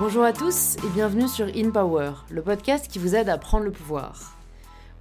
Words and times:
Bonjour 0.00 0.24
à 0.24 0.32
tous 0.32 0.76
et 0.84 0.88
bienvenue 0.88 1.28
sur 1.28 1.46
In 1.46 1.70
Power, 1.70 2.14
le 2.28 2.42
podcast 2.42 2.88
qui 2.90 2.98
vous 2.98 3.14
aide 3.14 3.28
à 3.28 3.38
prendre 3.38 3.64
le 3.64 3.70
pouvoir. 3.70 4.36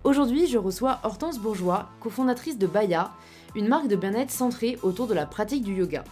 Aujourd'hui, 0.04 0.46
je 0.46 0.60
reçois 0.60 1.00
Hortense 1.02 1.40
Bourgeois, 1.40 1.90
cofondatrice 2.00 2.60
de 2.60 2.68
Baya, 2.68 3.10
une 3.56 3.68
marque 3.68 3.88
de 3.88 3.96
bien-être 3.96 4.30
centrée 4.30 4.78
autour 4.84 5.08
de 5.08 5.16
la 5.16 5.26
pratique 5.26 5.64
du 5.64 5.74
yoga. 5.74 6.04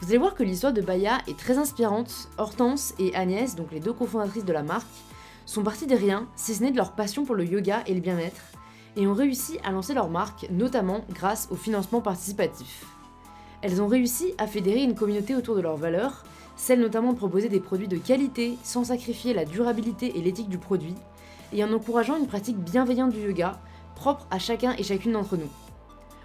Vous 0.00 0.08
allez 0.08 0.18
voir 0.18 0.36
que 0.36 0.44
l'histoire 0.44 0.72
de 0.72 0.80
Baya 0.80 1.18
est 1.26 1.36
très 1.36 1.58
inspirante. 1.58 2.28
Hortense 2.38 2.94
et 3.00 3.16
Agnès, 3.16 3.56
donc 3.56 3.72
les 3.72 3.80
deux 3.80 3.92
cofondatrices 3.92 4.44
de 4.44 4.52
la 4.52 4.62
marque, 4.62 4.86
sont 5.44 5.64
parties 5.64 5.88
des 5.88 5.96
riens, 5.96 6.28
si 6.36 6.54
ce 6.54 6.62
n'est 6.62 6.70
de 6.70 6.76
leur 6.76 6.92
passion 6.92 7.24
pour 7.24 7.34
le 7.34 7.44
yoga 7.44 7.82
et 7.86 7.94
le 7.94 8.00
bien-être, 8.00 8.42
et 8.96 9.08
ont 9.08 9.14
réussi 9.14 9.58
à 9.64 9.72
lancer 9.72 9.92
leur 9.92 10.08
marque, 10.08 10.46
notamment 10.50 11.04
grâce 11.10 11.48
au 11.50 11.56
financement 11.56 12.00
participatif. 12.00 12.86
Elles 13.62 13.82
ont 13.82 13.88
réussi 13.88 14.34
à 14.38 14.46
fédérer 14.46 14.82
une 14.82 14.94
communauté 14.94 15.34
autour 15.34 15.56
de 15.56 15.60
leurs 15.60 15.76
valeurs, 15.76 16.24
celle 16.56 16.80
notamment 16.80 17.12
de 17.12 17.18
proposer 17.18 17.48
des 17.48 17.60
produits 17.60 17.88
de 17.88 17.96
qualité 17.96 18.56
sans 18.62 18.84
sacrifier 18.84 19.34
la 19.34 19.44
durabilité 19.44 20.16
et 20.18 20.22
l'éthique 20.22 20.48
du 20.48 20.58
produit, 20.58 20.94
et 21.52 21.64
en 21.64 21.72
encourageant 21.72 22.16
une 22.16 22.26
pratique 22.26 22.58
bienveillante 22.58 23.12
du 23.12 23.20
yoga, 23.20 23.58
propre 23.94 24.26
à 24.30 24.38
chacun 24.38 24.74
et 24.78 24.82
chacune 24.82 25.12
d'entre 25.12 25.36
nous. 25.36 25.48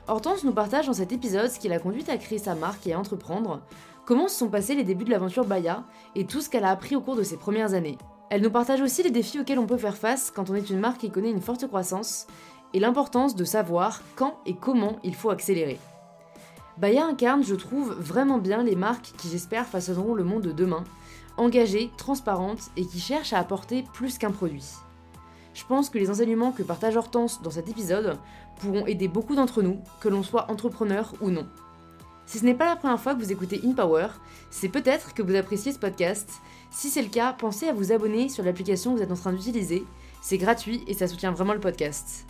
Hortense 0.07 0.43
nous 0.43 0.51
partage 0.51 0.87
dans 0.87 0.93
cet 0.93 1.11
épisode 1.11 1.49
ce 1.49 1.59
qui 1.59 1.69
l'a 1.69 1.79
conduite 1.79 2.09
à 2.09 2.17
créer 2.17 2.37
sa 2.37 2.55
marque 2.55 2.85
et 2.87 2.93
à 2.93 2.99
entreprendre, 2.99 3.61
comment 4.05 4.27
se 4.27 4.37
sont 4.37 4.49
passés 4.49 4.75
les 4.75 4.83
débuts 4.83 5.05
de 5.05 5.11
l'aventure 5.11 5.45
Baya 5.45 5.85
et 6.15 6.25
tout 6.25 6.41
ce 6.41 6.49
qu'elle 6.49 6.65
a 6.65 6.71
appris 6.71 6.95
au 6.95 7.01
cours 7.01 7.15
de 7.15 7.23
ses 7.23 7.37
premières 7.37 7.73
années. 7.73 7.97
Elle 8.29 8.41
nous 8.41 8.51
partage 8.51 8.81
aussi 8.81 9.01
les 9.01 9.11
défis 9.11 9.39
auxquels 9.39 9.59
on 9.59 9.67
peut 9.67 9.77
faire 9.77 9.97
face 9.97 10.29
quand 10.29 10.49
on 10.49 10.55
est 10.55 10.69
une 10.69 10.79
marque 10.79 10.99
qui 10.99 11.09
connaît 11.09 11.31
une 11.31 11.41
forte 11.41 11.67
croissance 11.67 12.27
et 12.73 12.79
l'importance 12.79 13.35
de 13.35 13.45
savoir 13.45 14.01
quand 14.15 14.39
et 14.45 14.55
comment 14.55 14.97
il 15.03 15.15
faut 15.15 15.29
accélérer. 15.29 15.79
Baya 16.77 17.05
incarne, 17.05 17.43
je 17.43 17.55
trouve, 17.55 17.93
vraiment 17.93 18.39
bien 18.39 18.63
les 18.63 18.75
marques 18.75 19.13
qui, 19.17 19.29
j'espère, 19.29 19.67
façonneront 19.67 20.15
le 20.15 20.23
monde 20.23 20.41
de 20.41 20.51
demain, 20.51 20.83
engagées, 21.37 21.91
transparentes 21.97 22.71
et 22.77 22.85
qui 22.85 22.99
cherchent 22.99 23.33
à 23.33 23.39
apporter 23.39 23.83
plus 23.93 24.17
qu'un 24.17 24.31
produit. 24.31 24.65
Je 25.53 25.63
pense 25.65 25.89
que 25.89 25.99
les 25.99 26.09
enseignements 26.09 26.51
que 26.51 26.63
partage 26.63 26.97
Hortense 26.97 27.41
dans 27.43 27.51
cet 27.51 27.69
épisode 27.69 28.17
pourront 28.59 28.87
aider 28.87 29.07
beaucoup 29.07 29.35
d'entre 29.35 29.61
nous, 29.61 29.79
que 30.01 30.09
l'on 30.09 30.23
soit 30.23 30.49
entrepreneur 30.49 31.13
ou 31.21 31.29
non. 31.29 31.47
Si 32.25 32.39
ce 32.39 32.45
n'est 32.45 32.55
pas 32.55 32.65
la 32.65 32.75
première 32.75 32.99
fois 32.99 33.13
que 33.13 33.21
vous 33.21 33.31
écoutez 33.31 33.61
InPower, 33.63 34.07
c'est 34.49 34.69
peut-être 34.69 35.13
que 35.13 35.21
vous 35.21 35.35
appréciez 35.35 35.73
ce 35.73 35.79
podcast. 35.79 36.29
Si 36.71 36.89
c'est 36.89 37.01
le 37.01 37.09
cas, 37.09 37.33
pensez 37.33 37.67
à 37.67 37.73
vous 37.73 37.91
abonner 37.91 38.29
sur 38.29 38.43
l'application 38.43 38.91
que 38.91 38.97
vous 38.97 39.03
êtes 39.03 39.11
en 39.11 39.15
train 39.15 39.33
d'utiliser. 39.33 39.83
C'est 40.21 40.37
gratuit 40.37 40.83
et 40.87 40.93
ça 40.93 41.07
soutient 41.07 41.31
vraiment 41.31 41.53
le 41.53 41.59
podcast. 41.59 42.25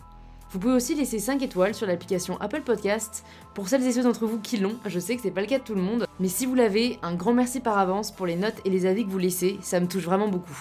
Vous 0.54 0.60
pouvez 0.60 0.76
aussi 0.76 0.94
laisser 0.94 1.18
5 1.18 1.42
étoiles 1.42 1.74
sur 1.74 1.88
l'application 1.88 2.40
Apple 2.40 2.62
Podcast 2.62 3.26
pour 3.56 3.68
celles 3.68 3.88
et 3.88 3.92
ceux 3.92 4.04
d'entre 4.04 4.28
vous 4.28 4.40
qui 4.40 4.58
l'ont. 4.58 4.78
Je 4.86 5.00
sais 5.00 5.16
que 5.16 5.24
c'est 5.24 5.32
pas 5.32 5.42
le 5.42 5.48
cas 5.48 5.58
de 5.58 5.64
tout 5.64 5.74
le 5.74 5.82
monde, 5.82 6.06
mais 6.20 6.28
si 6.28 6.46
vous 6.46 6.54
l'avez, 6.54 7.00
un 7.02 7.16
grand 7.16 7.34
merci 7.34 7.60
par 7.60 7.80
avance 7.80 8.12
pour 8.12 8.28
les 8.28 8.36
notes 8.36 8.62
et 8.64 8.70
les 8.70 8.86
avis 8.86 9.04
que 9.04 9.10
vous 9.10 9.18
laissez, 9.18 9.58
ça 9.64 9.80
me 9.80 9.88
touche 9.88 10.04
vraiment 10.04 10.28
beaucoup. 10.28 10.54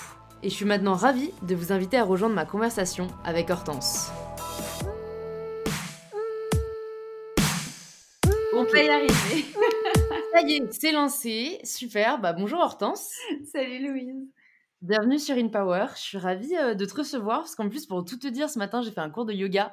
Et 0.42 0.48
je 0.48 0.54
suis 0.54 0.64
maintenant 0.64 0.94
ravie 0.94 1.30
de 1.42 1.54
vous 1.54 1.72
inviter 1.72 1.98
à 1.98 2.04
rejoindre 2.04 2.34
ma 2.34 2.46
conversation 2.46 3.06
avec 3.22 3.50
Hortense. 3.50 4.10
On 8.54 8.64
va 8.64 8.82
y 8.82 8.88
arriver. 8.88 9.12
Ça 10.32 10.40
y 10.40 10.54
est, 10.54 10.72
c'est 10.72 10.92
lancé. 10.92 11.58
Super. 11.64 12.18
Bah, 12.18 12.32
bonjour 12.32 12.60
Hortense. 12.60 13.10
Salut 13.52 13.86
Louise. 13.86 14.26
Bienvenue 14.82 15.20
sur 15.20 15.36
InPower. 15.36 15.86
Je 15.94 16.00
suis 16.00 16.18
ravie 16.18 16.56
euh, 16.56 16.74
de 16.74 16.84
te 16.84 16.96
recevoir 16.96 17.42
parce 17.42 17.54
qu'en 17.54 17.68
plus, 17.68 17.86
pour 17.86 18.04
tout 18.04 18.18
te 18.18 18.26
dire, 18.26 18.50
ce 18.50 18.58
matin, 18.58 18.82
j'ai 18.82 18.90
fait 18.90 19.00
un 19.00 19.10
cours 19.10 19.24
de 19.24 19.32
yoga 19.32 19.72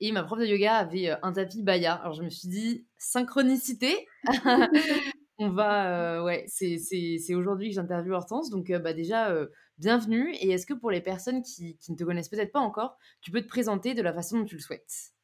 et 0.00 0.12
ma 0.12 0.22
prof 0.22 0.38
de 0.38 0.44
yoga 0.44 0.74
avait 0.74 1.08
euh, 1.08 1.16
un 1.22 1.32
tapis 1.32 1.62
Baya. 1.62 1.94
Alors 1.94 2.12
je 2.12 2.22
me 2.22 2.28
suis 2.28 2.46
dit, 2.46 2.86
synchronicité. 2.98 4.06
On 5.38 5.48
va, 5.48 6.18
euh, 6.18 6.24
ouais, 6.24 6.44
c'est 6.46 7.34
aujourd'hui 7.34 7.70
que 7.70 7.74
j'interviewe 7.74 8.12
Hortense. 8.12 8.50
Donc 8.50 8.70
bah, 8.70 8.92
déjà, 8.92 9.34
bienvenue. 9.78 10.34
Et 10.34 10.50
est-ce 10.50 10.66
que 10.66 10.74
pour 10.74 10.90
les 10.90 11.00
personnes 11.00 11.40
qui, 11.42 11.78
qui 11.78 11.92
ne 11.92 11.96
te 11.96 12.04
connaissent 12.04 12.28
peut-être 12.28 12.52
pas 12.52 12.60
encore, 12.60 12.98
tu 13.22 13.30
peux 13.30 13.40
te 13.40 13.48
présenter 13.48 13.94
de 13.94 14.02
la 14.02 14.12
façon 14.12 14.40
dont 14.40 14.44
tu 14.44 14.56
le 14.56 14.60
souhaites? 14.60 15.14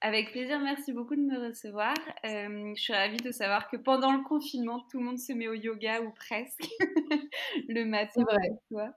Avec 0.00 0.30
plaisir, 0.30 0.60
merci 0.60 0.92
beaucoup 0.92 1.16
de 1.16 1.20
me 1.20 1.48
recevoir. 1.48 1.94
Euh, 2.24 2.72
je 2.76 2.80
suis 2.80 2.92
ravie 2.92 3.16
de 3.16 3.32
savoir 3.32 3.68
que 3.68 3.76
pendant 3.76 4.12
le 4.12 4.22
confinement, 4.22 4.86
tout 4.88 5.00
le 5.00 5.04
monde 5.04 5.18
se 5.18 5.32
met 5.32 5.48
au 5.48 5.54
yoga 5.54 6.02
ou 6.02 6.12
presque 6.12 6.68
le 7.68 7.84
matin. 7.84 8.22
Vrai. 8.70 8.90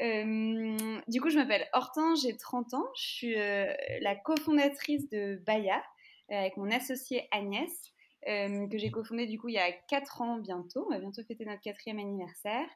Euh, 0.00 0.76
du 1.08 1.20
coup, 1.20 1.30
je 1.30 1.38
m'appelle 1.38 1.66
Hortense, 1.72 2.22
j'ai 2.22 2.36
30 2.36 2.74
ans. 2.74 2.86
Je 2.96 3.02
suis 3.02 3.40
euh, 3.40 3.66
la 4.00 4.14
cofondatrice 4.14 5.08
de 5.08 5.42
Baya 5.44 5.82
avec 6.30 6.56
mon 6.56 6.70
associée 6.70 7.28
Agnès, 7.32 7.70
que 8.24 8.78
j'ai 8.78 8.90
cofondée 8.90 9.26
du 9.26 9.38
coup 9.38 9.48
il 9.48 9.54
y 9.54 9.58
a 9.58 9.70
4 9.72 10.22
ans 10.22 10.38
bientôt. 10.38 10.86
On 10.86 10.90
va 10.90 10.98
bientôt 10.98 11.22
fêter 11.24 11.44
notre 11.44 11.60
quatrième 11.60 11.98
anniversaire. 11.98 12.66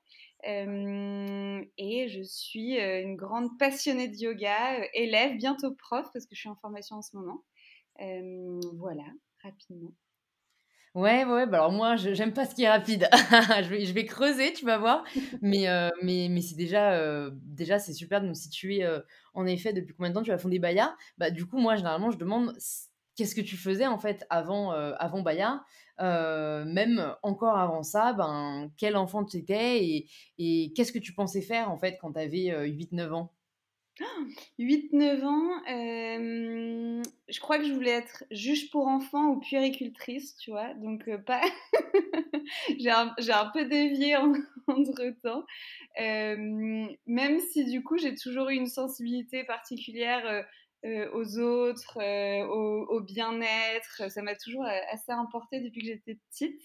et 0.45 2.09
je 2.09 2.23
suis 2.23 2.79
une 2.79 3.17
grande 3.17 3.57
passionnée 3.59 4.09
de 4.09 4.17
yoga, 4.17 4.85
élève, 4.93 5.37
bientôt 5.37 5.73
prof 5.75 6.07
parce 6.13 6.27
que 6.27 6.35
je 6.35 6.41
suis 6.41 6.49
en 6.51 6.57
formation 6.57 6.97
en 6.97 7.03
ce 7.03 7.17
moment 7.17 7.43
voilà, 8.75 9.05
rapidement. 9.43 9.93
Ouais, 10.95 11.25
ouais, 11.25 11.47
bah 11.47 11.59
alors 11.59 11.71
moi, 11.73 11.97
j'aime 11.97 12.33
pas 12.33 12.47
ce 12.47 12.55
qui 12.55 12.65
est 12.65 12.69
rapide. 12.69 13.09
je, 13.63 13.69
vais, 13.69 13.85
je 13.85 13.93
vais 13.93 14.05
creuser, 14.07 14.53
tu 14.53 14.65
vas 14.65 14.79
voir. 14.79 15.05
Mais, 15.43 15.67
mais, 16.03 16.29
mais 16.31 16.41
c'est 16.41 16.57
déjà, 16.57 17.31
déjà 17.43 17.79
c'est 17.79 17.93
super 17.93 18.21
de 18.21 18.27
nous 18.27 18.35
situer, 18.35 18.85
en 19.35 19.47
effet, 19.47 19.73
depuis 19.73 19.95
combien 19.95 20.11
de 20.11 20.15
temps 20.15 20.23
tu 20.23 20.33
as 20.33 20.39
fondé 20.39 20.59
Baya? 20.59 20.97
Bah, 21.19 21.31
du 21.31 21.47
coup, 21.47 21.59
moi, 21.59 21.77
généralement, 21.77 22.11
je 22.11 22.19
demande 22.19 22.57
qu'est-ce 23.17 23.35
que 23.35 23.41
tu 23.41 23.57
faisais, 23.57 23.87
en 23.87 23.99
fait, 23.99 24.25
avant, 24.31 24.73
avant 24.73 25.23
Baya? 25.23 25.63
même 26.01 27.15
encore 27.23 27.57
avant 27.59 27.83
ça, 27.83 28.13
ben, 28.15 28.71
quel 28.77 28.97
enfant 28.97 29.25
tu 29.25 29.37
étais 29.37 29.85
et, 29.85 30.11
et 30.39 30.73
qu'est-ce 30.75 30.93
que 30.93 30.99
tu 30.99 31.13
pensais 31.13 31.43
faire, 31.43 31.71
en 31.71 31.79
fait, 31.79 31.97
quand 32.01 32.13
tu 32.15 32.21
avais 32.21 32.67
8-9 32.69 33.13
ans? 33.13 33.33
8-9 34.59 35.25
ans, 35.25 35.63
je 35.67 37.41
crois 37.41 37.59
que 37.59 37.65
je 37.65 37.73
voulais 37.73 37.91
être 37.91 38.25
juge 38.31 38.71
pour 38.71 38.87
enfants 38.87 39.29
ou 39.29 39.41
puéricultrice, 39.41 40.37
tu 40.37 40.51
vois, 40.51 40.75
donc 40.75 41.09
pas. 41.25 41.43
j'ai 42.79 42.91
un, 42.91 43.51
peu 43.53 43.65
dévié 43.65 44.17
entre 44.67 45.11
temps, 45.23 45.45
même 45.97 47.41
si 47.41 47.65
du 47.65 47.83
coup 47.83 47.99
j'ai 47.99 48.15
toujours 48.15 48.49
eu 48.51 48.55
une 48.55 48.67
sensibilité 48.67 49.45
particulière 49.45 50.45
aux 50.85 51.39
autres, 51.39 51.99
au, 52.47 52.87
au 52.89 53.01
bien-être, 53.01 54.11
ça 54.11 54.23
m'a 54.23 54.37
toujours 54.37 54.65
assez 54.65 55.13
importé 55.13 55.61
depuis 55.61 55.83
que 55.83 55.89
j'étais 55.89 56.19
petite. 56.31 56.63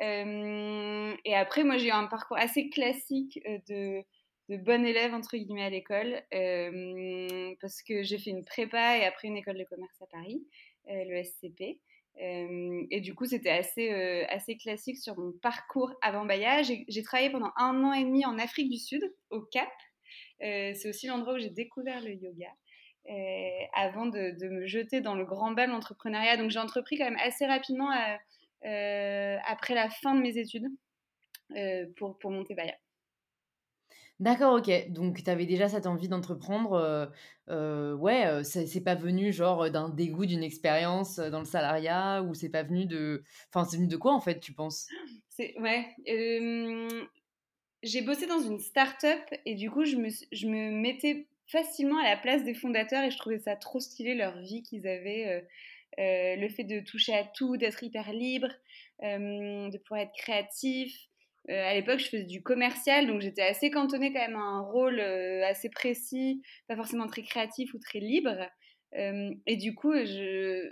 et 0.00 1.34
après, 1.34 1.64
moi 1.64 1.76
j'ai 1.76 1.88
eu 1.88 1.92
un 1.92 2.06
parcours 2.06 2.36
assez 2.36 2.70
classique 2.70 3.40
de 3.68 4.04
de 4.48 4.56
bonne 4.56 4.84
élève 4.84 5.14
entre 5.14 5.36
guillemets 5.36 5.64
à 5.64 5.70
l'école 5.70 6.20
euh, 6.34 7.54
parce 7.60 7.82
que 7.82 8.02
j'ai 8.02 8.18
fait 8.18 8.30
une 8.30 8.44
prépa 8.44 8.98
et 8.98 9.04
après 9.04 9.28
une 9.28 9.36
école 9.36 9.58
de 9.58 9.64
commerce 9.64 10.00
à 10.02 10.06
Paris, 10.06 10.44
euh, 10.88 11.04
le 11.04 11.22
SCP. 11.22 11.80
Euh, 12.20 12.84
et 12.90 13.00
du 13.00 13.14
coup, 13.14 13.24
c'était 13.24 13.50
assez, 13.50 13.90
assez 14.28 14.58
classique 14.58 14.98
sur 14.98 15.18
mon 15.18 15.32
parcours 15.32 15.92
avant 16.02 16.26
Baya. 16.26 16.62
J'ai 16.62 17.02
travaillé 17.02 17.30
pendant 17.30 17.52
un 17.56 17.82
an 17.84 17.92
et 17.92 18.04
demi 18.04 18.26
en 18.26 18.38
Afrique 18.38 18.70
du 18.70 18.78
Sud, 18.78 19.02
au 19.30 19.40
Cap. 19.40 19.70
C'est 20.40 20.88
aussi 20.88 21.06
l'endroit 21.06 21.34
où 21.34 21.38
j'ai 21.38 21.50
découvert 21.50 22.02
le 22.02 22.12
yoga. 22.12 22.50
avant 23.74 24.06
de, 24.06 24.38
de, 24.38 24.48
me 24.48 24.66
jeter 24.66 25.00
dans 25.00 25.14
le 25.14 25.24
grand 25.24 25.52
bal 25.52 25.70
l'entrepreneuriat. 25.70 26.36
Donc 26.36 26.50
j'ai 26.50 26.58
entrepris 26.58 26.98
quand 26.98 27.04
même 27.04 27.18
assez 27.22 27.46
rapidement 27.46 27.88
après 28.60 29.74
la 29.74 29.88
fin 29.88 30.14
de 30.14 30.20
mes 30.20 30.36
études 30.36 30.68
pour, 31.96 32.18
pour 32.18 32.30
monter 32.30 32.54
Baya. 32.54 32.74
D'accord, 34.22 34.54
OK. 34.54 34.70
Donc 34.90 35.24
tu 35.24 35.28
avais 35.28 35.46
déjà 35.46 35.68
cette 35.68 35.86
envie 35.86 36.06
d'entreprendre, 36.06 37.10
euh, 37.48 37.92
ouais, 37.96 38.44
c'est 38.44 38.80
pas 38.80 38.94
venu 38.94 39.32
genre, 39.32 39.68
d'un 39.68 39.88
dégoût 39.88 40.26
d'une 40.26 40.44
expérience, 40.44 41.16
dans 41.18 41.40
le 41.40 41.44
salariat 41.44 42.22
ou 42.22 42.32
c'est 42.32 42.48
pas 42.48 42.62
venu 42.62 42.86
de 42.86 43.24
enfin, 43.52 43.68
c'est 43.68 43.78
venu 43.78 43.88
de 43.88 43.96
quoi 43.96 44.14
en 44.14 44.20
fait, 44.20 44.38
tu 44.38 44.52
penses? 44.52 44.86
Ouais, 45.58 45.88
j'ai 47.82 48.02
bossé 48.02 48.28
dans 48.28 48.38
une 48.38 48.60
start-up 48.60 49.22
et 49.44 49.56
du 49.56 49.68
coup 49.72 49.84
je 49.84 49.96
me 49.96 50.08
je 50.08 50.46
me 50.46 50.70
mettais 50.70 51.26
facilement 51.48 51.98
à 51.98 52.04
la 52.04 52.16
place 52.16 52.44
des 52.44 52.54
fondateurs 52.54 53.02
et 53.02 53.10
je 53.10 53.18
trouvais 53.18 53.40
ça 53.40 53.56
trop 53.56 53.80
stylé 53.80 54.14
leur 54.14 54.38
vie 54.38 54.62
qu'ils 54.62 54.86
avaient, 54.86 55.44
le 55.98 56.48
fait 56.48 56.62
de 56.62 56.78
toucher 56.78 57.12
à 57.12 57.24
tout, 57.24 57.56
d'être 57.56 57.82
hyper 57.82 58.12
libre, 58.12 58.46
de 59.00 59.78
pouvoir 59.78 60.02
être 60.02 60.14
créatif. 60.16 61.08
Euh, 61.50 61.70
à 61.70 61.74
l'époque, 61.74 61.98
je 61.98 62.08
faisais 62.08 62.24
du 62.24 62.42
commercial, 62.42 63.06
donc 63.06 63.20
j'étais 63.20 63.42
assez 63.42 63.70
cantonnée 63.70 64.12
quand 64.12 64.20
même 64.20 64.36
à 64.36 64.40
un 64.40 64.60
rôle 64.60 65.00
euh, 65.00 65.44
assez 65.46 65.68
précis, 65.68 66.42
pas 66.68 66.76
forcément 66.76 67.06
très 67.06 67.22
créatif 67.22 67.74
ou 67.74 67.78
très 67.78 67.98
libre. 67.98 68.48
Euh, 68.96 69.30
et 69.46 69.56
du 69.56 69.74
coup, 69.74 69.92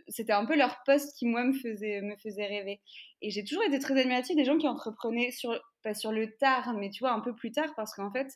c'était 0.08 0.32
un 0.32 0.44
peu 0.44 0.56
leur 0.56 0.82
poste 0.84 1.16
qui, 1.16 1.26
moi, 1.26 1.44
me 1.44 1.54
faisait, 1.54 2.02
me 2.02 2.16
faisait 2.16 2.46
rêver. 2.46 2.80
Et 3.22 3.30
j'ai 3.30 3.44
toujours 3.44 3.64
été 3.64 3.78
très 3.78 3.98
admirative 3.98 4.36
des 4.36 4.44
gens 4.44 4.58
qui 4.58 4.68
entreprenaient, 4.68 5.32
sur, 5.32 5.58
pas 5.82 5.94
sur 5.94 6.12
le 6.12 6.36
tard, 6.36 6.74
mais 6.74 6.90
tu 6.90 7.00
vois, 7.00 7.12
un 7.12 7.20
peu 7.20 7.34
plus 7.34 7.50
tard, 7.50 7.72
parce 7.76 7.94
qu'en 7.94 8.12
fait, 8.12 8.28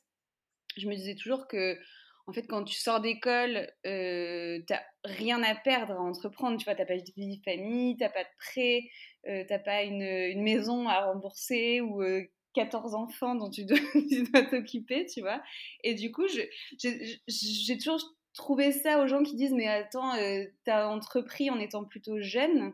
je 0.76 0.88
me 0.88 0.94
disais 0.94 1.14
toujours 1.14 1.46
que 1.46 1.78
en 2.26 2.32
fait, 2.32 2.47
quand 2.47 2.65
tu 2.65 2.75
sors 2.75 3.00
d'école, 3.00 3.69
euh, 3.87 4.61
t'as 4.67 4.81
rien 5.05 5.43
à 5.43 5.55
perdre 5.55 5.93
à 5.93 6.00
entreprendre. 6.00 6.59
Tu 6.59 6.65
vois, 6.65 6.75
t'as 6.75 6.87
pas 6.87 6.97
de 6.97 7.03
vie 7.17 7.38
de 7.38 7.43
famille, 7.44 7.97
t'as 7.97 8.09
pas 8.09 8.25
de 8.25 8.29
prêt, 8.38 8.82
euh, 9.29 9.44
t'as 9.47 9.59
pas 9.59 9.82
une, 9.82 10.03
une, 10.03 10.43
maison 10.43 10.88
à 10.88 11.05
rembourser 11.05 11.81
ou 11.81 12.03
euh, 12.03 12.25
14 12.55 12.94
enfants 12.94 13.35
dont 13.35 13.50
tu 13.50 13.65
dois 13.65 14.43
t'occuper, 14.43 15.06
tu 15.06 15.21
vois. 15.21 15.43
Et 15.82 15.94
du 15.94 16.11
coup, 16.12 16.26
j'ai 16.29 17.79
toujours 17.79 18.00
trouvé 18.32 18.73
ça 18.73 19.03
aux 19.03 19.06
gens 19.06 19.23
qui 19.23 19.37
disent 19.37 19.53
Mais 19.53 19.69
attends, 19.69 20.15
euh, 20.15 20.44
t'as 20.65 20.88
entrepris 20.88 21.50
en 21.50 21.59
étant 21.59 21.85
plutôt 21.85 22.21
jeune. 22.21 22.73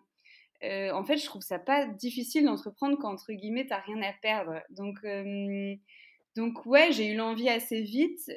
Euh, 0.63 0.93
en 0.93 1.05
fait, 1.05 1.17
je 1.17 1.25
trouve 1.25 1.43
ça 1.43 1.59
pas 1.59 1.87
difficile 1.87 2.45
d'entreprendre 2.45 2.99
quand, 2.99 3.11
entre 3.11 3.33
guillemets, 3.33 3.67
t'as 3.67 3.81
rien 3.81 4.01
à 4.03 4.13
perdre. 4.13 4.61
Donc, 4.71 4.99
euh, 5.05 5.75
donc 6.37 6.67
ouais, 6.67 6.93
j'ai 6.93 7.13
eu 7.13 7.17
l'envie 7.17 7.49
assez 7.49 7.81
vite. 7.81 8.31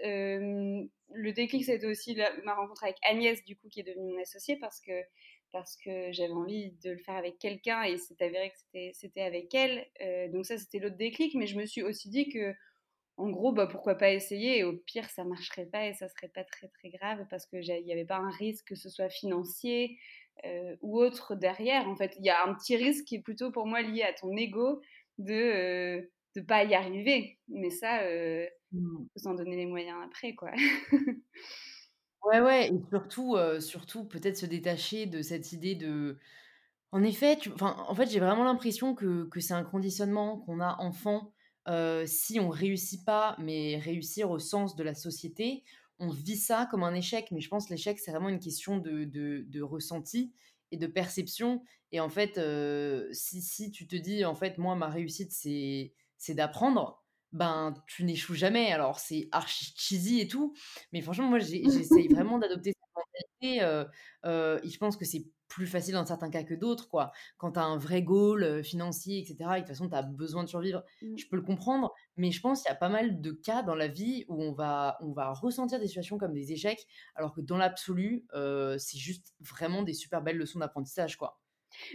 Le 1.14 1.34
déclic, 1.34 1.66
c'était 1.66 1.86
aussi 1.88 2.18
ma 2.44 2.56
rencontre 2.56 2.84
avec 2.84 2.98
Agnès, 3.04 3.44
du 3.44 3.56
coup, 3.56 3.70
qui 3.70 3.80
est 3.82 3.84
devenue 3.84 4.14
mon 4.14 4.22
associée 4.22 4.58
parce 4.58 4.80
que 4.80 4.92
parce 5.54 5.78
que 5.78 6.12
j'avais 6.12 6.34
envie 6.34 6.72
de 6.84 6.90
le 6.92 6.98
faire 6.98 7.16
avec 7.16 7.38
quelqu'un 7.38 7.84
et 7.84 7.98
c'est 7.98 8.20
avéré 8.22 8.50
que 8.50 8.92
c'était 8.94 9.22
avec 9.22 9.54
elle. 9.54 9.88
Euh, 10.02 10.28
donc 10.30 10.46
ça, 10.46 10.58
c'était 10.58 10.80
l'autre 10.80 10.98
déclic, 10.98 11.36
mais 11.36 11.46
je 11.46 11.58
me 11.58 11.66
suis 11.66 11.84
aussi 11.84 12.10
dit 12.10 12.28
que, 12.28 12.54
en 13.18 13.30
gros, 13.30 13.54
bah, 13.54 13.68
pourquoi 13.68 13.96
pas 13.96 14.12
essayer 14.12 14.58
et 14.58 14.64
au 14.64 14.74
pire, 14.76 15.08
ça 15.12 15.24
marcherait 15.24 15.68
pas 15.68 15.86
et 15.86 15.94
ça 15.94 16.10
serait 16.10 16.30
pas 16.30 16.44
très 16.44 16.68
très 16.70 16.90
grave 16.90 17.28
parce 17.30 17.46
qu'il 17.46 17.62
n'y 17.62 17.94
avait 17.94 18.04
pas 18.04 18.18
un 18.18 18.32
risque 18.32 18.70
que 18.70 18.76
ce 18.76 18.90
soit 18.90 19.10
financier 19.10 20.00
euh, 20.46 20.76
ou 20.82 21.00
autre 21.00 21.36
derrière. 21.36 21.88
En 21.88 21.96
fait, 21.96 22.16
il 22.18 22.26
y 22.26 22.32
a 22.32 22.44
un 22.44 22.56
petit 22.56 22.76
risque 22.76 23.06
qui 23.06 23.16
est 23.16 23.22
plutôt 23.22 23.52
pour 23.52 23.68
moi 23.68 23.84
lié 23.84 24.02
à 24.02 24.14
ton 24.14 24.36
ego 24.36 24.82
de 25.20 25.34
ne 25.34 26.02
euh, 26.40 26.44
pas 26.48 26.64
y 26.64 26.74
arriver. 26.74 27.38
Mais 27.48 27.70
ça, 27.70 28.02
mmh. 28.74 29.06
faut 29.14 29.20
s'en 29.20 29.36
donner 29.36 29.56
les 29.56 29.66
moyens 29.66 29.98
après, 30.06 30.36
quoi. 30.36 30.52
Ouais, 32.24 32.40
ouais 32.40 32.70
et 32.70 32.80
surtout, 32.90 33.36
surtout 33.60 34.06
peut-être 34.06 34.38
se 34.38 34.46
détacher 34.46 35.06
de 35.06 35.22
cette 35.22 35.52
idée 35.52 35.76
de 35.76 36.18
en 36.92 37.04
effet, 37.04 37.38
tu 37.38 37.52
enfin, 37.54 37.76
en 37.88 37.96
fait, 37.96 38.10
j'ai 38.10 38.20
vraiment 38.20 38.44
l'impression 38.46 38.96
que 38.96 39.26
que 39.30 39.40
c'est 39.42 39.54
un 39.56 39.64
conditionnement 39.66 40.40
qu'on 40.40 40.60
a 40.62 40.78
enfant, 40.80 41.34
si 42.06 42.40
on 42.40 42.50
réussit 42.50 43.06
pas, 43.06 43.36
mais 43.40 43.78
réussir 43.80 44.32
au 44.32 44.40
sens 44.40 44.76
de 44.76 44.84
la 44.84 44.96
société, 44.96 45.64
on 46.00 46.10
vit 46.10 46.38
ça 46.38 46.68
comme 46.72 46.84
un 46.84 46.94
échec. 46.96 47.30
Mais 47.32 47.42
je 47.42 47.50
pense 47.50 47.68
que 47.68 47.72
l'échec, 47.74 48.00
c'est 48.00 48.12
vraiment 48.12 48.30
une 48.30 48.40
question 48.40 48.78
de 48.78 49.04
de 49.06 49.46
de 49.48 49.62
ressenti 49.62 50.34
et 50.72 50.78
de 50.78 50.88
perception 50.88 51.64
et 51.92 52.00
en 52.00 52.10
fait, 52.10 52.40
si 53.14 53.42
si 53.42 53.72
tu 53.72 53.88
te 53.88 53.96
dis: 53.98 54.26
«En 54.26 54.36
fait, 54.36 54.58
moi, 54.58 54.76
ma 54.76 54.90
réussite, 54.90 55.32
c'est 55.34 55.94
d'apprendre», 56.36 57.03
ben 57.34 57.74
tu 57.88 58.04
n'échoues 58.06 58.36
jamais. 58.36 58.72
Alors 58.72 59.00
c'est 59.00 59.28
archi 59.32 59.74
cheesy 59.76 60.22
et 60.22 60.28
tout, 60.28 60.54
mais 60.92 61.02
franchement 61.02 61.28
moi 61.28 61.40
j'essaye 61.40 62.08
vraiment 62.08 62.38
d'adopter 62.40 62.72
cette 62.72 62.96
mentalité. 62.96 63.64
Euh, 64.26 64.60
et 64.64 64.70
je 64.70 64.78
pense 64.78 64.96
que 64.96 65.06
c'est 65.06 65.26
plus 65.50 65.68
facile 65.68 65.94
dans 65.94 66.06
certains 66.06 66.32
cas 66.32 66.44
que 66.44 66.56
d'autres, 66.56 66.88
quoi. 66.88 67.12
Quand 67.38 67.52
tu 67.52 67.60
as 67.60 67.64
un 67.64 67.78
vrai 67.78 68.02
goal 68.02 68.64
financier, 68.64 69.20
etc., 69.20 69.36
et 69.40 69.44
de 69.44 69.60
toute 69.60 69.68
façon 69.68 69.90
tu 69.90 69.96
as 69.96 70.02
besoin 70.02 70.44
de 70.44 70.50
survivre, 70.50 70.84
mmh. 71.02 71.18
je 71.18 71.28
peux 71.28 71.36
le 71.36 71.44
comprendre, 71.44 71.94
mais 72.18 72.32
je 72.32 72.42
pense 72.42 72.62
qu'il 72.64 72.70
y 72.70 72.74
a 72.74 72.78
pas 72.78 72.90
mal 72.90 73.22
de 73.22 73.32
cas 73.32 73.62
dans 73.62 73.76
la 73.76 73.88
vie 73.88 74.26
où 74.30 74.42
on 74.42 74.54
va, 74.54 74.98
on 75.02 75.12
va 75.12 75.32
ressentir 75.34 75.80
des 75.80 75.88
situations 75.88 76.18
comme 76.18 76.34
des 76.34 76.54
échecs, 76.54 76.88
alors 77.16 77.34
que 77.36 77.42
dans 77.42 77.58
l'absolu, 77.58 78.26
c'est 78.78 78.98
juste 78.98 79.34
vraiment 79.42 79.84
des 79.84 79.94
super 79.94 80.24
belles 80.24 80.38
leçons 80.38 80.60
d'apprentissage, 80.60 81.18
quoi. 81.18 81.43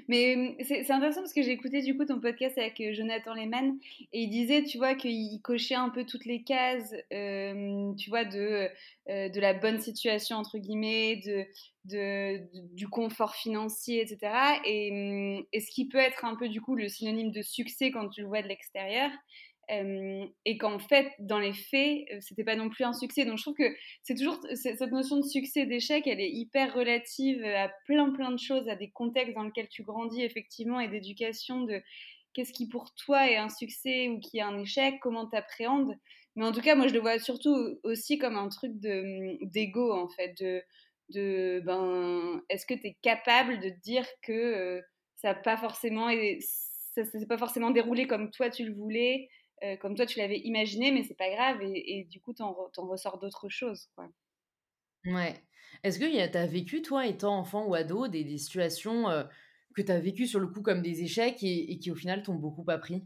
Mais 0.09 0.37
mmh, 0.37 0.65
c'est 0.65 0.91
intéressant 0.91 1.21
parce 1.21 1.33
que 1.33 1.43
j'ai 1.43 1.53
écouté 1.53 1.83
du 1.83 1.97
coup 1.97 2.05
ton 2.05 2.21
podcast 2.21 2.59
avec 2.59 2.81
euh, 2.81 2.93
Jonathan 2.93 3.35
Lehman 3.35 3.79
et 4.13 4.23
il 4.23 4.31
disait, 4.31 4.65
tu 4.65 4.79
vois, 4.79 4.95
qu'il 4.95 5.41
cochait 5.43 5.75
un 5.75 5.91
peu 5.91 6.05
toutes 6.05 6.25
les 6.25 6.43
cases, 6.43 6.95
tu 7.11 8.11
vois, 8.11 8.25
de, 8.25 8.69
euh, 9.11 9.29
de 9.31 9.41
la 9.41 9.55
bonne 9.55 9.81
situation, 9.81 10.37
entre 10.37 10.59
guillemets, 10.59 11.17
de, 11.25 11.47
de, 11.87 12.41
du 12.75 12.87
confort 12.89 13.35
financier, 13.35 14.03
etc. 14.03 14.61
Et, 14.67 14.91
mmh, 14.91 15.45
et, 15.53 15.61
ce 15.61 15.71
qui 15.71 15.89
peut 15.89 15.99
être 15.99 16.25
un 16.27 16.37
peu 16.37 16.49
du 16.49 16.61
coup 16.61 16.75
le 16.75 16.89
synonyme 16.89 17.31
de 17.31 17.41
succès 17.41 17.91
quand 17.91 18.09
tu 18.11 18.21
le 18.21 18.27
vois 18.29 18.43
de 18.43 18.49
l'extérieur 18.49 19.11
et 19.71 20.59
qu'en 20.59 20.79
fait, 20.79 21.13
dans 21.19 21.39
les 21.39 21.53
faits, 21.53 22.05
c'était 22.21 22.45
pas 22.45 22.57
non 22.57 22.71
plus 22.71 22.85
un 22.85 22.93
succès. 22.93 23.25
Donc 23.25 23.39
je 23.39 23.43
trouve 23.43 23.55
que 23.55 23.75
c'est 24.03 24.15
toujours 24.15 24.41
cette 24.55 24.81
notion 24.93 25.17
de 25.17 25.23
succès, 25.23 25.67
d'échec, 25.67 26.07
elle 26.07 26.21
est 26.21 26.31
hyper 26.31 26.75
relative 26.75 27.45
à 27.45 27.71
plein 27.85 28.11
plein 28.13 28.31
de 28.31 28.39
choses, 28.39 28.69
à 28.69 28.77
des 28.77 28.91
contextes 28.91 29.35
dans 29.35 29.43
lesquels 29.45 29.69
tu 29.69 29.83
grandis 29.83 30.23
effectivement 30.23 30.81
et 30.81 30.89
d'éducation 30.89 31.63
de 31.63 31.83
qu'est-ce 32.35 32.53
qui 32.53 32.69
pour 32.69 32.95
toi 32.95 33.29
est 33.31 33.37
un 33.37 33.49
succès 33.49 34.09
ou 34.09 34.21
qui 34.21 34.39
est 34.39 34.43
un 34.43 34.59
échec, 34.59 34.95
comment 35.01 35.29
tu 35.29 35.37
appréhendes. 35.37 35.95
Mais 36.37 36.47
en 36.47 36.53
tout 36.53 36.61
cas, 36.61 36.75
moi 36.75 36.87
je 36.89 36.95
le 36.95 37.01
vois 37.01 37.19
surtout 37.19 37.57
aussi 37.83 38.19
comme 38.19 38.37
un 38.37 38.49
truc 38.49 38.73
d'ego 38.77 39.93
en 39.93 40.09
fait, 40.09 40.35
de, 41.11 41.61
ben, 41.65 42.41
est-ce 42.49 42.67
que 42.67 42.75
tu 42.75 42.87
es 42.89 42.99
capable 43.03 43.61
de 43.61 43.71
dire 43.83 44.07
que 44.23 44.81
ça 45.17 45.29
n'a 45.29 45.35
pas 45.35 45.57
forcément 45.57 46.09
ça 46.95 47.05
s'est 47.05 47.27
pas 47.29 47.39
forcément 47.39 47.71
déroulé 47.71 48.07
comme 48.07 48.31
toi 48.31 48.51
tu 48.51 48.65
le 48.65 48.75
voulais? 48.75 49.29
Euh, 49.65 49.77
comme 49.77 49.95
toi 49.95 50.07
tu 50.07 50.19
l'avais 50.19 50.39
imaginé, 50.39 50.93
mais 50.93 51.03
c'est 51.03 51.17
pas 51.17 51.31
grave, 51.31 51.59
et, 51.63 52.07
du 52.11 52.21
coup, 52.21 52.33
t'en, 52.33 52.57
en 52.77 52.87
ressors 52.87 53.19
d'autres 53.19 53.49
choses. 53.49 53.89
Quoi. 53.95 54.09
Ouais. 55.07 55.35
Est-ce 55.85 55.99
que 55.99 56.05
tu 56.05 56.37
as 56.37 56.47
vécu, 56.47 56.83
toi, 56.83 57.07
étant 57.07 57.39
enfant 57.39 57.67
ou 57.67 57.75
ado, 57.75 58.09
des, 58.09 58.25
des 58.25 58.39
situations 58.39 59.09
euh, 59.09 59.25
que 59.75 59.83
tu 59.83 59.93
as 59.93 60.01
vécues 60.01 60.27
sur 60.27 60.41
le 60.41 60.49
coup 60.49 60.63
comme 60.63 60.83
des 60.83 61.03
échecs 61.03 61.43
et, 61.43 61.79
qui, 61.79 61.91
au 61.91 61.95
final, 61.95 62.23
t'ont 62.23 62.35
beaucoup 62.35 62.65
appris? 62.69 63.05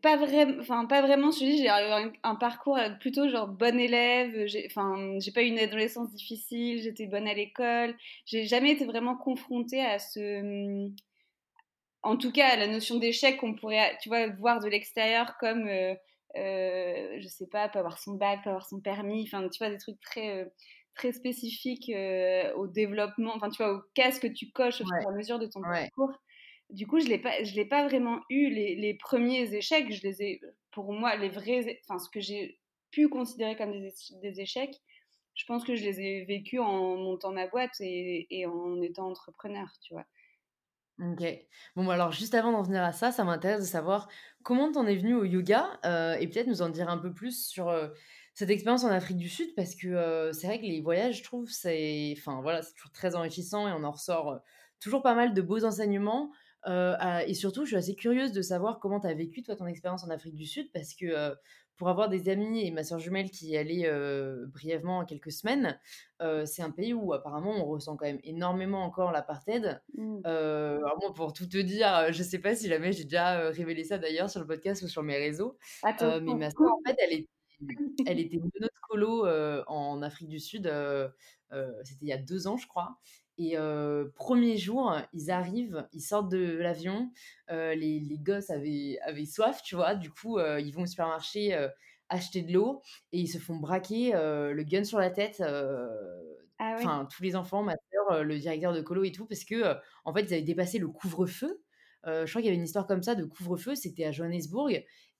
Pas, 0.00 0.16
vraiment, 0.16 0.58
enfin 0.60 0.86
pas 0.86 1.02
vraiment. 1.02 1.30
Je 1.30 1.38
dis, 1.40 1.58
j'ai 1.58 1.68
un, 1.68 2.10
un, 2.22 2.34
parcours 2.34 2.78
euh, 2.78 2.88
plutôt 2.88 3.28
genre 3.28 3.46
bonne 3.46 3.78
élève. 3.78 4.46
J'ai, 4.46 4.66
enfin, 4.70 5.18
j'ai 5.18 5.32
pas 5.32 5.42
eu 5.42 5.48
une 5.48 5.58
adolescence 5.58 6.10
difficile. 6.12 6.80
J'étais 6.80 7.06
bonne 7.06 7.28
à 7.28 7.34
l'école. 7.34 7.94
J'ai 8.24 8.46
jamais 8.46 8.70
été 8.70 8.86
vraiment 8.86 9.16
confrontée 9.16 9.82
à 9.82 9.98
ce, 9.98 10.88
en 12.04 12.16
tout 12.18 12.30
cas, 12.30 12.54
la 12.56 12.66
notion 12.66 12.98
d'échec 12.98 13.38
qu'on 13.38 13.54
pourrait, 13.54 13.96
tu 14.00 14.10
vois, 14.10 14.28
voir 14.28 14.60
de 14.60 14.68
l'extérieur 14.68 15.36
comme, 15.40 15.66
euh, 15.66 15.94
euh, 16.36 17.16
je 17.18 17.26
sais 17.28 17.46
pas, 17.46 17.68
pas 17.68 17.78
avoir 17.78 17.98
son 17.98 18.12
bac, 18.12 18.44
pas 18.44 18.50
avoir 18.50 18.66
son 18.66 18.80
permis, 18.80 19.22
enfin, 19.22 19.48
tu 19.48 19.58
vois, 19.58 19.70
des 19.70 19.78
trucs 19.78 20.00
très, 20.00 20.42
euh, 20.42 20.44
très 20.94 21.12
spécifiques 21.12 21.90
au 22.56 22.66
développement, 22.66 23.32
enfin, 23.34 23.48
tu 23.48 23.62
vois, 23.62 23.74
au 23.74 23.80
casque 23.94 24.22
que 24.22 24.26
tu 24.28 24.50
coches 24.52 24.80
au 24.82 24.84
fur 24.84 25.00
et 25.00 25.06
à 25.06 25.16
mesure 25.16 25.38
de 25.38 25.46
ton 25.46 25.60
parcours. 25.62 26.12
Du 26.70 26.86
coup, 26.86 27.00
je 27.00 27.06
l'ai 27.06 27.18
pas, 27.18 27.42
je 27.42 27.54
l'ai 27.54 27.64
pas 27.64 27.86
vraiment 27.88 28.20
eu 28.30 28.48
les, 28.48 28.94
premiers 28.94 29.54
échecs. 29.54 29.90
Je 29.92 30.02
les 30.02 30.22
ai, 30.22 30.40
pour 30.72 30.92
moi, 30.92 31.16
les 31.16 31.30
vrais, 31.30 31.80
enfin, 31.84 31.98
ce 31.98 32.08
que 32.10 32.20
j'ai 32.20 32.58
pu 32.90 33.08
considérer 33.08 33.56
comme 33.56 33.72
des, 33.72 33.92
des, 34.22 34.40
échecs, 34.40 34.76
je 35.34 35.44
pense 35.46 35.64
que 35.64 35.74
je 35.74 35.82
les 35.82 36.00
ai 36.00 36.24
vécus 36.26 36.60
en 36.60 36.96
montant 36.96 37.32
ma 37.32 37.48
boîte 37.48 37.80
et, 37.80 38.26
et 38.30 38.46
en 38.46 38.80
étant 38.82 39.08
entrepreneur, 39.08 39.68
tu 39.82 39.94
vois. 39.94 40.06
OK. 41.00 41.24
Bon, 41.74 41.84
bah, 41.84 41.94
alors 41.94 42.12
juste 42.12 42.34
avant 42.34 42.52
d'en 42.52 42.62
venir 42.62 42.82
à 42.82 42.92
ça, 42.92 43.10
ça 43.10 43.24
m'intéresse 43.24 43.60
de 43.60 43.66
savoir 43.66 44.08
comment 44.44 44.70
t'en 44.70 44.86
es 44.86 44.94
venu 44.94 45.14
au 45.14 45.24
yoga, 45.24 45.80
euh, 45.84 46.14
et 46.14 46.28
peut-être 46.28 46.46
nous 46.46 46.62
en 46.62 46.68
dire 46.68 46.88
un 46.88 46.98
peu 46.98 47.12
plus 47.12 47.46
sur, 47.48 47.68
euh, 47.68 47.88
cette 48.32 48.50
expérience 48.50 48.84
en 48.84 48.90
Afrique 48.90 49.16
du 49.16 49.28
Sud 49.28 49.54
parce 49.56 49.74
que, 49.74 49.88
euh, 49.88 50.32
c'est 50.32 50.46
vrai 50.46 50.60
que 50.60 50.64
les 50.66 50.80
voyages, 50.80 51.18
je 51.18 51.24
trouve, 51.24 51.48
c'est 51.50 52.14
enfin, 52.16 52.40
voilà, 52.42 52.62
c'est 52.62 52.74
toujours 52.74 52.92
très 52.92 53.16
enrichissant 53.16 53.66
et 53.68 53.72
on 53.72 53.82
en 53.82 53.90
ressort, 53.90 54.40
toujours 54.80 55.02
pas 55.02 55.14
mal 55.14 55.34
de 55.34 55.42
beaux 55.42 55.64
enseignements, 55.64 56.30
et 56.66 57.34
surtout, 57.34 57.64
je 57.64 57.68
suis 57.70 57.76
assez 57.76 57.94
curieuse 57.94 58.32
de 58.32 58.40
savoir 58.40 58.78
comment 58.78 59.00
tu 59.00 59.06
as 59.06 59.14
vécu, 59.14 59.42
toi, 59.42 59.54
ton 59.56 59.66
expérience 59.66 60.04
en 60.04 60.10
Afrique 60.10 60.34
du 60.34 60.46
Sud 60.46 60.70
parce 60.72 60.94
que, 60.94 61.34
pour 61.76 61.88
avoir 61.88 62.08
des 62.08 62.28
amis 62.28 62.66
et 62.66 62.70
ma 62.70 62.84
sœur 62.84 62.98
jumelle 62.98 63.30
qui 63.30 63.48
y 63.48 63.56
allait 63.56 63.90
brièvement 64.46 64.98
en 64.98 65.04
quelques 65.04 65.32
semaines, 65.32 65.78
c'est 66.44 66.62
un 66.62 66.70
pays 66.70 66.94
où 66.94 67.12
apparemment 67.12 67.52
on 67.52 67.64
ressent 67.64 67.96
quand 67.96 68.06
même 68.06 68.20
énormément 68.22 68.84
encore 68.84 69.12
l'apartheid. 69.12 69.82
Mmh. 69.94 70.20
alors 70.24 70.98
moi, 71.00 71.12
pour 71.14 71.32
tout 71.32 71.46
te 71.46 71.58
dire, 71.58 72.12
je 72.12 72.22
sais 72.22 72.38
pas 72.38 72.54
si 72.54 72.68
jamais 72.68 72.92
j'ai 72.92 73.04
déjà 73.04 73.50
révélé 73.50 73.84
ça 73.84 73.98
d'ailleurs 73.98 74.30
sur 74.30 74.40
le 74.40 74.46
podcast 74.46 74.82
ou 74.82 74.88
sur 74.88 75.02
mes 75.02 75.16
réseaux, 75.16 75.56
mais 75.82 76.34
ma 76.34 76.50
sœur, 76.50 76.72
en 76.72 76.80
fait, 76.86 76.96
elle 77.00 77.12
était, 77.12 77.28
elle 78.06 78.20
était 78.20 78.40
colo 78.88 79.26
en 79.66 80.02
Afrique 80.02 80.28
du 80.28 80.40
Sud, 80.40 80.72
c'était 81.82 82.02
il 82.02 82.08
y 82.08 82.12
a 82.12 82.18
deux 82.18 82.46
ans, 82.46 82.56
je 82.56 82.68
crois. 82.68 82.98
Et 83.36 83.56
premier 84.14 84.56
jour, 84.56 84.96
ils 85.12 85.30
arrivent, 85.30 85.86
ils 85.92 86.00
sortent 86.00 86.30
de 86.30 86.56
l'avion, 86.56 87.10
les, 87.48 87.74
les, 88.00 88.18
gosses 88.18 88.50
avaient, 88.50 88.98
avaient, 89.02 89.26
soif, 89.26 89.60
tu 89.62 89.74
vois, 89.74 89.94
du 89.94 90.10
coup, 90.10 90.38
ils 90.38 90.72
vont 90.72 90.82
au 90.82 90.86
supermarché 90.86 91.68
acheter 92.08 92.42
de 92.42 92.52
l'eau 92.52 92.82
et 93.12 93.18
ils 93.18 93.28
se 93.28 93.38
font 93.38 93.56
braquer 93.56 94.12
le 94.12 94.62
gun 94.62 94.84
sur 94.84 94.98
la 94.98 95.10
tête. 95.10 95.42
Ah 96.60 96.76
enfin, 96.78 97.08
tous 97.10 97.24
les 97.24 97.34
enfants, 97.34 97.64
ma 97.64 97.74
soeur, 97.90 98.22
le 98.22 98.38
directeur 98.38 98.72
de 98.72 98.80
colo 98.80 99.02
et 99.02 99.10
tout, 99.10 99.26
parce 99.26 99.44
que 99.44 99.74
en 100.04 100.14
fait, 100.14 100.22
ils 100.22 100.34
avaient 100.34 100.42
dépassé 100.42 100.78
le 100.78 100.86
couvre-feu. 100.86 101.60
je 102.04 102.30
crois 102.30 102.40
qu'il 102.40 102.44
y 102.44 102.48
avait 102.48 102.56
une 102.56 102.64
histoire 102.64 102.86
comme 102.86 103.02
ça 103.02 103.16
de 103.16 103.24
couvre-feu, 103.24 103.74
c'était 103.74 104.04
à 104.04 104.12
Johannesburg, 104.12 104.70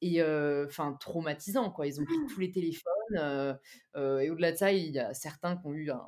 et 0.02 0.22
enfin, 0.22 0.96
traumatisant, 1.00 1.72
quoi. 1.72 1.88
Ils 1.88 2.00
ont 2.00 2.04
pris 2.04 2.16
tous 2.32 2.38
les 2.38 2.52
téléphones, 2.52 3.58
et 3.96 4.30
au-delà 4.30 4.52
de 4.52 4.56
ça, 4.56 4.70
il 4.70 4.92
y 4.92 5.00
a 5.00 5.12
certains 5.14 5.56
qui 5.56 5.66
ont 5.66 5.72
eu 5.72 5.90
un 5.90 6.00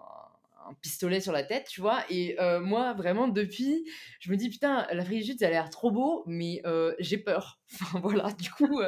pistolet 0.83 1.21
sur 1.21 1.33
la 1.33 1.43
tête, 1.43 1.69
tu 1.69 1.81
vois. 1.81 2.01
Et 2.11 2.37
moi, 2.63 2.93
vraiment, 2.95 3.29
depuis, 3.29 3.89
je 4.21 4.31
me 4.31 4.37
dis, 4.37 4.49
putain, 4.49 4.87
l'Afrique 4.93 5.21
du 5.21 5.25
Sud, 5.33 5.43
a 5.43 5.51
l'air 5.51 5.71
trop 5.71 5.91
beau, 5.91 6.25
mais 6.27 6.63
j'ai 6.99 7.19
peur. 7.19 7.61
Enfin, 7.75 8.01
voilà, 8.01 8.29
du 8.41 8.51
coup, 8.51 8.81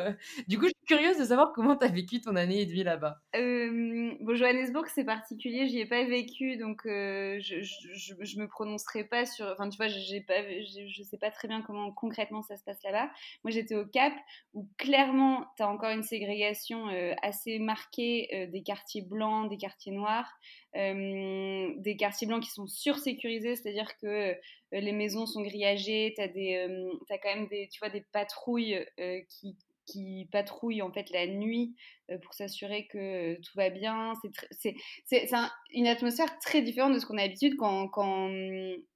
du 0.47 0.59
coup, 0.59 0.67
je 0.67 0.71
suis 0.71 0.87
curieuse 0.87 1.19
de 1.19 1.25
savoir 1.25 1.53
comment 1.55 1.77
tu 1.77 1.85
as 1.85 1.89
vécu 1.89 2.21
ton 2.21 2.37
année 2.37 2.61
et 2.61 2.67
de 2.67 2.73
vie 2.73 2.85
là-bas. 2.85 3.21
bon, 3.35 4.35
Johannesburg, 4.35 4.87
c'est 4.95 5.05
particulier, 5.05 5.69
j'y 5.69 5.81
ai 5.81 5.87
pas 5.87 6.05
vécu, 6.05 6.57
donc 6.57 6.83
je, 6.85 7.39
je, 7.41 8.39
me 8.39 8.47
prononcerai 8.47 9.05
pas 9.05 9.27
sur. 9.27 9.47
Enfin, 9.47 9.69
tu 9.69 9.77
vois, 9.77 9.89
j'ai 9.89 10.21
pas, 10.21 10.43
je 10.43 11.03
sais 11.03 11.19
pas 11.19 11.31
très 11.31 11.49
bien 11.49 11.63
comment 11.63 11.93
concrètement 11.93 12.43
ça 12.43 12.57
se 12.57 12.65
passe 12.65 12.83
là-bas. 12.85 13.11
Moi, 13.45 13.51
j'étais 13.51 13.75
au 13.75 13.85
Cap, 13.87 14.13
où 14.55 14.69
clairement, 14.79 15.47
tu 15.57 15.63
as 15.63 15.69
encore 15.69 15.91
une 15.91 16.03
ségrégation 16.03 16.87
assez 17.23 17.59
marquée 17.59 18.49
des 18.53 18.63
quartiers 18.63 19.03
blancs, 19.03 19.51
des 19.51 19.59
quartiers 19.59 19.93
noirs. 19.93 20.39
Euh, 20.77 21.73
des 21.79 21.97
quartiers 21.97 22.27
blancs 22.27 22.43
qui 22.43 22.51
sont 22.51 22.67
sursécurisés, 22.67 23.57
c'est-à-dire 23.57 23.97
que 23.97 24.07
euh, 24.07 24.35
les 24.73 24.93
maisons 24.93 25.27
sont 25.27 25.43
grillagées, 25.43 26.13
tu 26.17 26.23
as, 26.23 26.27
euh, 26.27 26.91
quand 27.11 27.35
même 27.35 27.49
des, 27.49 27.69
tu 27.69 27.79
vois, 27.79 27.91
des 27.91 28.05
patrouilles 28.13 28.85
qui, 29.29 29.57
qui 29.87 30.29
patrouillent 30.31 30.83
en 30.83 30.93
fait 30.93 31.11
la 31.11 31.27
nuit 31.27 31.75
pour 32.23 32.35
s'assurer 32.35 32.87
que 32.87 33.37
tout 33.37 33.53
va 33.57 33.71
bien. 33.71 34.13
C'est 34.51 35.31
une 35.73 35.87
atmosphère 35.87 36.39
très 36.41 36.63
différente 36.63 36.95
de 36.95 36.99
ce 36.99 37.07
qu'on 37.07 37.19
a 37.19 37.23
l'habitude 37.23 37.57
quand, 37.57 37.89
quand, 37.89 38.31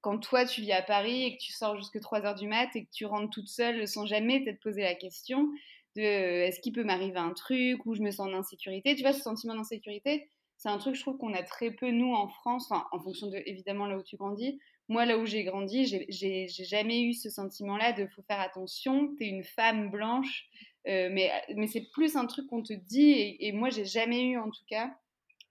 quand, 0.01 0.19
toi 0.19 0.45
tu 0.45 0.61
vis 0.61 0.73
à 0.73 0.83
Paris 0.83 1.25
et 1.25 1.37
que 1.37 1.43
tu 1.43 1.53
sors 1.53 1.77
jusque 1.77 2.01
3 2.01 2.25
heures 2.27 2.35
du 2.35 2.47
mat 2.47 2.69
et 2.75 2.85
que 2.85 2.91
tu 2.93 3.07
rentres 3.07 3.31
toute 3.31 3.49
seule 3.49 3.87
sans 3.89 4.07
jamais 4.07 4.45
t'être 4.45 4.61
posé 4.61 4.83
la 4.83 4.95
question 4.95 5.49
de 5.97 6.03
est-ce 6.03 6.61
qu'il 6.61 6.73
peut 6.73 6.85
m'arriver 6.85 7.19
un 7.19 7.33
truc 7.33 7.85
ou 7.87 7.95
je 7.95 8.03
me 8.03 8.11
sens 8.11 8.29
en 8.29 8.35
insécurité? 8.35 8.95
Tu 8.95 9.03
vois, 9.03 9.13
ce 9.13 9.21
sentiment 9.21 9.55
d'insécurité, 9.55 10.29
c'est 10.57 10.69
un 10.69 10.79
truc, 10.79 10.95
je 10.95 11.01
trouve, 11.01 11.19
qu'on 11.19 11.35
a 11.35 11.43
très 11.43 11.71
peu, 11.73 11.91
nous, 11.91 12.15
en 12.15 12.29
France, 12.29 12.71
en 12.71 13.01
fonction 13.01 13.29
de, 13.29 13.43
évidemment, 13.47 13.87
là 13.87 13.99
où 13.99 14.03
tu 14.03 14.17
grandis. 14.17 14.61
Moi, 14.89 15.07
là 15.07 15.19
où 15.19 15.27
j'ai 15.27 15.45
grandi, 15.45 15.87
j'ai 15.87 16.47
jamais 16.49 17.03
eu 17.03 17.15
ce 17.15 17.31
sentiment-là 17.31 17.93
de 17.93 18.07
faut 18.09 18.23
faire 18.23 18.41
attention, 18.41 19.15
t'es 19.17 19.27
une 19.27 19.45
femme 19.45 19.91
blanche, 19.91 20.47
euh, 20.89 21.09
mais, 21.11 21.31
c'est 21.69 21.89
plus 21.93 22.17
un 22.17 22.27
truc 22.27 22.47
qu'on 22.49 22.63
te 22.63 22.73
dit, 22.73 23.37
et, 23.39 23.53
moi, 23.53 23.71
j'ai 23.71 23.85
jamais 23.85 24.23
eu, 24.23 24.39
en 24.39 24.51
tout 24.51 24.65
cas, 24.69 24.93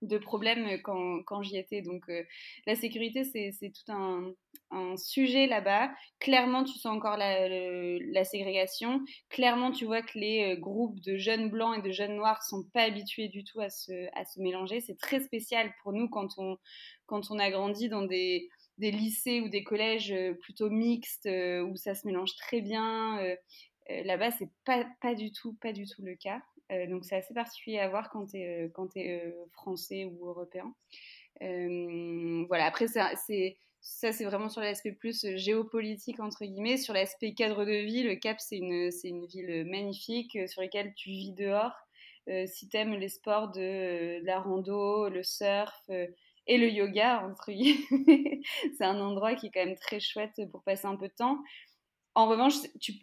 de 0.02 0.18
problème 0.18 0.80
quand, 0.82 1.42
j'y 1.42 1.56
étais. 1.56 1.80
Donc 1.80 2.02
euh, 2.08 2.24
la 2.66 2.74
sécurité, 2.74 3.22
c'est 3.24 3.72
tout 3.72 3.92
un, 3.92 4.34
sujet 4.96 5.46
là-bas. 5.46 5.92
Clairement, 6.18 6.64
tu 6.64 6.72
sens 6.72 6.96
encore 6.96 7.16
la, 7.16 8.24
ségrégation. 8.24 9.00
Clairement, 9.30 9.70
tu 9.70 9.84
vois 9.84 10.02
que 10.02 10.18
les 10.18 10.54
euh, 10.54 10.60
groupes 10.60 10.98
de 11.00 11.16
jeunes 11.16 11.50
blancs 11.50 11.78
et 11.78 11.82
de 11.82 11.92
jeunes 11.92 12.16
noirs 12.16 12.42
sont 12.42 12.64
pas 12.74 12.82
habitués 12.82 13.28
du 13.28 13.44
tout 13.44 13.60
à 13.60 13.70
se, 13.70 13.92
mélanger. 14.40 14.80
C'est 14.80 14.98
très 14.98 15.20
spécial 15.20 15.72
pour 15.82 15.92
nous 15.92 16.08
quand 16.08 16.36
on 16.38 17.38
a 17.38 17.50
grandi 17.50 17.88
dans 17.88 18.02
des, 18.02 18.50
des 18.78 18.90
lycées 18.90 19.40
ou 19.40 19.48
des 19.48 19.64
collèges 19.64 20.12
euh, 20.12 20.34
plutôt 20.34 20.70
mixtes 20.70 21.28
où 21.28 21.76
ça 21.76 21.94
se 21.94 22.06
mélange 22.06 22.34
très 22.36 22.60
bien. 22.60 23.18
Là-bas, 23.88 24.30
c'est 24.30 24.48
pas, 24.64 24.86
pas 25.00 25.14
du 25.14 25.32
tout, 25.32 25.54
pas 25.60 25.72
du 25.72 25.86
tout 25.86 26.02
le 26.02 26.14
cas. 26.14 26.40
Euh, 26.72 26.86
donc 26.86 27.04
c'est 27.04 27.16
assez 27.16 27.34
particulier 27.34 27.78
à 27.78 27.88
voir 27.88 28.10
quand 28.10 28.26
tu 28.26 28.38
es, 28.38 28.70
es 28.96 29.10
euh, 29.10 29.30
français 29.52 30.04
ou 30.04 30.26
européen. 30.26 30.74
Euh, 31.42 32.44
voilà, 32.48 32.66
après 32.66 32.86
c'est 32.86 33.58
ça 33.80 34.12
c'est 34.12 34.24
vraiment 34.24 34.48
sur 34.48 34.60
l'aspect 34.60 34.92
plus 34.92 35.26
géopolitique 35.36 36.20
entre 36.20 36.44
guillemets 36.44 36.76
sur 36.76 36.94
l'aspect 36.94 37.34
cadre 37.34 37.64
de 37.64 37.84
vie 37.84 38.04
le 38.04 38.14
Cap 38.14 38.38
c'est 38.38 38.58
une 38.58 38.90
une 39.02 39.26
ville 39.26 39.64
magnifique 39.64 40.38
sur 40.48 40.62
laquelle 40.62 40.94
tu 40.94 41.10
vis 41.10 41.32
dehors 41.32 41.74
si 42.46 42.68
tu 42.68 42.76
aimes 42.76 42.94
les 42.94 43.08
sports 43.08 43.50
de, 43.50 44.24
la 44.24 44.38
rando 44.38 45.08
le 45.08 45.24
surf 45.24 45.90
et 46.46 46.58
le 46.58 46.68
yoga 46.68 47.22
entre 47.24 47.52
guillemets 47.52 48.40
c'est 48.76 48.84
un 48.84 49.00
endroit 49.00 49.34
qui 49.34 49.46
est 49.46 49.50
quand 49.50 49.64
même 49.64 49.76
très 49.76 50.00
chouette 50.00 50.40
pour 50.50 50.62
passer 50.62 50.86
un 50.86 50.96
peu 50.96 51.08
de 51.08 51.14
temps 51.14 51.38
en 52.14 52.28
revanche 52.28 52.54
tu 52.80 52.94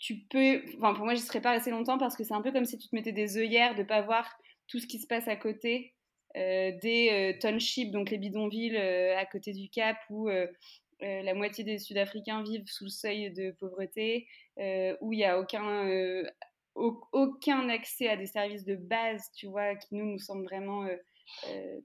tu 0.00 0.16
peux. 0.30 0.62
Enfin, 0.78 0.94
pour 0.94 1.04
moi, 1.04 1.14
j'y 1.14 1.20
serais 1.20 1.42
pas 1.42 1.52
resté 1.52 1.70
longtemps 1.70 1.98
parce 1.98 2.16
que 2.16 2.24
c'est 2.24 2.34
un 2.34 2.40
peu 2.40 2.50
comme 2.50 2.64
si 2.64 2.78
tu 2.78 2.88
te 2.88 2.96
mettais 2.96 3.12
des 3.12 3.36
œillères 3.36 3.76
de 3.76 3.84
pas 3.84 4.00
voir 4.00 4.28
tout 4.66 4.80
ce 4.80 4.86
qui 4.86 4.98
se 4.98 5.06
passe 5.06 5.28
à 5.28 5.36
côté 5.36 5.94
euh, 6.36 6.72
des 6.82 7.34
euh, 7.34 7.38
townships, 7.38 7.92
donc 7.92 8.10
les 8.10 8.18
bidonvilles 8.18 8.76
euh, 8.76 9.16
à 9.16 9.26
côté 9.26 9.52
du 9.52 9.68
Cap 9.68 9.96
où 10.08 10.28
la 11.02 11.34
moitié 11.34 11.64
des 11.64 11.78
Sud-Africains 11.78 12.42
vivent 12.42 12.66
sous 12.66 12.84
le 12.84 12.90
seuil 12.90 13.30
de 13.30 13.52
pauvreté, 13.52 14.26
où 15.00 15.12
il 15.14 15.16
n'y 15.16 15.24
a 15.24 15.38
aucun, 15.38 16.22
aucun 16.74 17.70
accès 17.70 18.08
à 18.08 18.16
des 18.18 18.26
services 18.26 18.66
de 18.66 18.76
base, 18.76 19.30
tu 19.34 19.46
vois, 19.46 19.76
qui 19.76 19.94
nous, 19.94 20.04
nous 20.04 20.18
semblent 20.18 20.44
vraiment 20.44 20.86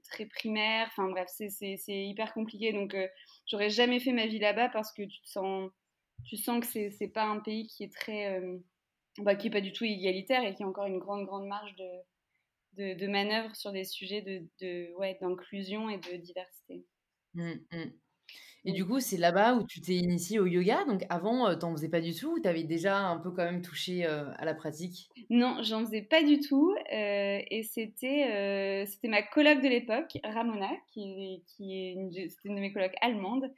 très 0.04 0.26
primaires. 0.26 0.88
Enfin 0.90 1.08
bref, 1.08 1.28
c'est 1.28 1.78
hyper 1.88 2.32
compliqué. 2.34 2.72
Donc, 2.72 2.96
j'aurais 3.46 3.70
jamais 3.70 4.00
fait 4.00 4.12
ma 4.12 4.26
vie 4.26 4.38
là-bas 4.38 4.68
parce 4.68 4.92
que 4.92 5.02
tu 5.02 5.20
te 5.20 5.28
sens 5.28 5.70
tu 6.24 6.36
sens 6.36 6.60
que 6.60 6.90
c'est 6.90 7.08
pas 7.08 7.24
un 7.24 7.40
pays 7.40 7.66
qui 7.66 7.84
est 7.84 7.92
très 7.92 8.38
euh, 8.38 8.58
bah, 9.18 9.36
qui 9.36 9.48
est 9.48 9.50
pas 9.50 9.60
du 9.60 9.72
tout 9.72 9.84
égalitaire 9.84 10.44
et 10.44 10.54
qui 10.54 10.62
a 10.62 10.66
encore 10.66 10.86
une 10.86 10.98
grande 10.98 11.26
grande 11.26 11.46
marge 11.46 11.74
de, 11.76 12.94
de, 12.94 13.06
manœuvre 13.06 13.54
sur 13.54 13.72
des 13.72 13.84
sujets 13.84 14.22
de, 14.22 14.46
de 14.60 14.94
ouais, 14.96 15.16
d'inclusion 15.20 15.88
et 15.88 15.98
de 15.98 16.16
diversité. 16.16 16.84
Mmh, 17.34 17.52
mmh. 17.72 17.92
Et 18.66 18.72
du 18.72 18.84
coup, 18.84 18.98
c'est 18.98 19.16
là-bas 19.16 19.54
où 19.54 19.64
tu 19.64 19.80
t'es 19.80 19.94
initié 19.94 20.40
au 20.40 20.46
yoga. 20.46 20.84
Donc 20.84 21.04
avant, 21.08 21.52
tu 21.52 21.58
t'en 21.60 21.72
faisais 21.72 21.88
pas 21.88 22.00
du 22.00 22.14
tout 22.14 22.32
ou 22.32 22.40
t'avais 22.40 22.64
déjà 22.64 22.98
un 22.98 23.18
peu 23.18 23.30
quand 23.30 23.44
même 23.44 23.62
touché 23.62 24.04
à 24.04 24.44
la 24.44 24.54
pratique? 24.54 25.08
Non, 25.30 25.62
j'en 25.62 25.84
faisais 25.84 26.02
pas 26.02 26.22
du 26.22 26.40
tout. 26.40 26.74
et 26.90 27.62
c'était 27.62 28.84
c'était 28.86 29.08
ma 29.08 29.22
coloc 29.22 29.60
de 29.62 29.68
l'époque, 29.68 30.18
Ramona, 30.24 30.70
qui, 30.92 31.44
qui 31.46 31.72
est 31.74 31.92
une, 31.92 32.10
c'était 32.12 32.48
une 32.48 32.56
de 32.56 32.60
mes 32.60 32.72
colocs 32.72 32.96
allemandes, 33.00 33.50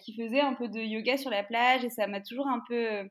qui 0.00 0.16
faisait 0.16 0.40
un 0.40 0.54
peu 0.54 0.68
de 0.68 0.80
yoga 0.80 1.18
sur 1.18 1.30
la 1.30 1.44
plage. 1.44 1.84
Et 1.84 1.90
ça 1.90 2.06
m'a 2.06 2.20
toujours 2.20 2.48
un 2.48 2.62
peu... 2.66 3.02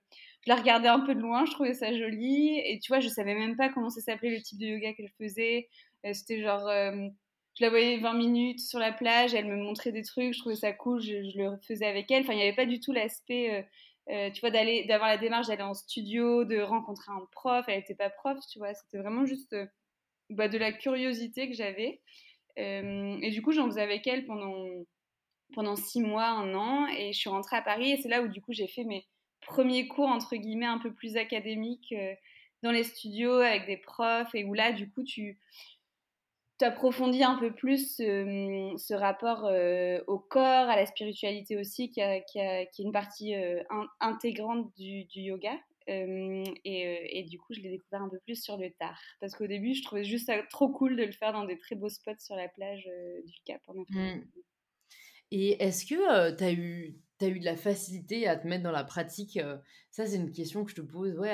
je 0.41 0.49
la 0.49 0.55
regardais 0.55 0.89
un 0.89 1.01
peu 1.01 1.13
de 1.13 1.21
loin, 1.21 1.45
je 1.45 1.51
trouvais 1.51 1.75
ça 1.75 1.95
joli. 1.95 2.59
Et 2.65 2.79
tu 2.79 2.91
vois, 2.91 2.99
je 2.99 3.09
savais 3.09 3.35
même 3.35 3.55
pas 3.55 3.69
comment 3.69 3.89
ça 3.89 4.01
s'appelait 4.01 4.35
le 4.35 4.41
type 4.41 4.59
de 4.59 4.65
yoga 4.65 4.93
qu'elle 4.93 5.11
faisait. 5.19 5.67
c'était 6.13 6.41
genre 6.41 6.67
je 7.57 7.63
la 7.63 7.69
voyais 7.71 7.97
20 7.97 8.13
minutes 8.13 8.59
sur 8.59 8.77
la 8.77 8.91
plage, 8.91 9.33
elle 9.33 9.47
me 9.47 9.55
montrait 9.55 9.91
des 9.91 10.03
trucs, 10.03 10.33
je 10.33 10.39
trouvais 10.39 10.55
ça 10.55 10.73
cool, 10.73 11.01
je, 11.01 11.15
le 11.35 11.57
faisais 11.67 11.87
avec 11.87 12.11
elle. 12.11 12.21
Enfin, 12.21 12.33
il 12.33 12.37
n'y 12.37 12.43
avait 12.43 12.55
pas 12.55 12.67
du 12.67 12.79
tout 12.79 12.91
l'aspect, 12.91 13.51
euh, 13.51 14.13
euh, 14.13 14.29
tu 14.29 14.41
vois, 14.41 14.51
d'aller, 14.51 14.85
d'avoir 14.85 15.09
la 15.09 15.17
démarche 15.17 15.47
d'aller 15.47 15.63
en 15.63 15.73
studio, 15.73 16.45
de 16.45 16.59
rencontrer 16.59 17.11
un 17.11 17.25
prof. 17.31 17.65
Elle 17.67 17.79
n'était 17.79 17.95
pas 17.95 18.11
prof, 18.11 18.37
tu 18.51 18.59
vois, 18.59 18.75
c'était 18.75 18.99
vraiment 18.99 19.25
juste 19.25 19.53
euh, 19.53 19.65
bah, 20.29 20.47
de 20.49 20.57
la 20.59 20.71
curiosité 20.71 21.49
que 21.49 21.55
j'avais. 21.55 21.99
et 22.57 23.31
du 23.31 23.41
coup, 23.41 23.51
j'en 23.53 23.65
faisais 23.65 23.81
avec 23.81 24.05
elle 24.05 24.27
pendant, 24.27 24.67
pendant 25.55 25.75
six 25.75 26.01
mois, 26.01 26.27
un 26.27 26.53
an, 26.53 26.87
et 26.87 27.11
je 27.11 27.17
suis 27.17 27.29
rentrée 27.29 27.57
à 27.57 27.61
Paris, 27.63 27.91
et 27.91 27.97
c'est 27.97 28.09
là 28.09 28.21
où 28.21 28.27
du 28.27 28.41
coup 28.41 28.53
j'ai 28.53 28.67
fait 28.67 28.83
mes 28.83 29.07
premiers 29.41 29.87
cours, 29.87 30.09
entre 30.09 30.35
guillemets, 30.35 30.65
un 30.65 30.79
peu 30.79 30.93
plus 30.93 31.17
académiques 31.17 31.93
dans 32.63 32.71
les 32.71 32.83
studios 32.83 33.39
avec 33.39 33.65
des 33.65 33.77
profs, 33.77 34.33
et 34.35 34.43
où 34.43 34.53
là, 34.53 34.73
du 34.73 34.89
coup, 34.89 35.03
tu 35.03 35.39
tu 36.59 36.65
approfondis 36.65 37.23
un 37.23 37.37
peu 37.37 37.53
plus 37.53 37.97
ce, 37.97 38.93
rapport 38.93 39.45
euh, 39.45 39.99
au 40.07 40.17
corps, 40.17 40.69
à 40.69 40.75
la 40.75 40.85
spiritualité 40.85 41.57
aussi, 41.57 41.89
qui, 41.89 41.99
est 41.99 42.79
une 42.79 42.91
partie 42.91 43.35
euh, 43.35 43.63
intégrante 43.99 44.73
du, 44.75 45.05
yoga. 45.13 45.53
Euh, 45.89 46.43
et, 46.65 47.23
du 47.29 47.37
coup, 47.37 47.53
je 47.53 47.61
l'ai 47.61 47.69
découvert 47.69 48.01
un 48.01 48.09
peu 48.09 48.19
plus 48.25 48.41
sur 48.41 48.57
le 48.57 48.71
tard. 48.71 48.99
Parce 49.19 49.35
qu'au 49.35 49.47
début, 49.47 49.73
je 49.73 49.83
trouvais 49.83 50.03
juste 50.03 50.31
trop 50.49 50.69
cool 50.69 50.95
de 50.95 51.03
le 51.03 51.11
faire 51.11 51.31
dans 51.31 51.45
des 51.45 51.57
très 51.57 51.75
beaux 51.75 51.89
spots 51.89 52.19
sur 52.19 52.35
la 52.35 52.47
plage 52.49 52.89
du 53.25 53.33
Cap 53.45 53.61
mmh. 53.67 54.21
Et 55.31 55.63
est-ce 55.63 55.85
que 55.85 56.35
tu 56.35 56.43
as 56.43 56.51
eu 56.51 57.39
de 57.39 57.45
la 57.45 57.55
facilité 57.55 58.27
à 58.27 58.35
te 58.35 58.47
mettre 58.47 58.63
dans 58.63 58.71
la 58.71 58.83
pratique 58.83 59.39
Ça, 59.91 60.07
c'est 60.07 60.15
une 60.15 60.31
question 60.31 60.65
que 60.65 60.71
je 60.71 60.75
te 60.75 60.81
pose 60.81 61.17
ouais, 61.19 61.33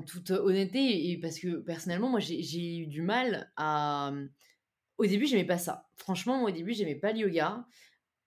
toute 0.00 0.30
honnêteté, 0.30 1.10
et 1.10 1.18
parce 1.18 1.38
que 1.38 1.56
personnellement, 1.56 2.08
moi, 2.08 2.20
j'ai 2.20 2.78
eu 2.78 2.86
du 2.86 3.02
mal 3.02 3.50
à. 3.56 4.12
Au 4.98 5.04
début, 5.04 5.26
j'aimais 5.26 5.44
pas 5.44 5.58
ça. 5.58 5.88
Franchement, 5.96 6.38
moi, 6.38 6.50
au 6.50 6.52
début, 6.52 6.72
j'aimais 6.72 6.94
pas 6.94 7.12
le 7.12 7.18
yoga. 7.18 7.66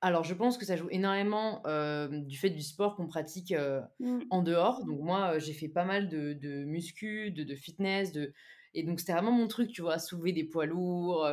Alors, 0.01 0.23
je 0.23 0.33
pense 0.33 0.57
que 0.57 0.65
ça 0.65 0.75
joue 0.75 0.88
énormément 0.91 1.63
du 2.09 2.38
fait 2.38 2.51
du 2.51 2.61
sport 2.61 2.95
qu'on 2.95 3.07
pratique 3.07 3.53
mmh. 3.99 4.19
en 4.29 4.43
dehors. 4.43 4.85
Donc, 4.85 5.01
moi, 5.01 5.39
j'ai 5.39 5.53
fait 5.53 5.67
pas 5.67 5.83
mal 5.83 6.09
de, 6.09 6.33
de 6.33 6.63
muscu, 6.65 7.31
de, 7.31 7.43
de, 7.43 7.55
fitness, 7.55 8.11
de, 8.11 8.31
et 8.75 8.83
donc, 8.83 8.99
c'était 8.99 9.13
vraiment 9.13 9.31
mon 9.31 9.47
truc, 9.47 9.71
tu 9.71 9.81
vois, 9.81 9.97
soulever 9.97 10.31
des 10.31 10.43
poids 10.43 10.67
lourds, 10.67 11.27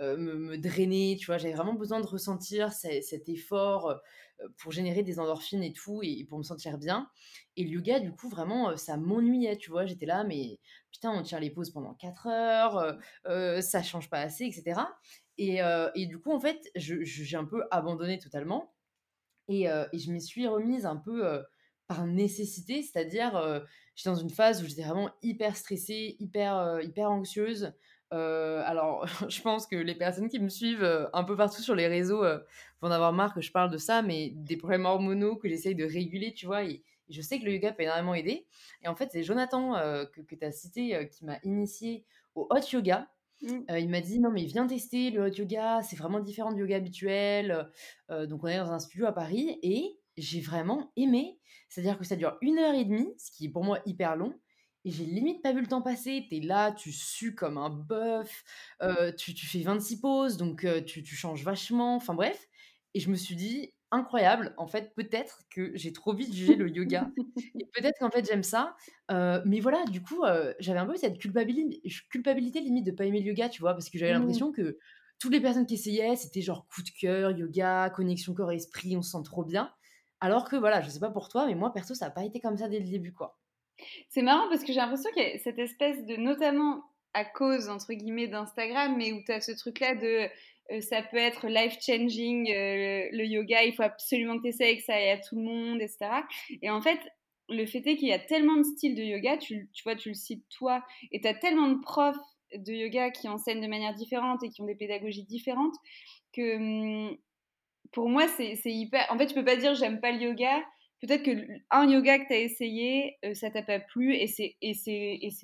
me, 0.00 0.56
drainer, 0.56 1.16
tu 1.18 1.26
vois. 1.26 1.38
J'avais 1.38 1.54
vraiment 1.54 1.74
besoin 1.74 2.00
de 2.00 2.06
ressentir 2.06 2.72
cet 2.72 3.28
effort 3.28 4.00
pour 4.58 4.72
générer 4.72 5.02
des 5.02 5.18
endorphines 5.18 5.62
et 5.62 5.72
tout, 5.72 6.00
et, 6.02 6.24
pour 6.24 6.38
me 6.38 6.42
sentir 6.42 6.78
bien. 6.78 7.08
Et 7.56 7.64
le 7.64 7.70
yoga, 7.70 8.00
du 8.00 8.12
coup, 8.12 8.28
vraiment, 8.28 8.76
ça 8.76 8.96
m'ennuyait, 8.96 9.56
tu 9.56 9.70
vois. 9.70 9.86
J'étais 9.86 10.06
là, 10.06 10.24
mais 10.24 10.58
putain, 10.90 11.10
on 11.12 11.22
tire 11.22 11.40
les 11.40 11.50
pauses 11.50 11.70
pendant 11.70 11.94
4 11.94 12.26
heures, 12.26 12.98
ça 13.62 13.82
change 13.82 14.10
pas 14.10 14.20
assez, 14.20 14.44
etc. 14.44 14.80
Et, 15.38 15.60
et 15.94 16.06
du 16.06 16.18
coup, 16.18 16.32
en 16.32 16.40
fait, 16.40 16.70
j'ai 16.74 17.36
un 17.36 17.44
peu 17.44 17.64
abandonné 17.70 18.18
totalement. 18.18 18.74
Et, 19.48 19.64
et, 19.64 19.98
je 19.98 20.10
m'y 20.10 20.20
suis 20.20 20.46
remise 20.46 20.86
un 20.86 20.96
peu 20.96 21.42
par 21.86 22.06
nécessité, 22.06 22.82
c'est-à-dire 22.82 23.64
j'étais 23.94 24.10
dans 24.10 24.16
une 24.16 24.30
phase 24.30 24.62
où 24.62 24.66
j'étais 24.66 24.82
vraiment 24.82 25.10
hyper 25.22 25.56
stressée, 25.56 26.16
hyper, 26.18 26.80
hyper 26.82 27.10
anxieuse. 27.10 27.72
Alors, 28.10 29.06
je 29.28 29.40
pense 29.42 29.66
que 29.66 29.76
les 29.76 29.94
personnes 29.94 30.28
qui 30.28 30.38
me 30.38 30.48
suivent 30.48 31.08
un 31.12 31.24
peu 31.24 31.36
partout 31.36 31.62
sur 31.62 31.74
les 31.74 31.86
réseaux 31.86 32.22
vont 32.22 32.88
en 32.88 32.90
avoir 32.90 33.12
marre 33.12 33.34
que 33.34 33.40
je 33.40 33.52
parle 33.52 33.70
de 33.70 33.78
ça, 33.78 34.02
mais 34.02 34.30
des 34.34 34.56
problèmes 34.56 34.84
hormonaux 34.84 35.36
que 35.36 35.48
j'essaye 35.48 35.74
de 35.74 35.84
réguler, 35.84 36.32
tu 36.34 36.46
vois. 36.46 36.64
Et, 36.64 36.82
je 37.08 37.22
sais 37.22 37.38
que 37.38 37.44
le 37.44 37.52
yoga 37.52 37.70
peut 37.70 37.84
énormément 37.84 38.14
aider. 38.14 38.46
Et 38.82 38.88
en 38.88 38.96
fait, 38.96 39.10
c'est 39.12 39.22
Jonathan 39.22 39.74
que, 40.12 40.22
que 40.22 40.34
tu 40.34 40.44
as 40.44 40.50
cité 40.50 41.08
qui 41.08 41.24
m'a 41.24 41.38
initié 41.44 42.04
au 42.34 42.48
hot 42.50 42.66
yoga. 42.72 43.08
Mmh. 43.42 43.76
il 43.78 43.90
m'a 43.90 44.00
dit 44.00 44.18
non 44.18 44.30
mais 44.30 44.46
viens 44.46 44.66
tester 44.66 45.10
le 45.10 45.24
hot 45.24 45.34
yoga, 45.34 45.82
c'est 45.82 45.96
vraiment 45.96 46.20
différent 46.20 46.52
du 46.52 46.62
yoga 46.62 46.76
habituel. 46.76 47.70
donc 48.08 48.42
on 48.42 48.46
est 48.46 48.56
dans 48.56 48.72
un 48.72 48.78
studio 48.78 49.06
à 49.06 49.12
Paris 49.12 49.58
et 49.62 49.98
j'ai 50.16 50.40
vraiment 50.40 50.90
aimé. 50.96 51.38
C'est-à-dire 51.68 51.98
que 51.98 52.04
ça 52.04 52.16
dure 52.16 52.36
une 52.40 52.58
heure 52.58 52.74
et 52.74 52.84
demie, 52.84 53.12
ce 53.18 53.30
qui 53.30 53.46
est 53.46 53.48
pour 53.48 53.64
moi 53.64 53.80
hyper 53.86 54.16
long. 54.16 54.34
Et 54.86 54.90
j'ai 54.90 55.04
limite 55.04 55.42
pas 55.42 55.52
vu 55.52 55.60
le 55.60 55.66
temps 55.66 55.82
passer. 55.82 56.26
T'es 56.30 56.40
là, 56.40 56.70
tu 56.70 56.92
sues 56.92 57.34
comme 57.34 57.58
un 57.58 57.70
bœuf, 57.70 58.44
tu, 59.18 59.34
tu, 59.34 59.44
fais 59.44 59.60
26 59.60 60.00
pauses, 60.00 60.36
donc 60.36 60.64
tu, 60.86 61.02
tu 61.02 61.16
changes 61.16 61.42
vachement. 61.42 61.96
Enfin 61.96 62.14
bref. 62.14 62.48
Et 62.94 63.00
je 63.00 63.10
me 63.10 63.16
suis 63.16 63.34
dit, 63.34 63.74
incroyable. 63.90 64.54
En 64.58 64.68
fait, 64.68 64.94
peut-être 64.94 65.42
que 65.50 65.72
j'ai 65.74 65.92
trop 65.92 66.14
vite 66.14 66.32
jugé 66.32 66.54
le 66.54 66.70
yoga. 66.70 67.10
et 67.58 67.66
peut-être 67.74 67.98
qu'en 67.98 68.10
fait, 68.10 68.24
j'aime 68.26 68.44
ça. 68.44 68.76
mais 69.10 69.60
voilà, 69.60 69.84
du 69.86 70.02
coup, 70.02 70.22
j'avais 70.60 70.78
un 70.78 70.86
peu 70.86 70.96
cette 70.96 71.18
culpabilité, 71.18 71.82
culpabilité 72.08 72.60
limite 72.60 72.86
de 72.86 72.92
pas 72.92 73.04
aimer 73.04 73.20
le 73.20 73.26
yoga, 73.26 73.48
tu 73.48 73.60
vois, 73.60 73.72
parce 73.72 73.90
que 73.90 73.98
j'avais 73.98 74.12
mmh. 74.12 74.20
l'impression 74.20 74.52
que 74.52 74.78
toutes 75.18 75.32
les 75.32 75.40
personnes 75.40 75.66
qui 75.66 75.74
essayaient, 75.74 76.16
c'était 76.16 76.42
genre 76.42 76.66
coup 76.68 76.82
de 76.82 76.90
cœur, 76.90 77.30
yoga, 77.32 77.90
connexion 77.90 78.34
corps-esprit, 78.34 78.96
on 78.96 79.02
se 79.02 79.10
sent 79.10 79.22
trop 79.24 79.44
bien. 79.44 79.72
Alors 80.20 80.48
que 80.48 80.56
voilà, 80.56 80.80
je 80.80 80.88
sais 80.88 81.00
pas 81.00 81.10
pour 81.10 81.28
toi, 81.28 81.46
mais 81.46 81.54
moi, 81.54 81.72
perso, 81.72 81.94
ça 81.94 82.06
n'a 82.06 82.10
pas 82.10 82.24
été 82.24 82.40
comme 82.40 82.56
ça 82.56 82.68
dès 82.68 82.80
le 82.80 82.88
début, 82.88 83.12
quoi. 83.12 83.38
C'est 84.08 84.22
marrant 84.22 84.48
parce 84.48 84.62
que 84.62 84.68
j'ai 84.68 84.80
l'impression 84.80 85.10
qu'il 85.12 85.22
y 85.22 85.26
a 85.26 85.38
cette 85.38 85.58
espèce 85.58 86.04
de, 86.04 86.16
notamment 86.16 86.82
à 87.14 87.24
cause, 87.24 87.68
entre 87.68 87.92
guillemets, 87.92 88.28
d'Instagram, 88.28 88.96
mais 88.96 89.12
où 89.12 89.22
tu 89.24 89.32
as 89.32 89.40
ce 89.40 89.52
truc-là 89.52 89.94
de 89.94 90.28
euh, 90.72 90.80
ça 90.80 91.02
peut 91.02 91.16
être 91.16 91.46
life-changing, 91.46 92.50
euh, 92.50 93.08
le, 93.12 93.24
yoga, 93.24 93.62
il 93.62 93.74
faut 93.74 93.82
absolument 93.82 94.36
que 94.36 94.42
tu 94.42 94.48
essayes, 94.48 94.78
que 94.78 94.84
ça 94.84 94.94
aille 94.94 95.10
à 95.10 95.18
tout 95.18 95.36
le 95.36 95.42
monde, 95.42 95.80
etc. 95.80 95.98
Et 96.62 96.70
en 96.70 96.80
fait, 96.80 96.98
le 97.48 97.64
fait 97.66 97.86
est 97.86 97.96
qu'il 97.96 98.08
y 98.08 98.12
a 98.12 98.18
tellement 98.18 98.56
de 98.56 98.64
styles 98.64 98.96
de 98.96 99.02
yoga, 99.02 99.36
tu, 99.36 99.68
tu 99.72 99.82
vois, 99.84 99.94
tu 99.94 100.08
le 100.08 100.14
cites 100.14 100.44
toi, 100.50 100.84
et 101.12 101.20
tu 101.20 101.28
as 101.28 101.34
tellement 101.34 101.68
de 101.68 101.80
profs 101.80 102.16
de 102.54 102.72
yoga 102.72 103.10
qui 103.10 103.28
enseignent 103.28 103.60
de 103.60 103.68
manière 103.68 103.94
différente 103.94 104.42
et 104.42 104.50
qui 104.50 104.62
ont 104.62 104.66
des 104.66 104.74
pédagogies 104.74 105.24
différentes 105.24 105.74
que 106.32 106.56
hum, 106.56 107.16
pour 107.92 108.08
moi, 108.08 108.26
c'est 108.28 108.58
hyper. 108.64 109.06
En 109.10 109.18
fait, 109.18 109.26
tu 109.26 109.34
peux 109.34 109.44
pas 109.44 109.56
dire 109.56 109.74
j'aime 109.74 110.00
pas 110.00 110.12
le 110.12 110.20
yoga. 110.20 110.62
Peut-être 111.06 111.22
que 111.24 111.46
un 111.70 111.88
yoga 111.88 112.18
que 112.18 112.26
tu 112.28 112.34
as 112.34 112.38
essayé, 112.40 113.16
euh, 113.24 113.34
ça 113.34 113.50
t'a 113.50 113.62
pas 113.62 113.78
plu 113.80 114.14
et 114.14 114.26
c'est 114.26 114.56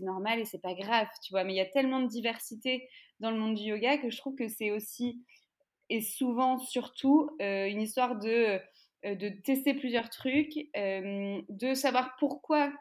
normal 0.00 0.40
et 0.40 0.44
c'est 0.44 0.60
pas 0.60 0.74
grave, 0.74 1.06
tu 1.24 1.32
vois. 1.32 1.44
Mais 1.44 1.52
il 1.54 1.56
y 1.56 1.60
a 1.60 1.66
tellement 1.66 2.00
de 2.00 2.08
diversité 2.08 2.88
dans 3.20 3.30
le 3.30 3.38
monde 3.38 3.54
du 3.54 3.62
yoga 3.62 3.98
que 3.98 4.10
je 4.10 4.16
trouve 4.16 4.34
que 4.34 4.48
c'est 4.48 4.70
aussi 4.70 5.22
et 5.90 6.00
souvent 6.00 6.58
surtout 6.58 7.30
euh, 7.40 7.66
une 7.68 7.82
histoire 7.82 8.18
de, 8.18 8.60
euh, 9.04 9.14
de 9.14 9.28
tester 9.28 9.74
plusieurs 9.74 10.10
trucs, 10.10 10.54
de 10.74 11.74
savoir 11.74 12.16
pourquoi 12.18 12.72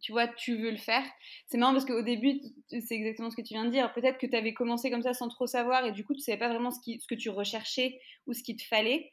tu 0.00 0.12
vois, 0.12 0.28
tu 0.28 0.56
veux 0.56 0.70
le 0.70 0.76
faire. 0.76 1.04
C'est 1.46 1.58
marrant 1.58 1.72
parce 1.72 1.84
qu'au 1.84 2.02
début, 2.02 2.40
c'est 2.68 2.94
exactement 2.94 3.30
ce 3.30 3.36
que 3.36 3.42
tu 3.42 3.54
viens 3.54 3.64
de 3.64 3.70
dire. 3.70 3.92
Peut-être 3.92 4.18
que 4.18 4.26
tu 4.26 4.36
avais 4.36 4.54
commencé 4.54 4.90
comme 4.90 5.02
ça 5.02 5.12
sans 5.12 5.28
trop 5.28 5.46
savoir 5.46 5.84
et 5.84 5.92
du 5.92 6.04
coup, 6.04 6.14
tu 6.14 6.20
savais 6.20 6.38
pas 6.38 6.48
vraiment 6.48 6.70
ce 6.70 6.78
que 6.80 7.14
tu 7.14 7.28
recherchais 7.28 8.00
ou 8.26 8.32
ce 8.32 8.42
qu'il 8.42 8.56
te 8.56 8.64
fallait. 8.64 9.10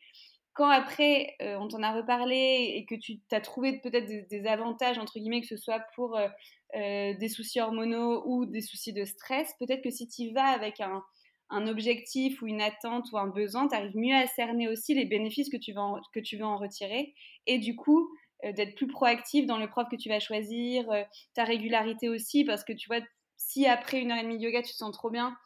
Quand 0.57 0.69
après, 0.69 1.35
euh, 1.43 1.55
on 1.59 1.67
t'en 1.67 1.83
a 1.83 1.93
reparlé 1.93 2.73
et 2.73 2.85
que 2.87 2.95
tu 2.95 3.19
as 3.31 3.41
trouvé 3.41 3.79
peut-être 3.79 4.07
des, 4.07 4.47
avantages, 4.47 4.97
entre 4.97 5.19
guillemets, 5.19 5.41
que 5.41 5.45
ce 5.47 5.55
soit 5.55 5.83
pour 5.93 6.17
euh, 6.17 6.27
euh, 6.75 7.13
des 7.13 7.29
soucis 7.29 7.61
hormonaux 7.61 8.23
ou 8.25 8.47
des 8.47 8.61
soucis 8.61 8.91
de 8.91 9.05
stress, 9.05 9.53
peut-être 9.59 9.83
que 9.83 9.91
si 9.91 10.07
tu 10.07 10.33
vas 10.33 10.47
avec 10.47 10.81
un, 10.81 11.03
objectif 11.67 12.41
ou 12.41 12.47
une 12.47 12.59
attente 12.59 13.05
ou 13.11 13.19
un 13.19 13.27
besoin, 13.27 13.67
tu 13.67 13.75
arrives 13.75 13.95
mieux 13.95 14.15
à 14.15 14.25
cerner 14.25 14.67
aussi 14.67 14.95
les 14.95 15.05
bénéfices 15.05 15.49
que 15.49 15.57
tu 15.57 15.73
veux 15.73 15.81
que 16.11 16.19
tu 16.19 16.37
veux 16.37 16.45
en 16.45 16.57
retirer. 16.57 17.13
Et 17.45 17.59
du 17.59 17.75
coup, 17.75 18.09
d'être 18.43 18.73
plus 18.73 18.87
proactif 18.87 19.45
dans 19.45 19.57
le 19.57 19.69
prof 19.69 19.87
que 19.91 19.95
tu 19.95 20.09
vas 20.09 20.19
choisir, 20.19 20.87
ta 21.35 21.43
régularité 21.43 22.09
aussi, 22.09 22.43
parce 22.45 22.63
que 22.63 22.73
tu 22.73 22.87
vois, 22.87 22.99
si 23.37 23.67
après 23.67 24.01
une 24.01 24.11
heure 24.11 24.17
et 24.17 24.23
demie 24.23 24.39
de 24.39 24.43
yoga, 24.43 24.63
tu 24.63 24.71
te 24.71 24.77
sens 24.77 24.91
trop 24.91 25.11
bien, 25.11 25.37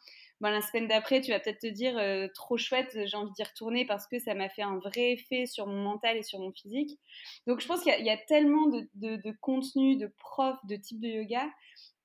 ben, 0.42 0.50
la 0.50 0.60
semaine 0.60 0.88
d'après, 0.88 1.20
tu 1.20 1.30
vas 1.30 1.40
peut-être 1.40 1.60
te 1.60 1.66
dire 1.66 1.96
euh, 1.96 2.28
trop 2.34 2.56
chouette, 2.56 2.98
j'ai 3.04 3.16
envie 3.16 3.32
d'y 3.32 3.42
retourner 3.42 3.86
parce 3.86 4.06
que 4.06 4.18
ça 4.18 4.34
m'a 4.34 4.48
fait 4.48 4.62
un 4.62 4.78
vrai 4.78 5.12
effet 5.12 5.46
sur 5.46 5.66
mon 5.66 5.82
mental 5.82 6.16
et 6.16 6.22
sur 6.22 6.40
mon 6.40 6.52
physique. 6.52 6.98
Donc 7.46 7.60
je 7.60 7.66
pense 7.66 7.82
qu'il 7.82 8.04
y, 8.04 8.10
a 8.10 8.16
tellement 8.16 8.66
de, 8.66 8.88
de, 8.94 9.36
contenu, 9.40 9.96
de 9.96 10.12
profs, 10.18 10.58
de 10.66 10.76
types 10.76 11.00
de 11.00 11.08
yoga 11.08 11.48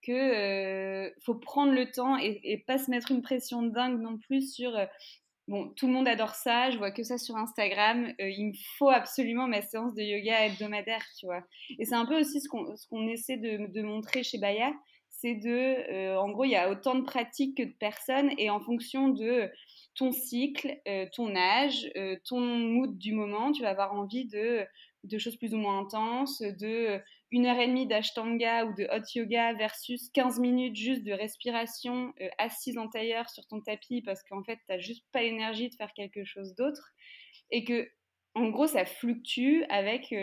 que 0.04 1.12
faut 1.26 1.36
prendre 1.36 1.74
le 1.74 1.92
temps 1.92 2.18
et, 2.18 2.40
et, 2.44 2.60
pas 2.60 2.78
se 2.78 2.90
mettre 2.90 3.12
une 3.12 3.22
pression 3.22 3.64
dingue 3.64 4.00
non 4.00 4.18
plus 4.18 4.54
sur 4.54 4.72
Bon, 5.48 5.70
tout 5.78 5.88
le 5.88 5.94
monde 5.94 6.10
adore 6.10 6.36
ça, 6.36 6.72
je 6.72 6.78
vois 6.78 6.92
que 6.92 7.04
ça 7.04 7.18
sur 7.18 7.38
Instagram. 7.38 8.14
Euh, 8.20 8.30
il 8.30 8.48
me 8.48 8.54
faut 8.78 8.90
absolument 8.90 9.48
ma 9.48 9.62
séance 9.62 9.94
de 9.94 10.02
yoga 10.02 10.46
hebdomadaire, 10.46 11.06
tu 11.18 11.26
vois. 11.26 11.42
Et 11.80 11.86
c'est 11.86 11.96
un 11.96 12.06
peu 12.06 12.20
aussi 12.20 12.42
ce 12.42 12.50
qu'on 12.50 13.08
essaie 13.08 13.38
de, 13.38 13.82
montrer 13.82 14.24
chez 14.24 14.40
Baya, 14.40 14.74
c'est 15.20 15.36
de, 15.36 15.92
euh, 15.92 16.20
en 16.20 16.30
gros, 16.30 16.46
il 16.46 16.52
y 16.52 16.56
a 16.56 16.70
autant 16.70 16.96
de 16.96 17.04
pratiques 17.04 17.58
que 17.58 17.64
de 17.64 17.74
personnes, 17.80 18.32
et 18.38 18.50
en 18.50 18.60
fonction 18.60 19.10
de 19.10 19.50
ton 19.96 20.12
cycle, 20.12 20.80
euh, 20.88 21.06
ton 21.14 21.36
âge, 21.36 21.92
ton 22.26 22.40
mood 22.40 22.98
du 22.98 23.14
moment, 23.14 23.52
tu 23.52 23.64
vas 23.64 23.70
avoir 23.70 23.94
envie 23.94 24.26
de, 24.26 24.66
de 25.04 25.18
choses 25.18 25.38
plus 25.38 25.54
ou 25.54 25.58
moins 25.58 25.80
intenses, 25.80 26.42
de 26.42 27.02
une 27.32 27.46
heure 27.46 27.60
et 27.60 27.68
demie 27.68 27.88
d'ashtanga 27.88 28.66
ou 28.66 28.74
de 28.74 28.86
hot 28.86 29.04
yoga 29.16 29.54
versus 29.54 30.10
15 30.14 30.40
minutes 30.40 30.76
juste 30.76 31.04
de 31.04 31.12
respiration 31.12 32.14
euh, 32.22 32.30
assise 32.38 32.78
en 32.78 32.88
tailleur 32.88 33.30
sur 33.30 33.46
ton 33.48 33.60
tapis 33.60 34.02
parce 34.02 34.24
qu'en 34.24 34.44
fait, 34.44 34.56
tu 34.56 34.64
n'as 34.70 34.80
juste 34.80 35.06
pas 35.12 35.22
l'énergie 35.22 35.70
de 35.70 35.76
faire 35.76 35.94
quelque 35.94 36.24
chose 36.24 36.56
d'autre. 36.56 36.94
Et 37.52 37.64
que, 37.64 37.90
en 38.34 38.50
gros, 38.50 38.68
ça 38.68 38.86
fluctue 38.86 39.64
avec 39.70 40.14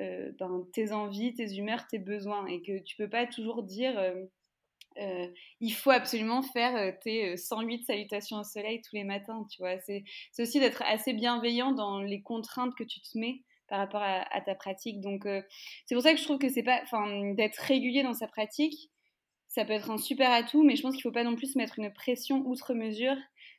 euh, 0.00 0.32
euh, 0.40 0.62
tes 0.72 0.92
envies, 0.92 1.34
tes 1.34 1.56
humeurs, 1.56 1.86
tes 1.88 1.98
besoins. 1.98 2.46
Et 2.46 2.62
que 2.62 2.78
tu 2.82 2.96
peux 2.96 3.08
pas 3.08 3.26
toujours 3.26 3.62
dire. 3.62 3.94
il 5.60 5.72
faut 5.72 5.90
absolument 5.90 6.42
faire 6.42 6.98
tes 7.00 7.36
108 7.36 7.84
salutations 7.84 8.38
au 8.38 8.44
soleil 8.44 8.80
tous 8.82 8.96
les 8.96 9.04
matins, 9.04 9.46
tu 9.50 9.60
vois. 9.62 9.78
C'est 9.78 10.04
aussi 10.38 10.60
d'être 10.60 10.82
assez 10.82 11.12
bienveillant 11.12 11.72
dans 11.72 12.00
les 12.00 12.22
contraintes 12.22 12.74
que 12.76 12.84
tu 12.84 13.00
te 13.00 13.18
mets 13.18 13.42
par 13.68 13.78
rapport 13.78 14.02
à, 14.02 14.40
ta 14.40 14.54
pratique. 14.54 15.00
Donc, 15.00 15.26
euh, 15.26 15.42
c'est 15.86 15.94
pour 15.94 16.02
ça 16.02 16.12
que 16.12 16.18
je 16.18 16.24
trouve 16.24 16.38
que 16.38 16.48
c'est 16.48 16.62
pas, 16.62 16.80
enfin, 16.82 17.32
d'être 17.34 17.56
régulier 17.56 18.02
dans 18.02 18.14
sa 18.14 18.28
pratique, 18.28 18.90
ça 19.48 19.64
peut 19.64 19.72
être 19.72 19.90
un 19.90 19.98
super 19.98 20.30
atout, 20.30 20.62
mais 20.64 20.76
je 20.76 20.82
pense 20.82 20.94
qu'il 20.94 21.02
faut 21.02 21.12
pas 21.12 21.24
non 21.24 21.36
plus 21.36 21.56
mettre 21.56 21.78
une 21.78 21.92
pression 21.92 22.42
outre 22.46 22.74
mesure 22.74 23.16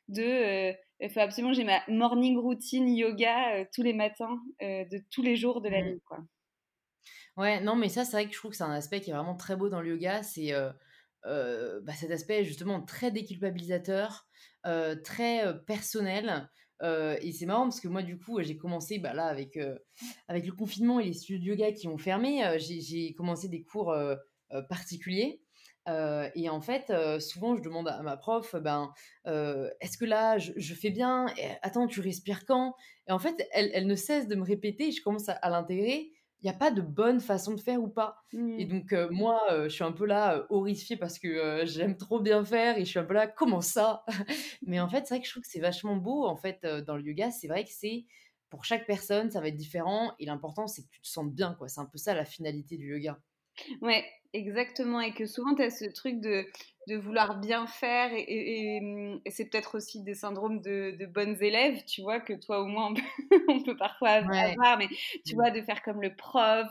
de, 0.08 0.22
euh, 0.22 0.72
il 1.00 1.10
faut 1.10 1.20
absolument 1.20 1.52
j'ai 1.52 1.64
ma 1.64 1.82
morning 1.88 2.38
routine 2.38 2.88
yoga 2.88 3.56
euh, 3.56 3.64
tous 3.74 3.82
les 3.82 3.92
matins 3.92 4.40
de 4.60 5.02
tous 5.10 5.22
les 5.22 5.36
jours 5.36 5.60
de 5.60 5.68
la 5.68 5.82
vie, 5.82 6.00
quoi. 6.06 6.18
Ouais, 7.36 7.60
non, 7.60 7.76
mais 7.76 7.90
ça, 7.90 8.04
c'est 8.04 8.12
vrai 8.12 8.26
que 8.26 8.32
je 8.32 8.38
trouve 8.38 8.52
que 8.52 8.56
c'est 8.56 8.64
un 8.64 8.70
aspect 8.70 9.00
qui 9.00 9.10
est 9.10 9.14
vraiment 9.14 9.36
très 9.36 9.56
beau 9.56 9.68
dans 9.68 9.82
le 9.82 9.90
yoga, 9.90 10.22
c'est 10.22 10.52
bah, 11.24 11.92
cet 11.94 12.10
aspect 12.10 12.44
justement 12.44 12.80
très 12.80 13.10
déculpabilisateur, 13.10 14.26
très 15.04 15.44
personnel 15.66 16.48
et 16.82 17.32
c'est 17.32 17.44
marrant 17.44 17.64
parce 17.64 17.80
que 17.80 17.88
moi, 17.88 18.02
du 18.02 18.18
coup, 18.18 18.40
j'ai 18.40 18.56
commencé 18.56 18.98
bah, 18.98 19.12
là 19.12 19.26
avec, 19.26 19.58
avec 20.28 20.46
le 20.46 20.52
confinement 20.52 20.98
et 20.98 21.04
les 21.04 21.12
studios 21.12 21.38
de 21.38 21.44
yoga 21.44 21.72
qui 21.72 21.88
ont 21.88 21.98
fermé. 21.98 22.42
j'ai 22.58 23.12
commencé 23.12 23.48
des 23.48 23.64
cours 23.64 23.94
particuliers. 24.70 25.42
Et 25.86 26.48
en 26.48 26.60
fait, 26.60 26.92
souvent, 27.20 27.56
je 27.56 27.62
demande 27.62 27.88
à 27.88 28.02
ma 28.02 28.16
prof, 28.16 28.54
ben, 28.56 28.92
est-ce 29.24 29.98
que 29.98 30.04
là, 30.04 30.38
je, 30.38 30.74
fais 30.74 30.90
bien? 30.90 31.26
Attends, 31.62 31.86
tu 31.86 32.00
respires 32.00 32.44
quand? 32.46 32.74
Et 33.08 33.12
en 33.12 33.18
fait, 33.18 33.46
elle, 33.52 33.70
elle, 33.72 33.86
ne 33.86 33.94
cesse 33.94 34.28
de 34.28 34.34
me 34.34 34.44
répéter. 34.44 34.90
Je 34.90 35.02
commence 35.02 35.28
à 35.28 35.50
l'intégrer 35.50 36.10
il 36.42 36.50
n'y 36.50 36.54
a 36.54 36.58
pas 36.58 36.70
de 36.70 36.82
bonne 36.82 37.20
façon 37.20 37.54
de 37.54 37.60
faire 37.60 37.82
ou 37.82 37.88
pas. 37.88 38.18
Et 38.32 38.66
mmh. 38.66 38.68
donc, 38.68 39.10
moi, 39.10 39.42
je 39.64 39.68
suis 39.68 39.84
un 39.84 39.92
peu 39.92 40.06
là, 40.06 40.46
horrifiée 40.50 40.96
parce 40.96 41.18
que 41.18 41.62
j'aime 41.64 41.96
trop 41.96 42.20
bien 42.20 42.44
faire 42.44 42.76
et 42.76 42.84
je 42.84 42.90
suis 42.90 42.98
un 42.98 43.04
peu 43.04 43.14
là, 43.14 43.26
comment 43.26 43.62
ça? 43.62 44.04
Mais 44.66 44.78
en 44.78 44.88
fait, 44.88 45.06
c'est 45.06 45.14
vrai 45.14 45.20
que 45.20 45.26
je 45.26 45.32
trouve 45.32 45.42
que 45.42 45.48
c'est 45.48 45.60
vachement 45.60 45.96
beau, 45.96 46.26
en 46.26 46.36
fait, 46.36 46.64
dans 46.86 46.96
le 46.96 47.02
yoga. 47.02 47.30
C'est 47.30 47.48
vrai 47.48 47.64
que 47.64 47.70
c'est, 47.72 48.04
pour 48.50 48.64
chaque 48.64 48.86
personne, 48.86 49.30
ça 49.30 49.40
va 49.40 49.48
être 49.48 49.56
différent 49.56 50.12
et 50.18 50.26
l'important, 50.26 50.66
c'est 50.66 50.82
que 50.82 50.90
tu 50.90 51.00
te 51.00 51.08
sentes 51.08 51.32
bien, 51.32 51.54
quoi. 51.54 51.68
C'est 51.68 51.80
un 51.80 51.86
peu 51.86 51.98
ça 51.98 52.14
la 52.14 52.24
finalité 52.24 52.76
du 52.76 52.92
yoga. 52.92 53.18
Ouais, 53.80 54.04
exactement. 54.32 55.00
Et 55.00 55.12
que 55.12 55.26
souvent, 55.26 55.54
tu 55.54 55.62
as 55.62 55.70
ce 55.70 55.84
truc 55.86 56.20
de 56.20 56.46
de 56.86 56.96
vouloir 56.96 57.38
bien 57.38 57.66
faire 57.66 58.10
et, 58.12 58.80
c'est 59.28 59.50
peut-être 59.50 59.76
aussi 59.76 60.02
des 60.02 60.14
syndromes 60.14 60.60
de, 60.60 61.06
bonnes 61.06 61.36
élèves, 61.42 61.84
tu 61.84 62.02
vois, 62.02 62.20
que 62.20 62.32
toi 62.32 62.60
au 62.60 62.66
moins 62.66 62.94
on 63.48 63.62
peut, 63.62 63.76
parfois 63.78 64.10
avoir, 64.10 64.78
mais 64.78 64.88
tu 65.24 65.34
mmh. 65.34 65.36
vois, 65.36 65.50
de 65.50 65.62
faire 65.62 65.82
comme 65.82 66.00
le 66.00 66.14
prof, 66.14 66.68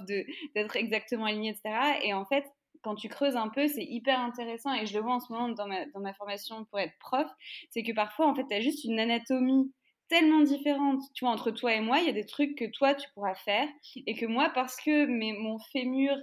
d'être 0.56 0.76
exactement 0.76 1.26
aligné, 1.26 1.50
etc. 1.50 2.00
Et 2.04 2.14
en 2.14 2.26
fait, 2.26 2.46
quand 2.82 2.96
tu 2.96 3.10
creuses 3.10 3.36
un 3.36 3.50
peu, 3.50 3.68
c'est 3.68 3.84
hyper 3.84 4.20
intéressant 4.20 4.74
et 4.74 4.86
je 4.86 4.94
le 4.94 5.04
vois 5.04 5.16
en 5.16 5.20
ce 5.20 5.34
moment 5.34 5.50
dans 5.50 5.68
ma, 5.68 5.86
dans 5.88 6.00
ma 6.00 6.14
formation 6.14 6.64
pour 6.66 6.80
être 6.80 6.98
prof, 7.00 7.28
c'est 7.72 7.84
que 7.84 7.92
parfois, 7.92 8.28
en 8.28 8.36
fait, 8.36 8.46
tu 8.48 8.56
as 8.56 8.62
juste 8.62 8.84
une 8.86 9.00
anatomie 9.00 9.74
tellement 10.08 10.42
différente. 10.42 11.02
Tu 11.14 11.26
vois, 11.26 11.34
entre 11.34 11.52
toi 11.52 11.74
et 11.74 11.82
moi, 11.82 12.00
il 12.00 12.06
y 12.06 12.10
a 12.10 12.14
des 12.14 12.26
trucs 12.26 12.56
que 12.56 12.66
toi, 12.66 12.94
tu 12.94 13.10
pourras 13.16 13.36
faire 13.36 13.68
et 13.96 14.16
que 14.16 14.26
moi, 14.26 14.52
parce 14.54 14.78
que 14.78 15.06
mes, 15.08 15.34
mon 15.34 15.58
fémur 15.60 16.16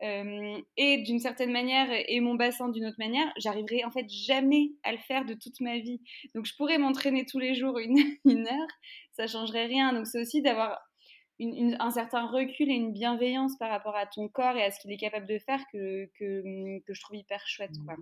et 0.00 0.98
d'une 0.98 1.18
certaine 1.18 1.50
manière 1.50 1.88
et 1.90 2.20
mon 2.20 2.34
bassin 2.34 2.68
d'une 2.68 2.86
autre 2.86 2.98
manière, 2.98 3.26
j'arriverai 3.36 3.84
en 3.84 3.90
fait 3.90 4.08
jamais 4.08 4.70
à 4.84 4.92
le 4.92 4.98
faire 4.98 5.24
de 5.24 5.34
toute 5.34 5.60
ma 5.60 5.78
vie. 5.78 6.00
Donc 6.34 6.46
je 6.46 6.54
pourrais 6.56 6.78
m'entraîner 6.78 7.26
tous 7.26 7.38
les 7.38 7.54
jours 7.54 7.78
une, 7.78 7.98
une 8.24 8.46
heure, 8.46 8.68
ça 9.12 9.26
changerait 9.26 9.66
rien. 9.66 9.92
Donc 9.92 10.06
c'est 10.06 10.20
aussi 10.20 10.42
d'avoir 10.42 10.78
un 11.40 11.90
certain 11.90 12.26
recul 12.26 12.70
et 12.70 12.74
une 12.74 12.92
bienveillance 12.92 13.56
par 13.58 13.70
rapport 13.70 13.96
à 13.96 14.06
ton 14.06 14.28
corps 14.28 14.56
et 14.56 14.64
à 14.64 14.70
ce 14.70 14.80
qu'il 14.80 14.92
est 14.92 14.96
capable 14.96 15.26
de 15.26 15.38
faire 15.38 15.60
que, 15.72 16.06
que, 16.18 16.80
que 16.84 16.94
je 16.94 17.00
trouve 17.00 17.16
hyper 17.16 17.46
chouette. 17.46 17.74
Quoi. 17.84 17.96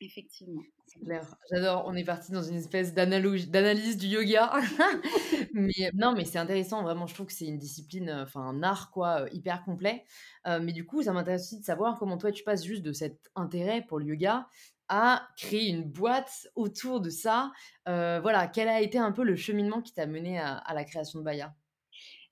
Effectivement. 0.00 0.62
C'est 0.86 1.00
clair. 1.00 1.36
J'adore. 1.50 1.84
On 1.86 1.94
est 1.94 2.04
parti 2.04 2.32
dans 2.32 2.42
une 2.42 2.56
espèce 2.56 2.94
d'analyse 2.94 3.96
du 3.96 4.06
yoga. 4.06 4.50
mais 5.52 5.90
non, 5.94 6.14
mais 6.14 6.24
c'est 6.24 6.38
intéressant. 6.38 6.82
Vraiment, 6.82 7.06
je 7.06 7.14
trouve 7.14 7.26
que 7.26 7.32
c'est 7.32 7.46
une 7.46 7.58
discipline, 7.58 8.10
enfin 8.10 8.40
un 8.40 8.62
art 8.62 8.90
quoi, 8.90 9.26
hyper 9.32 9.62
complet. 9.64 10.04
mais 10.46 10.72
du 10.72 10.86
coup, 10.86 11.02
ça 11.02 11.12
m'intéresse 11.12 11.42
aussi 11.42 11.60
de 11.60 11.64
savoir 11.64 11.98
comment 11.98 12.16
toi 12.16 12.32
tu 12.32 12.42
passes 12.44 12.64
juste 12.64 12.82
de 12.82 12.92
cet 12.92 13.30
intérêt 13.34 13.82
pour 13.82 13.98
le 13.98 14.06
yoga 14.06 14.48
à 14.88 15.28
créer 15.36 15.68
une 15.68 15.84
boîte 15.84 16.48
autour 16.56 17.00
de 17.00 17.10
ça. 17.10 17.52
voilà, 17.86 18.48
quel 18.48 18.68
a 18.68 18.80
été 18.80 18.98
un 18.98 19.12
peu 19.12 19.22
le 19.22 19.36
cheminement 19.36 19.82
qui 19.82 19.92
t'a 19.92 20.06
mené 20.06 20.38
à, 20.38 20.72
la 20.74 20.84
création 20.84 21.18
de 21.18 21.24
Baya? 21.24 21.54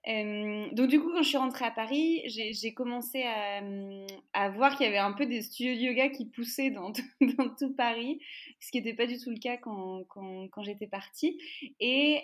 Donc 0.08 0.88
du 0.88 1.00
coup, 1.00 1.10
quand 1.12 1.22
je 1.22 1.28
suis 1.28 1.36
rentrée 1.36 1.66
à 1.66 1.70
Paris, 1.70 2.22
j'ai 2.26 2.72
commencé 2.72 3.24
à, 4.32 4.48
voir 4.50 4.74
qu'il 4.76 4.86
y 4.86 4.88
avait 4.88 4.96
un 4.96 5.12
peu 5.12 5.26
des 5.26 5.42
studios 5.42 5.74
de 5.74 5.80
yoga 5.80 6.08
qui 6.08 6.24
poussaient 6.24 6.70
dans, 6.70 6.92
tout 6.92 7.74
Paris, 7.76 8.18
ce 8.58 8.70
qui 8.70 8.78
n'était 8.78 8.94
pas 8.94 9.06
du 9.06 9.18
tout 9.18 9.30
le 9.30 9.38
cas 9.38 9.58
quand, 9.58 10.62
j'étais 10.62 10.86
partie, 10.86 11.38
et 11.78 12.22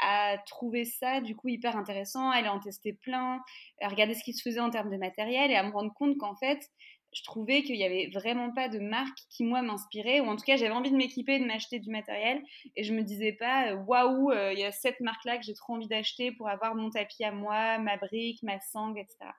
à 0.00 0.36
trouver 0.46 0.84
ça 0.84 1.20
du 1.20 1.36
coup 1.36 1.48
hyper 1.48 1.76
intéressant, 1.76 2.30
à 2.30 2.36
aller 2.36 2.48
en 2.48 2.58
tester 2.58 2.92
plein, 2.92 3.40
à 3.80 3.88
regarder 3.88 4.14
ce 4.14 4.24
qui 4.24 4.32
se 4.32 4.42
faisait 4.42 4.60
en 4.60 4.70
termes 4.70 4.90
de 4.90 4.96
matériel 4.96 5.52
et 5.52 5.56
à 5.56 5.62
me 5.62 5.70
rendre 5.70 5.94
compte 5.94 6.18
qu'en 6.18 6.34
fait, 6.34 6.70
je 7.12 7.22
trouvais 7.24 7.62
qu'il 7.62 7.76
n'y 7.76 7.84
avait 7.84 8.08
vraiment 8.12 8.52
pas 8.52 8.68
de 8.68 8.78
marque 8.78 9.18
qui, 9.28 9.44
moi, 9.44 9.62
m'inspirait, 9.62 10.20
ou 10.20 10.26
en 10.26 10.36
tout 10.36 10.44
cas, 10.44 10.56
j'avais 10.56 10.72
envie 10.72 10.90
de 10.90 10.96
m'équiper, 10.96 11.38
de 11.38 11.44
m'acheter 11.44 11.78
du 11.78 11.90
matériel, 11.90 12.42
et 12.74 12.84
je 12.84 12.94
me 12.94 13.02
disais 13.02 13.32
pas, 13.32 13.72
euh, 13.72 13.76
waouh, 13.76 14.30
euh, 14.30 14.52
il 14.52 14.58
y 14.58 14.64
a 14.64 14.72
cette 14.72 15.00
marque-là 15.00 15.36
que 15.36 15.44
j'ai 15.44 15.54
trop 15.54 15.74
envie 15.74 15.88
d'acheter 15.88 16.32
pour 16.32 16.48
avoir 16.48 16.74
mon 16.74 16.90
tapis 16.90 17.24
à 17.24 17.32
moi, 17.32 17.78
ma 17.78 17.98
brique, 17.98 18.42
ma 18.42 18.60
sangle, 18.60 18.98
etc. 18.98 19.30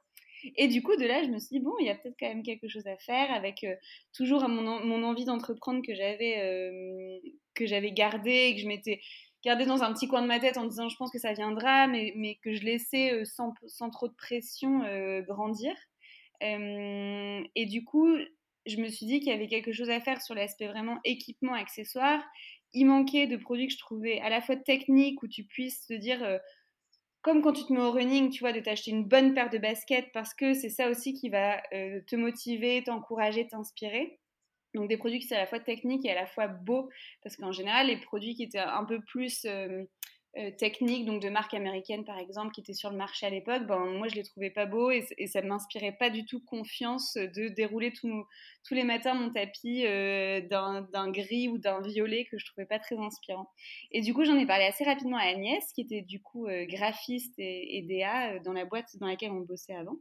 Et 0.58 0.68
du 0.68 0.84
coup, 0.84 0.96
de 0.98 1.06
là, 1.06 1.24
je 1.24 1.30
me 1.30 1.40
suis 1.40 1.58
dit, 1.58 1.60
bon, 1.60 1.74
il 1.80 1.88
y 1.88 1.90
a 1.90 1.96
peut-être 1.96 2.16
quand 2.20 2.28
même 2.28 2.44
quelque 2.44 2.68
chose 2.68 2.86
à 2.86 2.98
faire 2.98 3.32
avec 3.32 3.64
euh, 3.64 3.76
toujours 4.14 4.48
mon, 4.50 4.86
mon 4.86 5.04
envie 5.04 5.26
d'entreprendre 5.26 5.82
que 5.86 5.96
j'avais 5.96 7.22
que 7.54 7.66
j'avais 7.66 7.92
gardé 7.92 8.32
et 8.32 8.56
que 8.56 8.62
je 8.62 8.68
m'étais 8.68 9.00
gardé 9.44 9.66
dans 9.66 9.84
un 9.84 9.94
petit 9.94 10.08
coin 10.08 10.22
de 10.22 10.28
ma 10.28 10.40
tête 10.40 10.58
en 10.58 10.66
disant, 10.66 10.90
je 10.90 10.98
pense 10.98 11.12
que 11.12 11.20
ça 11.20 11.32
viendra, 11.32 11.88
mais, 11.88 12.14
mais 12.18 12.36
que 12.44 12.54
je 12.54 12.64
laissais 12.64 13.24
sans, 13.24 13.54
sans, 13.68 13.90
trop 13.90 14.10
de 14.10 14.16
pression 14.16 14.82
grandir 15.22 15.74
et 16.44 17.66
du 17.66 17.86
coup, 17.86 18.08
je 18.66 18.78
me 18.78 18.90
suis 18.90 19.06
dit 19.06 19.20
qu'il 19.20 19.30
y 19.30 19.36
avait 19.36 19.48
quelque 19.48 19.72
chose 19.72 19.90
à 19.90 20.00
faire 20.00 20.22
sur 20.22 20.36
l'aspect 20.36 20.68
vraiment 20.68 21.00
équipement, 21.04 21.54
accessoire. 21.54 22.24
Il 22.74 22.86
manquait 22.86 23.28
de 23.28 23.38
produits 23.38 23.68
que 23.68 23.74
je 23.74 23.80
trouvais 23.80 24.20
à 24.22 24.30
la 24.30 24.42
fois 24.42 24.56
techniques, 24.56 25.22
où 25.24 25.28
tu 25.28 25.44
puisses 25.44 25.86
te 25.86 25.94
dire, 25.94 26.40
comme 27.22 27.42
quand 27.42 27.54
tu 27.54 27.64
te 27.66 27.74
mets 27.74 27.80
au 27.80 27.92
running, 27.92 28.30
tu 28.30 28.40
vois, 28.40 28.52
de 28.52 28.60
t'acheter 28.60 28.92
une 28.92 29.06
bonne 29.06 29.34
paire 29.34 29.50
de 29.50 29.58
baskets, 29.58 30.12
parce 30.14 30.34
que 30.34 30.54
c'est 30.54 30.70
ça 30.70 30.90
aussi 30.90 31.14
qui 31.14 31.30
va 31.30 31.62
te 31.72 32.16
motiver, 32.16 32.84
t'encourager, 32.84 33.48
t'inspirer. 33.48 34.20
Donc 34.74 34.90
des 34.90 34.98
produits 34.98 35.20
qui 35.20 35.28
sont 35.28 35.36
à 35.36 35.40
la 35.40 35.46
fois 35.46 35.60
techniques 35.60 36.04
et 36.04 36.10
à 36.10 36.16
la 36.16 36.26
fois 36.26 36.48
beaux, 36.48 36.90
parce 37.22 37.36
qu'en 37.36 37.52
général, 37.52 37.88
les 37.88 37.98
produits 37.98 38.34
qui 38.34 38.44
étaient 38.44 38.58
un 38.58 38.86
peu 38.86 39.02
plus 39.02 39.46
techniques, 40.58 41.06
donc 41.06 41.22
de 41.22 41.30
marques 41.30 41.54
américaines 41.54 42.06
par 42.06 42.18
exemple, 42.18 42.54
qui 42.54 42.62
étaient 42.62 42.74
sur 42.74 42.90
le 42.90 42.98
marché 42.98 43.26
à 43.26 43.30
l'époque, 43.30 43.68
ben, 43.68 43.86
moi 43.98 44.08
je 44.08 44.16
les 44.16 44.24
trouvais 44.24 44.50
pas 44.50 44.66
beaux 44.66 44.90
et, 44.90 45.06
ça 45.28 45.42
ne 45.42 45.48
m'inspirait 45.48 45.92
pas 45.92 46.10
du 46.10 46.26
tout 46.26 46.40
confiance 46.40 47.14
de 47.16 47.50
dérouler 47.50 47.94
tous 47.94 48.74
les 48.74 48.84
matins 48.84 49.14
mon 49.14 49.32
tapis 49.32 49.86
euh, 49.86 50.42
d'un 50.42 51.12
gris 51.12 51.50
ou 51.50 51.60
d'un 51.60 51.82
violet 51.82 52.26
que 52.26 52.38
je 52.40 52.46
trouvais 52.46 52.66
pas 52.66 52.80
très 52.80 52.98
inspirant. 52.98 53.48
Et 53.92 54.02
du 54.02 54.14
coup, 54.14 54.24
j'en 54.24 54.38
ai 54.38 54.48
parlé 54.48 54.66
assez 54.66 54.84
rapidement 54.84 55.18
à 55.18 55.26
Agnès, 55.26 55.64
qui 55.74 55.82
était 55.82 56.02
du 56.02 56.20
coup 56.20 56.48
euh, 56.48 56.66
graphiste 56.66 57.36
et, 57.38 57.78
et, 57.78 57.82
DA 57.84 58.40
dans 58.40 58.54
la 58.54 58.66
boîte 58.66 58.98
dans 59.00 59.08
laquelle 59.08 59.32
on 59.32 59.42
bossait 59.42 59.76
avant. 59.76 59.98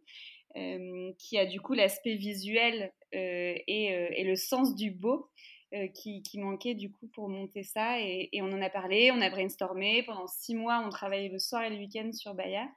qui 1.18 1.38
a 1.38 1.46
du 1.46 1.60
coup 1.60 1.74
l'aspect 1.74 2.16
visuel 2.16 2.92
et, 3.12 3.64
et, 3.66 4.24
le 4.24 4.36
sens 4.36 4.74
du 4.74 4.90
beau 4.90 5.28
euh, 5.74 5.88
qui, 5.88 6.22
manquait 6.34 6.74
du 6.74 6.90
coup 6.90 7.06
pour 7.14 7.30
monter 7.30 7.62
ça. 7.62 7.98
Et, 7.98 8.28
on 8.42 8.52
en 8.52 8.60
a 8.60 8.68
parlé, 8.68 9.10
on 9.10 9.22
a 9.22 9.30
brainstormé. 9.30 10.02
Pendant 10.02 10.26
six 10.26 10.54
mois, 10.54 10.82
on 10.84 10.90
travaillait 10.90 11.30
le 11.30 11.38
soir 11.38 11.62
et 11.62 11.70
le 11.70 11.76
week-end 11.76 12.12
sur 12.12 12.34
Baya. 12.34 12.68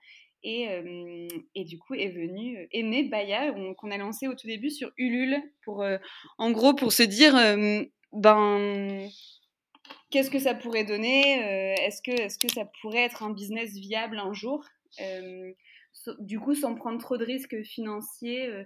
Et, 0.44 0.70
euh, 0.70 1.28
et, 1.56 1.66
du 1.66 1.78
coup 1.78 1.94
est 1.94 2.10
venu, 2.10 2.70
est 2.72 2.84
né 2.84 3.04
Baya, 3.04 3.54
qu'on 3.78 3.92
a 3.92 3.98
lancé 3.98 4.30
au 4.30 4.34
tout 4.34 4.48
début 4.48 4.70
sur 4.70 4.92
Ulule, 4.98 5.42
pour, 5.64 5.82
euh, 5.82 5.98
en 6.38 6.52
gros 6.52 6.74
pour 6.74 6.94
se 6.94 7.04
dire, 7.04 7.34
ben, 8.14 9.10
qu'est-ce 10.10 10.30
que 10.30 10.40
ça 10.40 10.54
pourrait 10.54 10.86
donner 10.86 11.76
Est-ce 11.82 12.02
que, 12.02 12.12
est 12.12 12.42
que 12.42 12.54
ça 12.54 12.64
pourrait 12.80 13.04
être 13.04 13.24
un 13.24 13.32
business 13.32 13.74
viable 13.74 14.20
un 14.20 14.32
jour 14.32 14.64
Du 16.20 16.40
coup, 16.40 16.56
sans 16.56 16.76
prendre 16.76 17.00
trop 17.00 17.18
de 17.18 17.26
risques 17.26 17.62
financiers 17.64 18.66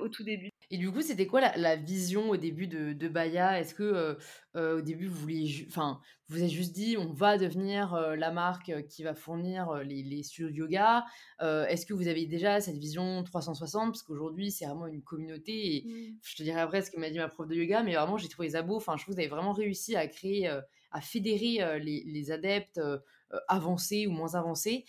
au 0.00 0.08
tout 0.08 0.24
début. 0.24 0.50
Et 0.70 0.78
du 0.78 0.90
coup, 0.90 1.00
c'était 1.00 1.26
quoi 1.26 1.40
la, 1.40 1.76
vision 1.76 2.30
au 2.30 2.36
début 2.36 2.66
de, 2.66 2.92
de 2.92 3.08
Baya? 3.08 3.60
Est-ce 3.60 3.74
que 3.74 4.16
au 4.54 4.80
début, 4.80 5.06
vous 5.06 5.20
vouliez, 5.20 5.66
enfin, 5.68 6.00
vous 6.28 6.38
avez 6.38 6.48
juste 6.48 6.72
dit, 6.72 6.96
on 6.98 7.12
va 7.12 7.38
devenir 7.38 7.94
la 8.16 8.32
marque 8.32 8.86
qui 8.88 9.02
va 9.04 9.14
fournir 9.14 9.74
les, 9.84 10.02
les 10.02 10.22
studios 10.22 10.50
de 10.50 10.56
yoga 10.56 11.04
Est-ce 11.40 11.86
que 11.86 11.94
vous 11.94 12.08
avez 12.08 12.26
déjà 12.26 12.60
cette 12.60 12.78
vision 12.78 13.22
360 13.22 13.92
Parce 13.92 14.02
qu'aujourd'hui, 14.02 14.50
c'est 14.50 14.66
vraiment 14.66 14.86
une 14.86 15.02
communauté. 15.02 15.76
Et 15.76 15.84
mmh. 15.86 16.18
je 16.22 16.36
te 16.36 16.42
dirais 16.42 16.60
après 16.60 16.82
ce 16.82 16.90
que 16.90 16.98
m'a 16.98 17.10
dit 17.10 17.18
ma 17.18 17.28
prof 17.28 17.46
de 17.46 17.54
yoga, 17.54 17.82
mais 17.82 17.94
vraiment, 17.94 18.16
j'ai 18.16 18.28
trouvé 18.28 18.50
ça 18.50 18.62
beau. 18.62 18.76
Enfin, 18.76 18.96
je 18.96 19.02
trouve 19.02 19.14
que 19.14 19.20
vous 19.20 19.24
avez 19.24 19.30
vraiment 19.30 19.52
réussi 19.52 19.94
à 19.94 20.06
créer, 20.08 20.48
à 20.48 21.00
fédérer 21.00 21.78
les, 21.80 22.02
les, 22.06 22.30
adeptes 22.32 22.80
avancés 23.48 24.06
ou 24.06 24.10
moins 24.10 24.34
avancés. 24.34 24.84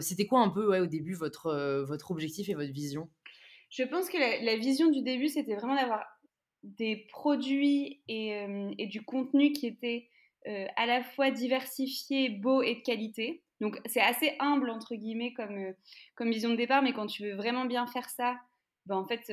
c'était 0.00 0.26
quoi 0.26 0.40
un 0.40 0.50
peu, 0.50 0.68
ouais, 0.68 0.80
au 0.80 0.86
début, 0.86 1.14
votre, 1.14 1.82
votre 1.82 2.10
objectif 2.10 2.48
et 2.48 2.54
votre 2.54 2.72
vision? 2.72 3.08
Je 3.70 3.82
pense 3.84 4.08
que 4.08 4.18
la, 4.18 4.56
vision 4.56 4.90
du 4.90 5.02
début, 5.02 5.28
c'était 5.28 5.54
vraiment 5.54 5.74
d'avoir 5.74 6.06
des 6.62 7.06
produits 7.10 8.00
et, 8.08 8.34
euh, 8.34 8.74
du 8.86 9.04
contenu 9.04 9.52
qui 9.52 9.66
étaient 9.66 10.08
euh, 10.46 10.66
à 10.76 10.86
la 10.86 11.02
fois 11.02 11.30
diversifiés, 11.30 12.30
beaux 12.30 12.62
et 12.62 12.76
de 12.76 12.80
qualité. 12.80 13.42
Donc 13.60 13.78
c'est 13.86 14.00
assez 14.00 14.34
humble, 14.38 14.70
entre 14.70 14.94
guillemets, 14.94 15.32
comme, 15.34 15.58
euh, 15.58 16.30
vision 16.30 16.50
de 16.50 16.56
départ, 16.56 16.82
mais 16.82 16.92
quand 16.92 17.06
tu 17.06 17.24
veux 17.24 17.34
vraiment 17.34 17.66
bien 17.66 17.86
faire 17.86 18.08
ça, 18.08 18.36
ben, 18.86 18.96
en 18.96 19.06
fait, 19.06 19.26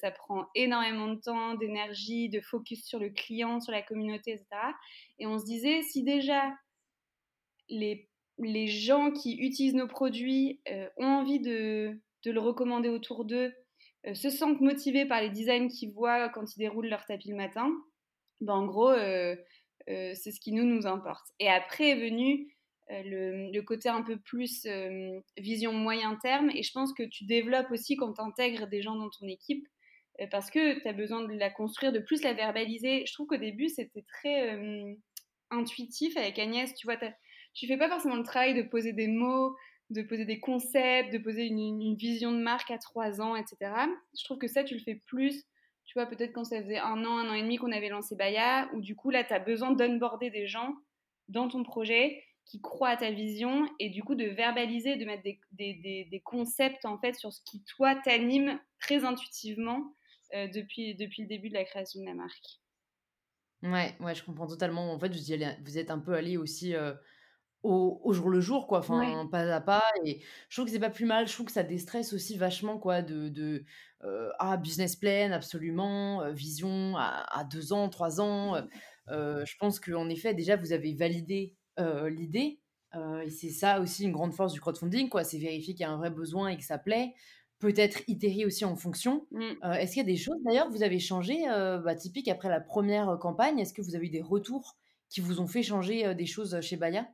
ça 0.00 0.10
prend 0.10 0.46
énormément 0.54 1.08
de 1.08 1.20
temps, 1.20 1.54
d'énergie, 1.56 2.30
de 2.30 2.40
focus 2.40 2.86
sur 2.86 2.98
le 2.98 3.10
client, 3.10 3.60
sur 3.60 3.70
la 3.70 3.82
communauté, 3.82 4.32
etc. 4.32 4.46
Et 5.18 5.26
on 5.26 5.38
se 5.38 5.44
disait, 5.44 5.82
si 5.82 6.04
déjà 6.04 6.42
les, 7.68 8.08
les 8.38 8.66
gens 8.66 9.10
qui 9.10 9.36
utilisent 9.36 9.74
nos 9.74 9.88
produits 9.88 10.62
ont 10.96 11.04
envie 11.04 11.40
de, 11.40 12.00
de 12.22 12.30
le 12.30 12.40
recommander 12.40 12.88
autour 12.88 13.26
d'eux, 13.26 13.52
euh, 13.52 13.63
se 14.12 14.30
sentent 14.30 14.60
motivés 14.60 15.06
par 15.06 15.20
les 15.20 15.30
designs 15.30 15.68
qu'ils 15.68 15.92
voient 15.92 16.28
quand 16.28 16.54
ils 16.54 16.58
déroulent 16.58 16.88
leur 16.88 17.04
tapis 17.06 17.30
le 17.30 17.36
matin, 17.36 17.72
ben 18.40 18.54
en 18.54 18.66
gros, 18.66 18.90
euh, 18.90 19.36
euh, 19.88 20.12
c'est 20.14 20.30
ce 20.30 20.40
qui 20.40 20.52
nous, 20.52 20.64
nous 20.64 20.86
importe. 20.86 21.26
Et 21.38 21.48
après 21.48 21.90
est 21.90 22.00
venu 22.00 22.50
le, 22.90 23.60
côté 23.62 23.88
un 23.88 24.02
peu 24.02 24.18
plus 24.18 24.66
vision 25.38 25.72
moyen 25.72 26.16
terme, 26.16 26.50
et 26.50 26.62
je 26.62 26.70
pense 26.72 26.92
que 26.92 27.02
tu 27.02 27.24
développes 27.24 27.70
aussi 27.70 27.96
quand 27.96 28.12
tu 28.12 28.20
intègres 28.20 28.66
des 28.66 28.82
gens 28.82 28.94
dans 28.94 29.08
ton 29.08 29.26
équipe, 29.26 29.66
parce 30.30 30.50
que 30.50 30.80
tu 30.80 30.86
as 30.86 30.92
besoin 30.92 31.22
de 31.22 31.32
la 31.32 31.50
construire, 31.50 31.92
de 31.92 31.98
plus 31.98 32.22
la 32.22 32.34
verbaliser. 32.34 33.04
Je 33.06 33.12
trouve 33.14 33.26
qu'au 33.26 33.38
début, 33.38 33.68
c'était 33.68 34.04
très 34.06 34.58
intuitif 35.50 36.16
avec 36.18 36.38
Agnès, 36.38 36.74
tu 36.74 36.86
vois, 36.86 36.98
tu 37.54 37.66
fais 37.66 37.78
pas 37.78 37.88
forcément 37.88 38.16
le 38.16 38.22
travail 38.22 38.54
de 38.54 38.62
poser 38.62 38.92
des 38.92 39.08
mots, 39.08 39.56
de 39.90 40.02
poser 40.02 40.24
des 40.24 40.40
concepts, 40.40 41.12
de 41.12 41.18
poser 41.18 41.46
une, 41.46 41.94
vision 41.94 42.32
de 42.32 42.38
marque 42.38 42.70
à 42.70 42.78
trois 42.78 43.20
ans, 43.20 43.36
etc. 43.36 43.72
Je 44.18 44.24
trouve 44.24 44.38
que 44.38 44.48
ça, 44.48 44.64
tu 44.64 44.74
le 44.74 44.80
fais 44.80 45.00
plus, 45.06 45.44
tu 45.84 45.94
vois, 45.94 46.06
peut-être 46.06 46.32
quand 46.32 46.44
ça 46.44 46.62
faisait 46.62 46.78
un 46.78 47.04
an, 47.04 47.18
un 47.18 47.30
an 47.30 47.34
et 47.34 47.42
demi 47.42 47.56
qu'on 47.56 47.72
avait 47.72 47.90
lancé 47.90 48.16
Baya, 48.16 48.68
où 48.72 48.80
du 48.80 48.96
coup, 48.96 49.10
là, 49.10 49.24
tu 49.24 49.34
as 49.34 49.38
besoin 49.38 49.72
d'unborder 49.72 50.30
des 50.30 50.46
gens 50.46 50.74
dans 51.28 51.48
ton 51.48 51.62
projet 51.62 52.22
qui 52.46 52.60
croient 52.60 52.90
à 52.90 52.96
ta 52.96 53.10
vision 53.10 53.66
et 53.78 53.88
du 53.88 54.02
coup 54.02 54.14
de 54.14 54.24
verbaliser, 54.24 54.96
de 54.96 55.04
mettre 55.04 55.22
des, 55.22 56.22
concepts 56.24 56.84
en 56.84 56.98
fait 56.98 57.14
sur 57.14 57.32
ce 57.32 57.40
qui 57.44 57.64
toi 57.64 57.94
t'anime 57.94 58.60
très 58.80 59.04
intuitivement 59.04 59.94
euh, 60.34 60.46
depuis, 60.48 60.94
depuis 60.94 61.22
le 61.22 61.28
début 61.28 61.48
de 61.48 61.54
la 61.54 61.64
création 61.64 62.00
de 62.00 62.06
la 62.06 62.14
marque. 62.14 62.60
Ouais, 63.62 63.94
ouais, 64.00 64.14
je 64.14 64.22
comprends 64.22 64.46
totalement. 64.46 64.92
En 64.92 64.98
fait, 64.98 65.08
vous, 65.08 65.78
êtes 65.78 65.90
un 65.90 65.98
peu 65.98 66.12
allé 66.12 66.36
aussi 66.36 66.74
euh, 66.74 66.92
au, 67.64 68.12
jour 68.12 68.28
le 68.28 68.40
jour, 68.40 68.66
quoi, 68.66 68.80
enfin, 68.80 69.26
pas 69.30 69.52
à 69.52 69.60
pas. 69.60 69.82
Et 70.04 70.20
je 70.48 70.56
trouve 70.56 70.66
que 70.66 70.72
c'est 70.72 70.78
pas 70.80 70.90
plus 70.90 71.06
mal. 71.06 71.26
Je 71.26 71.32
trouve 71.32 71.46
que 71.46 71.52
ça 71.52 71.62
déstresse 71.62 72.12
aussi 72.12 72.36
vachement, 72.36 72.78
quoi, 72.78 73.02
de, 73.02 73.28
de 73.28 73.64
ah, 74.38 74.56
business 74.56 74.96
plan, 74.96 75.32
absolument, 75.32 76.30
vision 76.32 76.94
à, 76.96 77.44
deux 77.50 77.72
ans, 77.72 77.88
trois 77.88 78.20
ans. 78.20 78.62
je 79.08 79.56
pense 79.58 79.80
qu'en 79.80 80.08
effet, 80.08 80.34
déjà, 80.34 80.56
vous 80.56 80.72
avez 80.72 80.94
validé 80.94 81.54
l'idée. 81.78 82.60
et 82.94 83.30
c'est 83.30 83.50
ça 83.50 83.80
aussi 83.80 84.04
une 84.04 84.12
grande 84.12 84.34
force 84.34 84.52
du 84.52 84.60
crowdfunding, 84.60 85.08
quoi. 85.08 85.24
C'est 85.24 85.38
vérifier 85.38 85.74
qu'il 85.74 85.82
y 85.82 85.88
a 85.88 85.90
un 85.90 85.96
vrai 85.96 86.10
besoin 86.10 86.48
et 86.48 86.56
que 86.58 86.64
ça 86.64 86.78
plaît. 86.78 87.14
peut-être 87.60 88.02
itérer 88.08 88.44
aussi 88.44 88.66
en 88.66 88.76
fonction. 88.76 89.26
Mmh. 89.30 89.72
Est-ce 89.78 89.92
qu'il 89.92 90.02
y 90.02 90.06
a 90.06 90.12
des 90.12 90.18
choses 90.18 90.36
d'ailleurs 90.44 90.68
que 90.68 90.72
vous 90.72 90.82
avez 90.82 90.98
changées, 90.98 91.44
bah, 91.46 91.94
typique 91.94 92.28
après 92.28 92.50
la 92.50 92.60
première 92.60 93.18
campagne? 93.18 93.58
Est-ce 93.58 93.72
que 93.72 93.80
vous 93.80 93.94
avez 93.96 94.08
eu 94.08 94.10
des 94.10 94.22
retours 94.22 94.76
qui 95.14 95.20
vous 95.20 95.38
ont 95.38 95.46
fait 95.46 95.62
changer, 95.62 96.12
des 96.16 96.26
choses, 96.26 96.60
chez 96.60 96.76
Baya? 96.76 97.06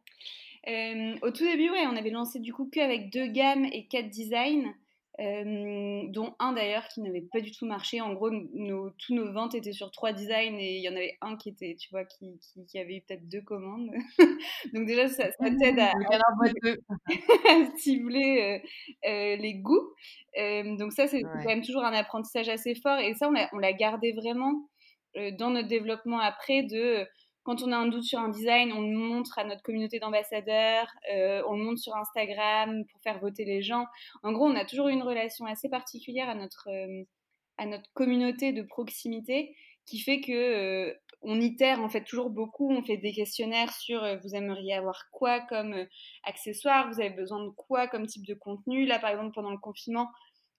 au 0.67 1.31
tout 1.31 1.45
début, 1.45 1.71
ouais, 1.71 1.87
on 1.87 1.97
avait 1.97 2.11
lancé 2.11 2.39
du 2.39 2.53
coup 2.53 2.69
qu'avec 2.73 3.13
deux 3.13 3.27
gammes 3.27 3.67
et 3.67 3.87
quatre 3.89 4.09
designs 4.09 4.75
dont 5.19 6.35
un 6.39 6.55
d'ailleurs 6.55 6.89
qui 6.89 7.03
n'avait 7.03 7.27
pas 7.31 7.43
du 7.43 7.51
tout 7.51 7.67
marché. 7.67 8.01
En 8.01 8.15
gros, 8.15 8.31
nos, 8.31 8.89
tous 8.91 9.13
nos 9.15 9.31
ventes 9.35 9.55
étaient 9.55 9.73
sur 9.73 9.91
trois 9.91 10.15
designs 10.15 10.57
et 10.59 10.79
il 10.79 10.83
y 10.83 10.89
en 10.89 10.97
avait 10.97 11.19
un 11.21 11.37
qui 11.37 11.51
était, 11.51 11.77
tu 11.79 11.91
vois, 11.91 12.07
qui, 12.07 12.41
qui, 12.67 12.79
avait 12.79 13.05
peut-être 13.07 13.29
deux 13.29 13.43
commandes. 13.43 13.91
Donc 14.73 14.87
déjà, 14.87 15.09
ça, 15.09 15.31
ça 15.33 15.51
t'aide 15.59 15.79
à, 15.79 15.91
à, 17.51 17.77
cibler 17.77 18.63
les 19.05 19.55
goûts. 19.57 19.93
donc 20.79 20.93
ça, 20.93 21.07
c'est 21.07 21.21
quand 21.21 21.45
même 21.45 21.63
toujours 21.63 21.85
un 21.85 21.93
apprentissage 21.93 22.49
assez 22.49 22.75
fort 22.75 22.99
et 22.99 23.13
ça, 23.13 23.31
on 23.53 23.59
l'a 23.59 23.73
gardé 23.75 24.13
vraiment 24.13 24.71
dans 25.39 25.51
notre 25.51 25.69
développement 25.69 26.21
après 26.21 26.63
de 26.63 27.07
quand 27.43 27.63
on 27.63 27.73
a 27.73 27.77
un 27.77 27.87
doute 27.87 28.03
sur 28.03 28.19
un 28.19 28.29
design, 28.29 28.73
on 28.73 28.83
le 28.83 28.97
montre 28.97 29.39
à 29.39 29.45
notre 29.45 29.63
communauté 29.63 29.99
d'ambassadeurs, 29.99 30.89
euh, 31.13 31.43
on 31.49 31.57
le 31.57 31.65
montre 31.65 31.81
sur 31.81 31.97
Instagram 31.97 32.85
pour 32.91 33.01
faire 33.01 33.19
voter 33.19 33.45
les 33.45 33.63
gens. 33.63 33.87
En 34.23 34.33
gros, 34.33 34.47
on 34.47 34.57
a 34.57 34.65
toujours 34.65 34.89
une 34.89 35.03
relation 35.03 35.47
assez 35.47 35.69
particulière 35.69 36.29
à 36.29 36.35
notre, 36.35 36.69
euh, 36.69 37.05
à 37.57 37.67
notre 37.67 37.91
communauté 37.95 38.53
de 38.53 38.63
proximité 38.63 39.57
qui 39.87 39.99
fait 39.99 40.21
que 40.21 40.33
euh, 40.33 40.95
on 41.23 41.41
itère 41.41 41.81
en 41.81 41.89
fait 41.89 42.05
toujours 42.05 42.31
beaucoup. 42.31 42.71
On 42.71 42.83
fait 42.83 42.99
des 42.99 43.13
questionnaires 43.13 43.73
sur 43.73 44.03
vous 44.23 44.35
aimeriez 44.35 44.75
avoir 44.75 45.11
quoi 45.11 45.41
comme 45.41 45.75
accessoire, 46.25 46.91
vous 46.91 47.01
avez 47.01 47.11
besoin 47.11 47.45
de 47.45 47.51
quoi 47.51 47.89
comme 47.89 48.07
type 48.07 48.27
de 48.27 48.35
contenu? 48.35 48.87
Là, 48.87 48.99
par 48.99 49.11
exemple, 49.11 49.35
pendant 49.35 49.51
le 49.51 49.59
confinement, 49.59 50.09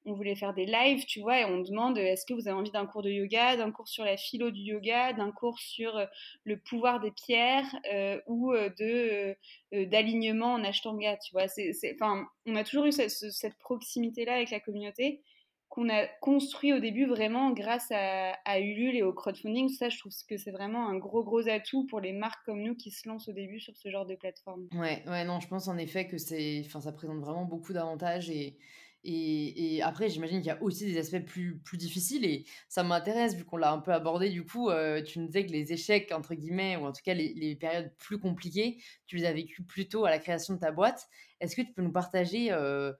on 0.05 0.13
voulait 0.13 0.35
faire 0.35 0.53
des 0.53 0.65
lives, 0.65 1.05
tu 1.05 1.21
vois, 1.21 1.41
et 1.41 1.45
on 1.45 1.61
demande 1.61 1.97
euh, 1.97 2.01
est-ce 2.01 2.25
que 2.25 2.33
vous 2.33 2.47
avez 2.47 2.57
envie 2.57 2.71
d'un 2.71 2.85
cours 2.85 3.03
de 3.03 3.09
yoga, 3.09 3.55
d'un 3.55 3.71
cours 3.71 3.87
sur 3.87 4.03
la 4.03 4.17
philo 4.17 4.51
du 4.51 4.61
yoga, 4.61 5.13
d'un 5.13 5.31
cours 5.31 5.59
sur 5.59 5.95
euh, 5.95 6.05
le 6.43 6.57
pouvoir 6.57 6.99
des 6.99 7.11
pierres 7.11 7.67
euh, 7.93 8.19
ou 8.27 8.53
de 8.53 9.35
d'alignement 9.71 10.53
en 10.53 10.63
ashtanga, 10.63 11.17
tu 11.17 11.31
vois? 11.33 11.47
C'est, 11.47 11.71
enfin, 11.93 12.25
on 12.45 12.55
a 12.55 12.63
toujours 12.63 12.85
eu 12.85 12.91
cette, 12.91 13.57
proximité-là 13.59 14.33
avec 14.33 14.51
la 14.51 14.59
communauté 14.59 15.21
qu'on 15.69 15.87
a 15.89 16.05
construit 16.19 16.73
au 16.73 16.79
début 16.79 17.05
vraiment 17.05 17.51
grâce 17.51 17.87
à, 17.91 18.59
Ulule 18.59 18.97
et 18.97 19.03
au 19.03 19.13
crowdfunding. 19.13 19.69
Ça, 19.69 19.87
je 19.87 19.97
trouve 19.97 20.11
que 20.27 20.35
c'est 20.35 20.51
vraiment 20.51 20.89
un 20.89 20.97
gros, 20.97 21.23
gros 21.23 21.47
atout 21.47 21.87
pour 21.87 22.01
les 22.01 22.11
marques 22.11 22.43
comme 22.45 22.61
nous 22.61 22.75
qui 22.75 22.91
se 22.91 23.07
lancent 23.07 23.29
au 23.29 23.33
début 23.33 23.61
sur 23.61 23.75
ce 23.77 23.89
genre 23.89 24.05
de 24.05 24.15
plateforme. 24.15 24.67
Ouais, 24.73 25.01
ouais, 25.07 25.23
non, 25.23 25.39
je 25.39 25.47
pense 25.47 25.69
en 25.69 25.77
effet 25.77 26.07
que 26.07 26.17
c'est, 26.17 26.63
ça 26.63 26.91
présente 26.91 27.21
vraiment 27.21 27.45
beaucoup 27.45 27.71
d'avantages 27.71 28.29
et 28.29 28.57
et, 29.03 29.81
après, 29.81 30.09
j'imagine 30.09 30.37
qu'il 30.39 30.47
y 30.47 30.51
a 30.51 30.61
aussi 30.61 30.85
des 30.85 30.97
aspects 30.97 31.25
plus, 31.25 31.57
plus 31.59 31.77
difficiles 31.77 32.23
et 32.23 32.45
ça 32.69 32.83
m'intéresse 32.83 33.35
vu 33.35 33.45
qu'on 33.45 33.57
l'a 33.57 33.71
un 33.71 33.79
peu 33.79 33.91
abordé. 33.91 34.29
Du 34.29 34.45
coup, 34.45 34.69
euh, 34.69 35.01
tu 35.01 35.19
nous 35.19 35.27
disais 35.27 35.45
que 35.45 35.51
les 35.51 35.73
échecs, 35.73 36.11
entre 36.11 36.35
guillemets, 36.35 36.77
ou 36.77 36.85
en 36.85 36.91
tout 36.91 37.01
cas 37.03 37.13
les, 37.15 37.55
périodes 37.55 37.91
plus 37.97 38.19
compliquées, 38.19 38.77
tu 39.07 39.17
les 39.17 39.25
as 39.25 39.33
vécues 39.33 39.63
plutôt 39.63 40.05
à 40.05 40.11
la 40.11 40.19
création 40.19 40.53
de 40.53 40.59
ta 40.59 40.71
boîte. 40.71 41.07
Est-ce 41.39 41.55
que 41.55 41.61
tu 41.61 41.73
peux 41.73 41.81
nous 41.81 41.91
partager 41.91 42.51
euh, 42.51 42.93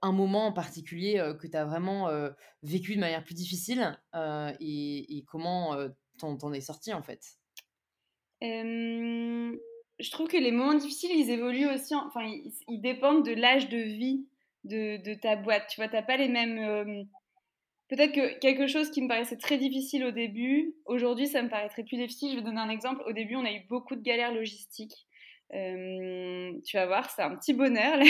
un 0.00 0.12
moment 0.12 0.46
en 0.46 0.52
particulier 0.52 1.18
euh, 1.18 1.34
que 1.34 1.48
tu 1.48 1.56
as 1.56 1.64
vraiment 1.64 2.08
vécu 2.62 2.94
de 2.94 3.00
manière 3.00 3.24
plus 3.24 3.34
difficile 3.34 3.98
et, 4.60 5.24
comment 5.26 5.76
t'en 6.18 6.52
es 6.52 6.60
sorti 6.60 6.92
en 6.92 7.02
fait? 7.02 7.38
Je 8.40 10.10
trouve 10.10 10.28
que 10.28 10.36
les 10.36 10.52
moments 10.52 10.74
difficiles, 10.74 11.12
ils 11.12 11.30
évoluent 11.30 11.68
aussi, 11.68 11.94
enfin, 11.94 12.28
ils 12.68 12.80
dépendent 12.80 13.24
de 13.24 13.32
l'âge 13.32 13.68
de 13.68 13.78
vie 13.78 14.26
de, 14.64 15.14
ta 15.14 15.36
boîte. 15.36 15.66
Tu 15.68 15.80
vois, 15.80 15.88
tu 15.88 15.94
n'as 15.94 16.02
pas 16.02 16.16
les 16.16 16.28
mêmes... 16.28 16.58
Euh, 16.58 17.02
peut-être 17.88 18.12
que 18.12 18.38
quelque 18.38 18.66
chose 18.66 18.90
qui 18.90 19.02
me 19.02 19.08
paraissait 19.08 19.36
très 19.36 19.58
difficile 19.58 20.04
au 20.04 20.10
début, 20.10 20.74
aujourd'hui, 20.86 21.26
ça 21.26 21.42
me 21.42 21.48
paraîtrait 21.48 21.84
plus 21.84 21.96
difficile. 21.96 22.30
Je 22.30 22.36
vais 22.36 22.42
donner 22.42 22.60
un 22.60 22.70
exemple. 22.70 23.02
Au 23.06 23.12
début, 23.12 23.36
on 23.36 23.44
a 23.44 23.52
eu 23.52 23.60
beaucoup 23.68 23.96
de 23.96 24.02
galères 24.02 24.32
logistiques. 24.32 25.06
Euh, 25.54 26.52
tu 26.64 26.78
vas 26.78 26.86
voir, 26.86 27.10
c'est 27.10 27.22
un 27.22 27.36
petit 27.36 27.52
bonheur. 27.54 27.98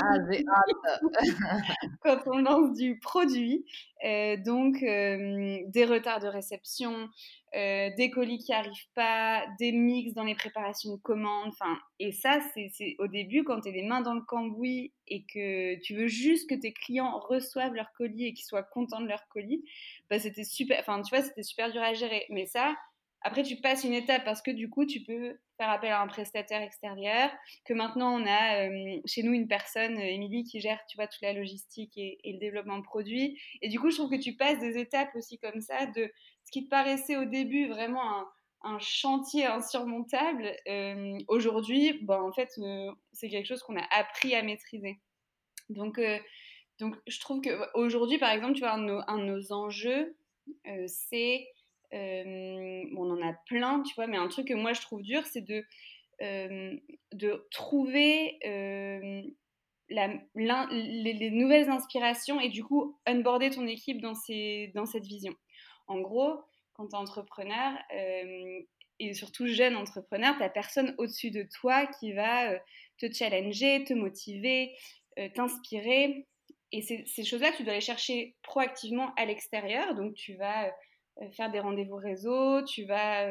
Ah, 0.00 0.14
Quand 2.02 2.20
on 2.26 2.38
lance 2.38 2.76
du 2.76 2.98
produit, 2.98 3.64
euh, 4.04 4.36
donc 4.36 4.80
des 4.80 5.84
retards 5.84 6.20
de 6.20 6.26
réception, 6.26 7.08
euh, 7.54 7.90
des 7.96 8.10
colis 8.10 8.38
qui 8.38 8.52
arrivent 8.52 8.90
pas, 8.94 9.46
des 9.58 9.72
mix 9.72 10.12
dans 10.14 10.24
les 10.24 10.34
préparations 10.34 10.90
de 10.90 11.00
commandes. 11.00 11.48
Enfin, 11.48 11.78
et 11.98 12.12
ça, 12.12 12.40
c'est 12.54 12.96
au 12.98 13.06
début 13.06 13.44
quand 13.44 13.60
tu 13.60 13.68
es 13.70 13.72
les 13.72 13.82
mains 13.82 14.02
dans 14.02 14.14
le 14.14 14.22
cambouis 14.22 14.92
et 15.06 15.24
que 15.24 15.80
tu 15.80 15.94
veux 15.94 16.08
juste 16.08 16.48
que 16.48 16.54
tes 16.54 16.72
clients 16.72 17.18
reçoivent 17.18 17.74
leur 17.74 17.90
colis 17.96 18.26
et 18.26 18.34
qu'ils 18.34 18.46
soient 18.46 18.62
contents 18.62 19.00
de 19.00 19.08
leur 19.08 19.26
colis. 19.28 19.64
Bah, 20.10 20.18
c'était 20.18 20.44
super. 20.44 20.78
Enfin, 20.80 21.00
tu 21.02 21.14
vois, 21.14 21.24
c'était 21.24 21.42
super 21.42 21.72
dur 21.72 21.82
à 21.82 21.94
gérer. 21.94 22.26
Mais 22.28 22.46
ça, 22.46 22.74
après, 23.22 23.42
tu 23.42 23.56
passes 23.56 23.84
une 23.84 23.94
étape 23.94 24.24
parce 24.24 24.42
que 24.42 24.50
du 24.50 24.70
coup, 24.70 24.86
tu 24.86 25.00
peux 25.00 25.38
faire 25.56 25.70
appel 25.70 25.90
à 25.90 26.00
un 26.00 26.06
prestataire 26.06 26.62
extérieur. 26.62 27.30
Que 27.64 27.74
maintenant, 27.74 28.14
on 28.14 28.24
a 28.24 28.68
euh, 28.68 29.00
chez 29.06 29.24
nous 29.24 29.32
une 29.32 29.48
personne, 29.48 29.98
euh, 29.98 30.02
Émilie, 30.02 30.44
qui 30.44 30.60
gère, 30.60 30.78
tu 30.88 30.96
vois, 30.96 31.08
toute 31.08 31.22
la 31.22 31.32
logistique 31.32 31.92
et, 31.96 32.18
le 32.24 32.38
développement 32.38 32.78
de 32.78 32.84
produits. 32.84 33.40
Et 33.60 33.68
du 33.68 33.80
coup, 33.80 33.90
je 33.90 33.96
trouve 33.96 34.10
que 34.10 34.22
tu 34.22 34.36
passes 34.36 34.60
des 34.60 34.78
étapes 34.78 35.14
aussi 35.16 35.38
comme 35.38 35.60
ça 35.60 35.86
de 35.86 36.12
ce 36.48 36.50
qui 36.50 36.62
paraissait 36.62 37.16
au 37.16 37.26
début 37.26 37.68
vraiment 37.68 38.24
un, 38.62 38.78
chantier 38.80 39.44
insurmontable, 39.44 40.50
euh, 40.66 41.18
aujourd'hui, 41.28 41.98
bon, 42.02 42.14
en 42.14 42.32
fait, 42.32 42.50
euh, 42.58 42.90
c'est 43.12 43.28
quelque 43.28 43.46
chose 43.46 43.62
qu'on 43.62 43.76
a 43.76 43.86
appris 43.90 44.34
à 44.34 44.42
maîtriser. 44.42 44.98
Donc, 45.68 45.98
euh, 45.98 46.18
donc 46.80 46.96
je 47.06 47.20
trouve 47.20 47.42
qu'aujourd'hui, 47.42 48.16
par 48.16 48.30
exemple, 48.30 48.54
tu 48.54 48.60
vois, 48.60 48.72
un 48.72 48.78
de 48.78 49.24
nos, 49.24 49.52
enjeux, 49.52 50.16
c'est, 50.86 51.46
bon, 51.92 52.96
on 52.96 53.10
en 53.10 53.28
a 53.28 53.34
plein, 53.46 53.82
tu 53.82 53.94
vois, 53.94 54.06
mais 54.06 54.16
un 54.16 54.28
truc 54.28 54.48
que 54.48 54.54
moi 54.54 54.72
je 54.72 54.80
trouve 54.80 55.02
dur, 55.02 55.26
c'est 55.26 55.42
de, 55.42 55.62
de 57.12 57.46
trouver 57.50 58.38
la, 59.90 60.08
les, 60.34 61.12
les, 61.12 61.30
nouvelles 61.30 61.68
inspirations 61.68 62.40
et 62.40 62.48
du 62.48 62.64
coup, 62.64 62.98
unborder 63.06 63.50
ton 63.50 63.66
équipe 63.66 64.00
dans, 64.00 64.14
ces, 64.14 64.72
dans 64.74 64.86
cette 64.86 65.04
vision. 65.04 65.34
En 65.88 66.00
gros, 66.00 66.42
quand 66.74 66.86
tu 66.86 66.94
es 66.94 66.98
entrepreneur, 66.98 67.72
euh, 67.94 68.60
et 69.00 69.14
surtout 69.14 69.46
jeune 69.46 69.76
entrepreneur, 69.76 70.34
tu 70.38 70.50
personne 70.52 70.94
au-dessus 70.98 71.30
de 71.30 71.42
toi 71.42 71.86
qui 71.86 72.12
va 72.12 72.52
euh, 72.52 72.58
te 72.98 73.12
challenger, 73.12 73.84
te 73.84 73.94
motiver, 73.94 74.76
euh, 75.18 75.28
t'inspirer. 75.34 76.26
Et 76.70 76.82
ces 76.82 77.24
choses-là, 77.24 77.50
tu 77.56 77.64
dois 77.64 77.72
les 77.72 77.80
chercher 77.80 78.36
proactivement 78.42 79.14
à 79.16 79.24
l'extérieur. 79.24 79.94
Donc, 79.94 80.12
tu 80.12 80.34
vas 80.34 80.70
faire 81.32 81.50
des 81.50 81.60
rendez-vous 81.60 81.96
réseau, 81.96 82.62
tu 82.62 82.84
vas... 82.84 83.26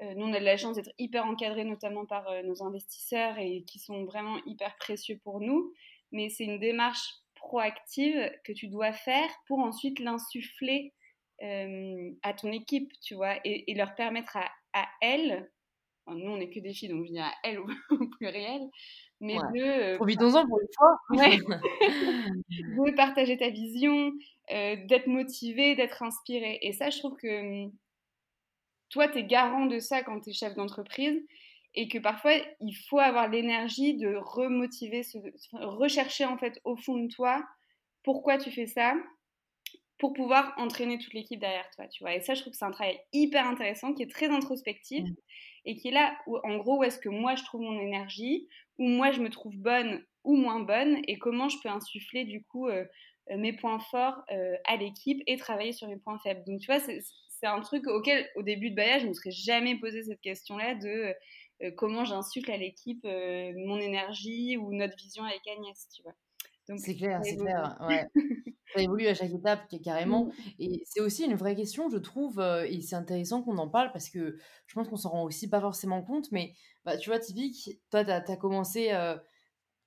nous, 0.00 0.26
on 0.26 0.32
a 0.32 0.38
de 0.38 0.44
la 0.44 0.56
chance 0.56 0.76
d'être 0.76 0.92
hyper 0.96 1.26
encadrés, 1.26 1.64
notamment 1.64 2.06
par 2.06 2.30
nos 2.44 2.62
investisseurs, 2.62 3.36
et 3.40 3.64
qui 3.64 3.80
sont 3.80 4.04
vraiment 4.04 4.38
hyper 4.46 4.76
précieux 4.76 5.18
pour 5.24 5.40
nous. 5.40 5.72
Mais 6.12 6.28
c'est 6.28 6.44
une 6.44 6.60
démarche 6.60 7.16
proactive 7.34 8.30
que 8.44 8.52
tu 8.52 8.68
dois 8.68 8.92
faire 8.92 9.28
pour 9.48 9.58
ensuite 9.58 9.98
l'insuffler 9.98 10.92
euh, 11.42 12.10
à 12.22 12.32
ton 12.34 12.52
équipe, 12.52 12.92
tu 13.00 13.14
vois, 13.14 13.36
et, 13.44 13.72
leur 13.74 13.94
permettre 13.94 14.36
à, 14.36 14.50
à 14.72 14.86
elles, 15.00 15.50
nous 16.06 16.30
on 16.30 16.38
n'est 16.38 16.50
que 16.50 16.60
des 16.60 16.72
filles, 16.72 16.88
donc 16.88 17.06
je 17.06 17.12
dis 17.12 17.18
à 17.18 17.32
elles 17.44 17.58
au 17.90 18.08
pluriel, 18.18 18.68
mais 19.20 19.34
de... 19.34 19.94
Euh, 19.94 19.96
Profitons-en 19.96 20.46
pour 20.46 20.60
une 20.60 20.68
fois 20.76 20.96
ouais, 21.10 21.38
De 22.90 22.96
partager 22.96 23.36
ta 23.36 23.50
vision, 23.50 24.12
euh, 24.52 24.76
d'être 24.86 25.08
motivé, 25.08 25.74
d'être 25.74 26.02
inspiré. 26.02 26.58
Et 26.62 26.72
ça, 26.72 26.90
je 26.90 26.98
trouve 26.98 27.16
que 27.16 27.68
toi, 28.90 29.08
tu 29.08 29.18
es 29.18 29.24
garant 29.24 29.66
de 29.66 29.78
ça 29.80 30.02
quand 30.02 30.20
tu 30.20 30.30
es 30.30 30.32
chef 30.32 30.54
d'entreprise 30.54 31.20
et 31.74 31.88
que 31.88 31.98
parfois, 31.98 32.32
il 32.60 32.74
faut 32.88 32.98
avoir 32.98 33.28
l'énergie 33.28 33.96
de 33.96 34.14
remotiver, 34.16 35.02
rechercher 35.52 36.24
en 36.24 36.38
fait 36.38 36.60
au 36.64 36.76
fond 36.76 36.96
de 36.96 37.08
toi 37.08 37.44
pourquoi 38.04 38.38
tu 38.38 38.50
fais 38.50 38.66
ça 38.66 38.94
pour 39.98 40.12
pouvoir 40.12 40.54
entraîner 40.56 40.98
toute 40.98 41.12
l'équipe 41.12 41.40
derrière 41.40 41.68
toi, 41.74 41.86
tu 41.88 42.04
vois. 42.04 42.14
Et 42.14 42.20
ça, 42.20 42.34
je 42.34 42.40
trouve 42.40 42.52
que 42.52 42.56
c'est 42.56 42.64
un 42.64 42.70
travail 42.70 42.98
hyper 43.12 43.46
intéressant, 43.46 43.92
qui 43.94 44.02
est 44.02 44.10
très 44.10 44.28
introspectif, 44.28 45.04
mmh. 45.04 45.14
et 45.66 45.76
qui 45.76 45.88
est 45.88 45.92
là, 45.92 46.16
où, 46.26 46.38
en 46.44 46.56
gros, 46.56 46.78
où 46.78 46.84
est-ce 46.84 46.98
que 46.98 47.08
moi, 47.08 47.34
je 47.34 47.44
trouve 47.44 47.62
mon 47.62 47.78
énergie, 47.80 48.48
où 48.78 48.84
moi, 48.86 49.10
je 49.10 49.20
me 49.20 49.28
trouve 49.28 49.56
bonne 49.56 50.04
ou 50.24 50.36
moins 50.36 50.60
bonne, 50.60 50.98
et 51.08 51.18
comment 51.18 51.48
je 51.48 51.58
peux 51.62 51.68
insuffler, 51.68 52.24
du 52.24 52.44
coup, 52.44 52.68
euh, 52.68 52.84
euh, 53.30 53.36
mes 53.36 53.52
points 53.52 53.80
forts 53.80 54.22
euh, 54.30 54.56
à 54.66 54.76
l'équipe 54.76 55.20
et 55.26 55.36
travailler 55.36 55.72
sur 55.72 55.88
mes 55.88 55.96
points 55.96 56.18
faibles. 56.20 56.44
Donc, 56.46 56.60
tu 56.60 56.66
vois, 56.66 56.80
c'est 56.80 57.46
un 57.46 57.60
truc 57.60 57.86
auquel, 57.88 58.28
au 58.36 58.42
début 58.42 58.70
de 58.70 58.76
Baya, 58.76 58.98
je 58.98 59.04
ne 59.04 59.08
me 59.08 59.14
serais 59.14 59.32
jamais 59.32 59.76
posé 59.78 60.04
cette 60.04 60.20
question-là 60.20 60.74
de 60.76 61.14
comment 61.76 62.04
j'insuffle 62.04 62.52
à 62.52 62.56
l'équipe 62.56 63.04
mon 63.04 63.80
énergie 63.80 64.56
ou 64.56 64.72
notre 64.72 64.96
vision 64.96 65.24
avec 65.24 65.40
Agnès, 65.48 65.88
tu 65.92 66.02
vois. 66.02 66.14
C'est 66.76 66.96
clair, 66.96 67.20
c'est 67.22 67.36
clair. 67.36 67.78
Ouais. 67.88 68.06
ça 68.74 68.82
évolue 68.82 69.06
à 69.06 69.14
chaque 69.14 69.32
étape 69.32 69.62
carrément. 69.82 70.26
Mmh. 70.26 70.32
Et 70.58 70.82
c'est 70.84 71.00
aussi 71.00 71.24
une 71.24 71.34
vraie 71.34 71.56
question, 71.56 71.88
je 71.88 71.96
trouve, 71.96 72.40
et 72.40 72.80
c'est 72.82 72.96
intéressant 72.96 73.42
qu'on 73.42 73.58
en 73.58 73.68
parle 73.68 73.90
parce 73.92 74.10
que 74.10 74.36
je 74.66 74.74
pense 74.74 74.88
qu'on 74.88 74.96
s'en 74.96 75.10
rend 75.10 75.24
aussi 75.24 75.48
pas 75.48 75.60
forcément 75.60 76.02
compte. 76.02 76.30
Mais 76.32 76.52
bah, 76.84 76.96
tu 76.96 77.10
vois, 77.10 77.18
typique, 77.18 77.80
toi, 77.90 78.04
tu 78.04 78.10
as, 78.10 78.36
commencé 78.36 78.90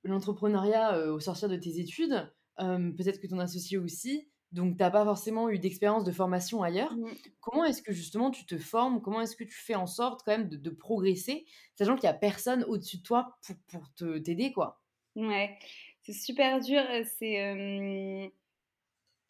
l'entrepreneuriat 0.04 1.12
au 1.12 1.20
sortir 1.20 1.48
de 1.48 1.56
tes 1.56 1.78
études. 1.78 2.28
peut-être 2.56 3.20
que 3.20 3.26
ton 3.28 3.38
associé 3.38 3.78
aussi, 3.78 4.28
donc 4.52 4.76
tu 4.76 4.82
n'as 4.82 4.90
pas 4.90 5.04
forcément 5.04 5.48
eu 5.48 5.58
d'expérience 5.58 6.04
de 6.04 6.12
formation 6.12 6.62
ailleurs. 6.62 6.94
Mmh. 6.94 7.06
Comment 7.40 7.64
est-ce 7.64 7.82
que 7.82 7.92
justement 7.92 8.30
tu 8.30 8.44
te 8.44 8.58
formes? 8.58 9.00
Comment 9.00 9.22
est-ce 9.22 9.34
que 9.34 9.44
tu 9.44 9.56
fais 9.56 9.74
en 9.74 9.86
sorte 9.86 10.22
quand 10.24 10.36
même 10.36 10.48
de, 10.48 10.70
progresser, 10.70 11.46
sachant 11.74 11.94
qu'il 11.96 12.08
n'y 12.08 12.14
a 12.14 12.18
personne 12.18 12.64
au-dessus 12.64 12.98
de 12.98 13.02
toi 13.02 13.38
pour, 13.46 13.56
pour 13.68 13.94
te 13.94 14.18
t'aider 14.18 14.52
quoi? 14.52 14.82
Ouais, 15.16 15.58
c'est 16.02 16.12
super 16.12 16.60
dur. 16.60 16.82
C'est 17.18 18.30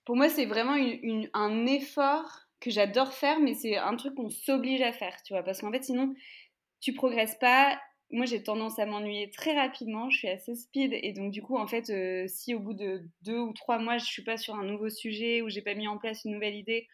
pour 0.05 0.17
moi 0.17 0.29
c'est 0.29 0.47
vraiment 0.47 0.77
une, 0.77 1.29
un 1.35 1.67
effort 1.67 2.41
que 2.61 2.71
j'adore 2.71 3.13
faire, 3.13 3.41
mais 3.41 3.55
c'est 3.55 3.77
un 3.77 3.97
truc 3.97 4.15
qu'on 4.15 4.31
s'oblige 4.31 4.83
à 4.83 4.93
faire, 4.93 5.17
tu 5.23 5.33
vois, 5.33 5.43
parce 5.43 5.61
qu'en 5.61 5.73
fait 5.73 5.85
sinon 5.85 6.15
tu 6.81 6.93
progresses 6.93 7.37
pas 7.37 7.79
moi, 8.13 8.27
j'ai 8.27 8.43
tendance 8.43 8.79
à 8.79 8.85
m'ennuyer 8.85 9.31
très 9.31 9.57
rapidement. 9.57 10.11
Je 10.11 10.19
suis 10.19 10.29
assez 10.29 10.55
speed. 10.55 10.93
Et 10.93 11.13
donc, 11.13 11.33
du 11.33 11.43
coup, 11.43 11.57
en 11.57 11.67
fait, 11.67 11.89
euh, 11.91 12.27
si 12.29 12.55
au 12.55 12.61
bout 12.61 12.75
de 12.75 13.03
deux 13.23 13.39
ou 13.39 13.53
trois 13.55 13.79
mois, 13.79 13.97
je 13.97 14.05
suis 14.05 14.23
pas 14.23 14.37
sur 14.37 14.55
un 14.55 14.65
nouveau 14.65 14.91
sujet 14.91 15.41
ou 15.41 15.49
j'ai 15.49 15.63
pas 15.63 15.75
mis 15.75 15.89
en 15.89 15.97
place 15.97 16.25
une 16.25 16.33
nouvelle 16.33 16.55
idée, 16.55 16.89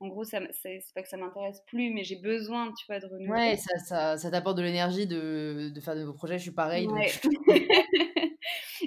en 0.00 0.08
gros, 0.08 0.24
ça, 0.24 0.40
c'est 0.50 0.80
pas 0.94 1.02
que 1.02 1.08
ça 1.08 1.16
m'intéresse 1.16 1.62
plus, 1.66 1.90
mais 1.94 2.02
j'ai 2.02 2.16
besoin, 2.16 2.72
tu 2.72 2.84
vois, 2.86 2.98
de 2.98 3.06
renouveler. 3.06 3.30
Ouais, 3.30 3.56
ça, 3.56 3.78
ça, 3.78 4.18
ça 4.18 4.30
t'apporte 4.30 4.56
de 4.56 4.62
l'énergie 4.62 5.06
de, 5.06 5.70
de, 5.72 5.80
faire 5.80 5.94
de 5.94 6.00
nouveaux 6.00 6.12
projets. 6.12 6.38
Je 6.38 6.42
suis 6.42 6.50
pareil. 6.50 6.88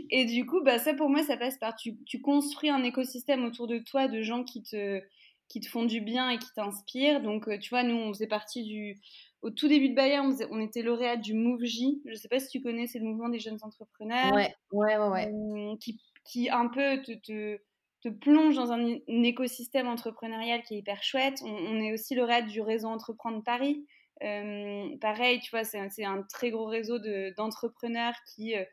et 0.09 0.25
du 0.25 0.45
coup, 0.45 0.61
bah, 0.63 0.79
ça, 0.79 0.93
pour 0.93 1.09
moi, 1.09 1.23
ça 1.23 1.37
passe 1.37 1.57
par. 1.57 1.75
Tu, 1.75 1.97
tu 2.05 2.21
construis 2.21 2.69
un 2.69 2.83
écosystème 2.83 3.45
autour 3.45 3.67
de 3.67 3.79
toi 3.79 4.07
de 4.07 4.21
gens 4.21 4.43
qui 4.43 4.63
te 4.63 5.01
qui 5.47 5.61
te 5.61 5.67
font 5.67 5.85
du 5.85 6.01
bien 6.01 6.29
et 6.29 6.37
qui 6.37 6.51
t'inspirent. 6.53 7.21
Donc, 7.21 7.47
euh, 7.47 7.57
tu 7.57 7.69
vois, 7.69 7.83
nous, 7.83 7.95
on 7.95 8.13
faisait 8.13 8.27
partie 8.27 8.63
du, 8.63 8.99
au 9.41 9.49
tout 9.49 9.67
début 9.67 9.89
de 9.89 9.95
Bayer, 9.95 10.19
on, 10.19 10.59
était 10.59 10.81
lauréat 10.81 11.15
du 11.15 11.33
MoveJ. 11.33 11.79
Je 12.05 12.11
ne 12.11 12.15
sais 12.15 12.27
pas 12.27 12.39
si 12.39 12.49
tu 12.49 12.61
connais, 12.61 12.87
c'est 12.87 12.99
le 12.99 13.05
mouvement 13.05 13.29
des 13.29 13.39
jeunes 13.39 13.59
entrepreneurs. 13.61 14.33
Ouais, 14.33 14.53
ouais, 14.71 14.97
ouais. 14.97 15.31
Euh, 15.31 15.75
qui, 15.79 16.01
qui, 16.25 16.49
un 16.49 16.67
peu 16.67 17.01
te, 17.01 17.13
te, 17.13 17.59
te, 18.01 18.09
plonge 18.09 18.55
dans 18.55 18.71
un, 18.71 18.97
écosystème 19.07 19.87
entrepreneurial 19.87 20.63
qui 20.63 20.75
est 20.75 20.79
hyper 20.79 21.03
chouette. 21.03 21.41
On, 21.45 21.79
est 21.79 21.93
aussi 21.93 22.15
lauréat 22.15 22.41
du 22.41 22.61
réseau 22.61 22.87
Entreprendre 22.87 23.43
Paris. 23.43 23.85
Euh, 24.23 24.97
pareil, 24.99 25.39
tu 25.39 25.51
vois, 25.51 25.63
c'est 25.63 26.03
un 26.03 26.23
très 26.23 26.49
gros 26.49 26.65
réseau 26.65 26.97
d'entrepreneurs 27.37 28.15
qui, 28.25 28.55
euh, 28.55 28.63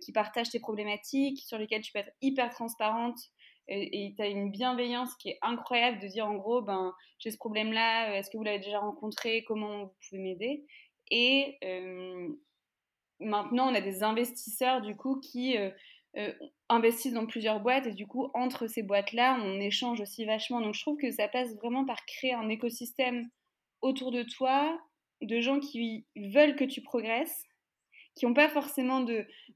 qui 0.00 0.12
partagent 0.12 0.50
tes 0.50 0.60
problématiques, 0.60 1.40
sur 1.40 1.58
lesquelles 1.58 1.82
tu 1.82 1.92
peux 1.92 1.98
être 1.98 2.12
hyper 2.22 2.50
transparente 2.50 3.18
et 3.68 4.14
tu 4.16 4.22
as 4.22 4.28
une 4.28 4.50
bienveillance 4.50 5.14
qui 5.16 5.28
est 5.30 5.38
incroyable 5.42 6.00
de 6.00 6.08
dire 6.08 6.26
en 6.26 6.34
gros, 6.34 6.62
ben, 6.62 6.94
j'ai 7.18 7.30
ce 7.30 7.36
problème-là, 7.36 8.10
euh, 8.10 8.14
est-ce 8.14 8.30
que 8.30 8.36
vous 8.36 8.42
l'avez 8.42 8.60
déjà 8.60 8.78
rencontré, 8.78 9.44
comment 9.44 9.84
vous 9.84 9.94
pouvez 10.08 10.22
m'aider? 10.22 10.64
Et 11.10 11.58
euh, 11.64 12.28
maintenant, 13.20 13.70
on 13.70 13.74
a 13.74 13.80
des 13.80 14.02
investisseurs 14.02 14.80
du 14.80 14.96
coup 14.96 15.20
qui 15.20 15.56
euh, 15.58 16.32
investissent 16.68 17.12
dans 17.12 17.26
plusieurs 17.26 17.60
boîtes 17.60 17.86
et 17.86 17.92
du 17.92 18.06
coup, 18.06 18.30
entre 18.32 18.66
ces 18.66 18.82
boîtes-là, 18.82 19.38
on 19.42 19.60
échange 19.60 20.00
aussi 20.00 20.24
vachement. 20.24 20.60
Donc 20.60 20.74
je 20.74 20.80
trouve 20.80 20.98
que 20.98 21.10
ça 21.10 21.28
passe 21.28 21.54
vraiment 21.56 21.84
par 21.84 22.04
créer 22.06 22.32
un 22.32 22.48
écosystème 22.48 23.28
autour 23.82 24.12
de 24.12 24.22
toi 24.22 24.78
de 25.20 25.40
gens 25.40 25.60
qui 25.60 26.06
veulent 26.16 26.56
que 26.56 26.64
tu 26.64 26.80
progresses, 26.80 27.44
qui 28.18 28.26
n'ont 28.26 28.34
pas 28.34 28.48
forcément 28.48 29.04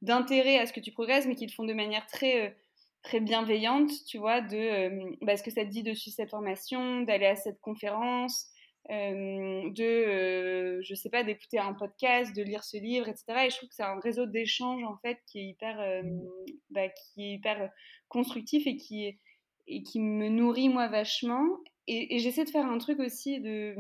d'intérêt 0.00 0.58
à 0.58 0.66
ce 0.66 0.72
que 0.72 0.80
tu 0.80 0.92
progresses, 0.92 1.26
mais 1.26 1.34
qui 1.34 1.46
le 1.46 1.52
font 1.52 1.64
de 1.64 1.74
manière 1.74 2.06
très 2.06 2.56
très 3.02 3.20
bienveillante, 3.20 3.90
tu 4.06 4.18
vois, 4.18 4.40
de 4.40 4.56
euh, 4.56 5.16
bah, 5.20 5.36
ce 5.36 5.42
que 5.42 5.50
ça 5.50 5.64
te 5.64 5.70
dit 5.70 5.82
de 5.82 5.92
suivre 5.92 6.14
cette 6.14 6.30
formation, 6.30 7.02
d'aller 7.02 7.26
à 7.26 7.36
cette 7.36 7.60
conférence, 7.60 8.46
euh, 8.90 9.70
de, 9.70 9.82
euh, 9.82 10.82
je 10.82 10.94
sais 10.94 11.10
pas, 11.10 11.24
d'écouter 11.24 11.58
un 11.58 11.74
podcast, 11.74 12.34
de 12.34 12.42
lire 12.42 12.64
ce 12.64 12.76
livre, 12.76 13.08
etc. 13.08 13.24
Et 13.46 13.50
je 13.50 13.56
trouve 13.56 13.68
que 13.68 13.74
c'est 13.74 13.82
un 13.82 14.00
réseau 14.00 14.26
d'échanges, 14.26 14.84
en 14.84 14.96
fait, 15.02 15.18
qui 15.26 15.40
est 15.40 15.46
hyper, 15.46 16.02
bah, 16.70 16.88
qui 16.88 17.24
est 17.24 17.32
hyper 17.34 17.70
constructif 18.08 18.66
et 18.66 18.76
qui, 18.76 20.00
me 20.00 20.28
nourrit, 20.28 20.68
moi, 20.68 20.88
vachement. 20.88 21.44
Et, 21.88 22.18
j'essaie 22.20 22.44
de 22.44 22.50
faire 22.50 22.66
un 22.66 22.78
truc 22.78 23.00
aussi 23.00 23.40
de 23.40 23.74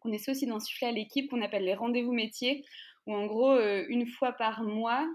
qu'on 0.00 0.12
essaie 0.12 0.30
aussi 0.30 0.46
d'insuffler 0.46 0.86
à 0.86 0.92
l'équipe 0.92 1.28
qu'on 1.28 1.42
appelle 1.42 1.64
les 1.64 1.74
rendez-vous 1.74 2.12
métiers, 2.12 2.64
où 3.06 3.14
en 3.14 3.26
gros, 3.26 3.58
une 3.88 4.06
fois 4.06 4.32
par 4.32 4.62
mois, 4.62 5.06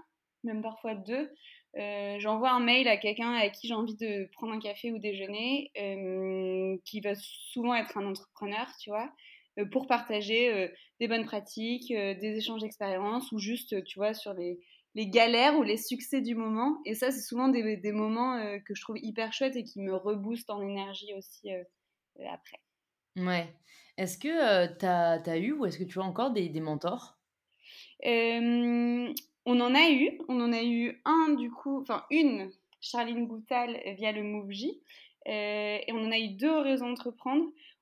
même 0.44 0.62
parfois 0.62 0.94
deux, 0.94 1.30
euh, 1.78 2.16
j'envoie 2.18 2.52
un 2.52 2.60
mail 2.60 2.88
à 2.88 2.96
quelqu'un 2.96 3.32
avec 3.32 3.52
qui 3.52 3.68
j'ai 3.68 3.74
envie 3.74 3.96
de 3.96 4.28
prendre 4.32 4.54
un 4.54 4.60
café 4.60 4.92
ou 4.92 4.98
déjeuner, 4.98 5.70
euh, 5.78 6.76
qui 6.84 7.00
va 7.00 7.14
souvent 7.14 7.74
être 7.74 7.98
un 7.98 8.06
entrepreneur, 8.06 8.66
tu 8.80 8.90
vois, 8.90 9.12
euh, 9.58 9.66
pour 9.66 9.86
partager 9.86 10.70
des 11.00 11.08
bonnes 11.08 11.26
pratiques, 11.26 11.92
des 11.92 12.36
échanges 12.38 12.62
d'expériences 12.62 13.30
ou 13.32 13.38
juste, 13.38 13.84
tu 13.84 13.98
vois, 13.98 14.14
sur 14.14 14.32
les, 14.32 14.58
galères 14.94 15.58
ou 15.58 15.62
les 15.62 15.76
succès 15.76 16.22
du 16.22 16.34
moment. 16.34 16.80
Et 16.86 16.94
ça, 16.94 17.10
c'est 17.10 17.20
souvent 17.20 17.48
des, 17.48 17.92
moments 17.92 18.40
que 18.64 18.74
je 18.74 18.80
trouve 18.80 18.96
hyper 18.98 19.32
chouettes 19.34 19.56
et 19.56 19.64
qui 19.64 19.80
me 19.80 19.94
reboostent 19.94 20.50
en 20.50 20.62
énergie 20.62 21.12
aussi 21.14 21.50
après. 22.30 22.60
Ouais. 23.16 23.52
Est-ce 23.98 24.16
que 24.16 24.66
tu 24.78 24.86
as, 24.86 25.36
eu 25.36 25.52
ou 25.52 25.66
est-ce 25.66 25.78
que 25.78 25.84
tu 25.84 26.00
as 26.00 26.02
encore 26.02 26.30
des 26.30 26.48
mentors? 26.60 27.15
On 28.04 29.60
en 29.60 29.74
a 29.74 29.90
eu, 29.90 30.18
on 30.28 30.40
en 30.40 30.52
a 30.52 30.62
eu 30.62 31.00
un 31.04 31.34
du 31.34 31.50
coup, 31.50 31.80
enfin 31.80 32.04
une, 32.10 32.50
Charline 32.80 33.26
Goutal 33.26 33.80
via 33.96 34.12
le 34.12 34.22
MoveJ, 34.22 34.66
euh, 35.28 35.78
et 35.86 35.92
on 35.92 36.04
en 36.04 36.12
a 36.12 36.18
eu 36.18 36.28
deux 36.28 36.50
au 36.50 36.62
réseau. 36.62 36.86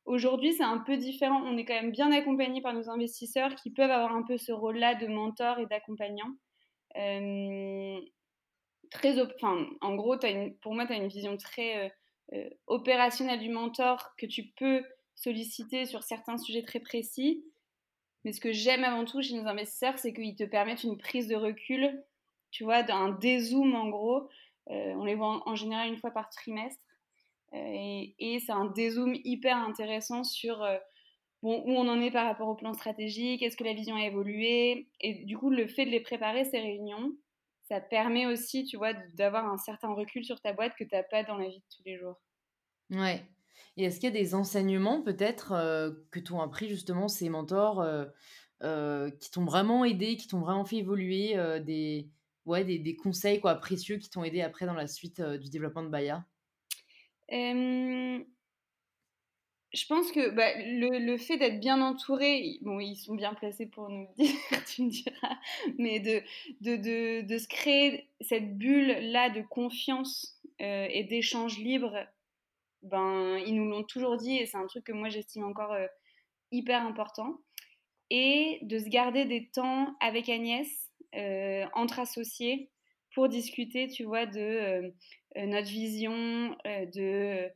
Aujourd'hui, 0.06 0.52
c'est 0.52 0.64
un 0.64 0.78
peu 0.78 0.96
différent. 0.96 1.42
On 1.44 1.56
est 1.56 1.64
quand 1.64 1.74
même 1.74 1.90
bien 1.90 2.12
accompagné 2.12 2.60
par 2.60 2.74
nos 2.74 2.90
investisseurs 2.90 3.54
qui 3.54 3.70
peuvent 3.70 3.90
avoir 3.90 4.14
un 4.14 4.22
peu 4.22 4.36
ce 4.36 4.52
rôle-là 4.52 4.94
de 4.94 5.06
mentor 5.06 5.58
et 5.58 5.66
d'accompagnant. 5.66 6.30
Euh, 6.96 8.00
très, 8.90 9.20
enfin, 9.20 9.66
en 9.80 9.94
gros, 9.94 10.16
pour 10.60 10.74
moi, 10.74 10.86
tu 10.86 10.92
as 10.92 10.96
une 10.96 11.08
vision 11.08 11.36
très 11.36 11.92
euh, 12.32 12.48
opérationnelle 12.66 13.40
du 13.40 13.48
mentor 13.48 14.14
que 14.18 14.26
tu 14.26 14.44
peux 14.58 14.82
solliciter 15.14 15.86
sur 15.86 16.02
certains 16.02 16.36
sujets 16.36 16.62
très 16.62 16.80
précis 16.80 17.44
mais 18.24 18.32
ce 18.32 18.40
que 18.40 18.52
j'aime 18.52 18.84
avant 18.84 19.04
tout 19.04 19.20
chez 19.22 19.34
nos 19.34 19.46
investisseurs, 19.46 19.98
c'est 19.98 20.12
qu'ils 20.12 20.34
te 20.34 20.44
permettent 20.44 20.84
une 20.84 20.96
prise 20.96 21.28
de 21.28 21.36
recul, 21.36 22.02
tu 22.50 22.64
vois, 22.64 22.82
d'un 22.82 23.10
dézoom 23.10 23.74
en 23.74 23.88
gros. 23.88 24.28
Euh, 24.70 24.94
on 24.94 25.04
les 25.04 25.14
voit 25.14 25.46
en, 25.46 25.54
général 25.54 25.88
une 25.88 25.98
fois 25.98 26.10
par 26.10 26.30
trimestre. 26.30 26.82
Euh, 27.52 28.04
et, 28.18 28.40
c'est 28.40 28.52
un 28.52 28.66
dézoom 28.66 29.14
hyper 29.24 29.56
intéressant 29.56 30.24
sur 30.24 30.62
euh, 30.62 30.78
bon, 31.42 31.62
où 31.66 31.72
on 31.72 31.86
en 31.86 32.00
est 32.00 32.10
par 32.10 32.26
rapport 32.26 32.48
au 32.48 32.54
plan 32.54 32.72
stratégique, 32.72 33.42
est-ce 33.42 33.56
que 33.56 33.64
la 33.64 33.74
vision 33.74 33.96
a 33.96 34.04
évolué? 34.04 34.88
Et 35.00 35.24
du 35.24 35.36
coup, 35.36 35.50
le 35.50 35.66
fait 35.66 35.84
de 35.84 35.90
les 35.90 36.00
préparer, 36.00 36.44
ces 36.44 36.60
réunions, 36.60 37.12
ça 37.68 37.80
permet 37.80 38.26
aussi, 38.26 38.64
tu 38.64 38.76
vois, 38.76 38.94
d'avoir 39.14 39.46
un 39.46 39.58
certain 39.58 39.92
recul 39.92 40.24
sur 40.24 40.40
ta 40.40 40.52
boîte 40.52 40.74
que 40.76 40.84
tu 40.84 40.94
n'as 40.94 41.02
pas 41.02 41.22
dans 41.24 41.36
la 41.36 41.48
vie 41.48 41.60
de 41.60 41.76
tous 41.76 41.82
les 41.84 41.96
jours. 41.98 42.16
Ouais, 42.90 43.22
et 43.76 43.84
est-ce 43.84 43.96
qu'il 43.96 44.04
y 44.04 44.16
a 44.16 44.20
des 44.22 44.34
enseignements 44.34 45.02
peut-être 45.02 45.52
euh, 45.52 45.90
que 46.10 46.20
t'ont 46.20 46.40
appris 46.40 46.68
justement 46.68 47.08
ces 47.08 47.28
mentors 47.28 47.80
euh, 47.80 48.04
euh, 48.62 49.10
qui 49.10 49.30
t'ont 49.30 49.44
vraiment 49.44 49.84
aidé, 49.84 50.16
qui 50.16 50.28
t'ont 50.28 50.40
vraiment 50.40 50.64
fait 50.64 50.76
évoluer, 50.76 51.36
des, 51.64 52.08
ouais, 52.46 52.64
des, 52.64 52.78
des, 52.78 52.96
conseils 52.96 53.40
quoi, 53.40 53.56
précieux 53.56 53.98
qui 53.98 54.10
t'ont 54.10 54.24
aidé 54.24 54.42
après 54.42 54.66
dans 54.66 54.74
la 54.74 54.86
suite 54.86 55.20
du 55.20 55.50
développement 55.50 55.82
de 55.82 55.88
Baya 55.88 56.24
je 59.76 59.86
pense 59.88 60.12
que 60.12 60.30
bah, 60.30 60.52
le, 60.56 61.04
le, 61.04 61.16
fait 61.16 61.36
d'être 61.36 61.58
bien 61.58 61.82
entouré, 61.82 62.58
bon, 62.62 62.78
ils 62.78 62.94
sont 62.94 63.16
bien 63.16 63.34
placés 63.34 63.66
pour 63.66 63.88
nous 63.88 64.06
dire, 64.16 64.30
tu 64.72 64.84
me 64.84 64.90
diras, 64.90 65.36
mais 65.78 65.98
de, 65.98 66.22
de, 66.60 66.76
de, 66.76 67.26
de 67.26 67.38
se 67.38 67.48
créer 67.48 68.08
cette 68.20 68.56
bulle-là 68.56 69.30
de 69.30 69.42
confiance 69.42 70.40
et 70.60 71.02
d'échange 71.02 71.58
libre 71.58 72.06
ben, 72.84 73.38
ils 73.38 73.54
nous 73.54 73.68
l'ont 73.68 73.82
toujours 73.82 74.16
dit 74.16 74.36
et 74.36 74.46
c'est 74.46 74.58
un 74.58 74.66
truc 74.66 74.84
que 74.84 74.92
moi 74.92 75.08
j'estime 75.08 75.44
encore 75.44 75.72
euh, 75.72 75.86
hyper 76.52 76.84
important. 76.86 77.40
Et 78.10 78.58
de 78.62 78.78
se 78.78 78.88
garder 78.88 79.24
des 79.24 79.48
temps 79.48 79.96
avec 80.00 80.28
Agnès, 80.28 80.68
euh, 81.14 81.64
entre 81.72 81.98
associés, 81.98 82.70
pour 83.14 83.28
discuter, 83.28 83.88
tu 83.88 84.04
vois, 84.04 84.26
de 84.26 84.40
euh, 84.40 84.90
notre 85.36 85.68
vision, 85.68 86.54
de 86.64 87.50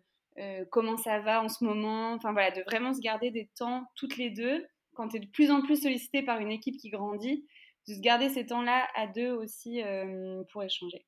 comment 0.70 0.96
ça 0.96 1.20
va 1.20 1.42
en 1.42 1.48
ce 1.48 1.62
moment. 1.64 2.12
Enfin 2.14 2.32
voilà, 2.32 2.50
de 2.50 2.62
vraiment 2.62 2.94
se 2.94 3.00
garder 3.00 3.30
des 3.30 3.50
temps 3.56 3.84
toutes 3.94 4.16
les 4.16 4.30
deux, 4.30 4.66
quand 4.94 5.08
tu 5.08 5.16
es 5.18 5.20
de 5.20 5.26
plus 5.26 5.50
en 5.50 5.60
plus 5.60 5.82
sollicité 5.82 6.22
par 6.22 6.40
une 6.40 6.50
équipe 6.50 6.76
qui 6.78 6.90
grandit, 6.90 7.46
de 7.86 7.94
se 7.94 8.00
garder 8.00 8.30
ces 8.30 8.46
temps-là 8.46 8.88
à 8.94 9.06
deux 9.06 9.32
aussi 9.32 9.82
pour 10.52 10.62
échanger. 10.62 11.04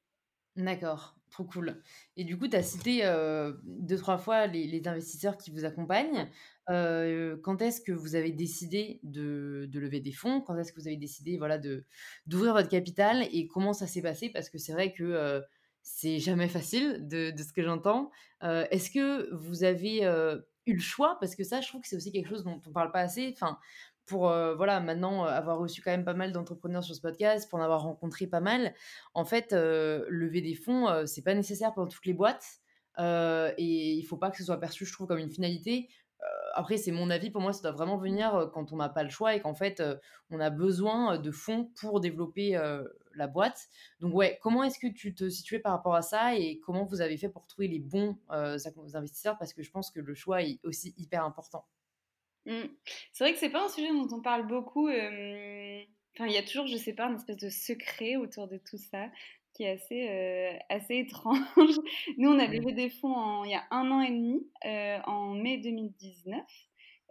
D'accord, 0.56 1.14
trop 1.30 1.44
cool. 1.44 1.80
Et 2.16 2.24
du 2.24 2.38
coup, 2.38 2.48
tu 2.48 2.56
as 2.56 2.62
cité 2.62 3.02
deux, 3.64 3.96
trois 3.96 4.18
fois 4.18 4.46
les, 4.46 4.82
investisseurs 4.86 5.36
qui 5.36 5.50
vous 5.50 5.64
accompagnent. 5.64 6.28
quand 6.66 7.62
est-ce 7.62 7.80
que 7.80 7.92
vous 7.92 8.14
avez 8.14 8.32
décidé 8.32 9.00
de, 9.02 9.68
lever 9.72 10.00
des 10.00 10.12
fonds? 10.12 10.40
Quand 10.40 10.56
est-ce 10.58 10.72
que 10.72 10.80
vous 10.80 10.88
avez 10.88 10.96
décidé 10.96 11.38
voilà, 11.38 11.58
d'ouvrir 12.26 12.52
votre 12.52 12.68
capital? 12.68 13.26
Et 13.32 13.46
comment 13.46 13.72
ça 13.72 13.86
s'est 13.86 14.02
passé? 14.02 14.30
Parce 14.30 14.50
que 14.50 14.58
c'est 14.58 14.72
vrai 14.72 14.92
que 14.92 15.42
c'est 15.82 16.18
jamais 16.18 16.48
facile 16.48 17.08
de, 17.08 17.32
ce 17.36 17.52
que 17.52 17.62
j'entends. 17.62 18.10
est-ce 18.42 18.90
que 18.90 19.32
vous 19.34 19.64
avez 19.64 20.02
eu 20.66 20.74
le 20.74 20.80
choix? 20.80 21.16
Parce 21.20 21.34
que 21.34 21.44
ça, 21.44 21.60
je 21.60 21.68
trouve 21.68 21.80
que 21.80 21.88
c'est 21.88 21.96
aussi 21.96 22.12
quelque 22.12 22.28
chose 22.28 22.44
dont 22.44 22.60
on 22.64 22.68
ne 22.68 22.74
parle 22.74 22.92
pas 22.92 23.00
assez. 23.00 23.30
Enfin, 23.32 23.58
pour 24.10 24.22
voilà 24.56 24.80
maintenant 24.80 25.24
avoir 25.24 25.58
reçu 25.58 25.80
quand 25.80 25.90
même 25.90 26.04
pas 26.04 26.14
mal 26.14 26.32
d'entrepreneurs 26.32 26.84
sur 26.84 26.94
ce 26.94 27.00
podcast, 27.00 27.48
pour 27.48 27.58
en 27.58 27.62
avoir 27.62 27.82
rencontré 27.82 28.26
pas 28.26 28.40
mal, 28.40 28.74
en 29.14 29.24
fait, 29.24 29.52
lever 29.52 30.42
des 30.42 30.54
fonds, 30.54 31.06
c'est 31.06 31.22
pas 31.22 31.34
nécessaire 31.34 31.72
pour 31.72 31.88
toutes 31.88 32.06
les 32.06 32.14
boîtes. 32.14 32.60
et 32.98 33.92
il 33.94 34.02
faut 34.04 34.16
pas 34.16 34.30
que 34.30 34.36
ce 34.36 34.44
soit 34.44 34.60
perçu, 34.60 34.84
je 34.84 34.92
trouve, 34.92 35.06
comme 35.06 35.18
une 35.18 35.30
finalité 35.30 35.88
après, 36.54 36.76
c'est 36.76 36.90
mon 36.90 37.08
avis. 37.08 37.30
Pour 37.30 37.40
moi, 37.40 37.52
ça 37.52 37.62
doit 37.62 37.72
vraiment 37.72 37.96
venir 37.96 38.50
quand 38.52 38.72
on 38.72 38.76
n'a 38.76 38.88
pas 38.88 39.04
le 39.04 39.08
choix 39.08 39.34
et 39.34 39.40
qu'en 39.40 39.54
fait, 39.54 39.82
on 40.28 40.40
a 40.40 40.50
besoin 40.50 41.18
de 41.18 41.30
fonds 41.30 41.70
pour 41.80 42.00
développer 42.00 42.60
la 43.14 43.26
boîte. 43.26 43.68
Donc, 44.00 44.14
ouais, 44.14 44.38
comment 44.42 44.62
est-ce 44.62 44.78
que 44.78 44.86
tu 44.86 45.14
te 45.14 45.28
situais 45.30 45.60
par 45.60 45.72
rapport 45.72 45.94
à 45.94 46.02
ça 46.02 46.36
et 46.36 46.60
comment 46.60 46.84
vous 46.84 47.00
avez 47.00 47.16
fait 47.16 47.28
pour 47.28 47.46
trouver 47.46 47.68
les 47.68 47.78
bons 47.78 48.18
investisseurs? 48.28 49.38
Parce 49.38 49.54
que 49.54 49.62
je 49.62 49.70
pense 49.70 49.90
que 49.90 50.00
le 50.00 50.14
choix 50.14 50.42
est 50.42 50.60
aussi 50.64 50.92
hyper 50.98 51.24
important. 51.24 51.64
Mmh. 52.46 52.62
C'est 53.12 53.24
vrai 53.24 53.32
que 53.32 53.38
c'est 53.38 53.50
pas 53.50 53.64
un 53.64 53.68
sujet 53.68 53.90
dont 53.90 54.08
on 54.12 54.20
parle 54.20 54.46
beaucoup. 54.46 54.88
Enfin, 54.88 56.26
il 56.26 56.32
y 56.32 56.38
a 56.38 56.42
toujours, 56.42 56.66
je 56.66 56.76
sais 56.76 56.94
pas, 56.94 57.06
une 57.06 57.16
espèce 57.16 57.36
de 57.36 57.48
secret 57.48 58.16
autour 58.16 58.48
de 58.48 58.58
tout 58.58 58.78
ça 58.78 59.08
qui 59.54 59.64
est 59.64 59.70
assez, 59.70 60.08
euh, 60.08 60.58
assez 60.68 60.98
étrange. 60.98 61.38
Nous, 62.18 62.30
on 62.30 62.38
a 62.38 62.46
levé 62.46 62.72
des 62.72 62.90
fonds 62.90 63.44
il 63.44 63.50
y 63.50 63.54
a 63.54 63.64
un 63.70 63.90
an 63.90 64.00
et 64.00 64.10
demi, 64.10 64.46
euh, 64.64 64.98
en 65.06 65.34
mai 65.34 65.58
2019. 65.58 66.40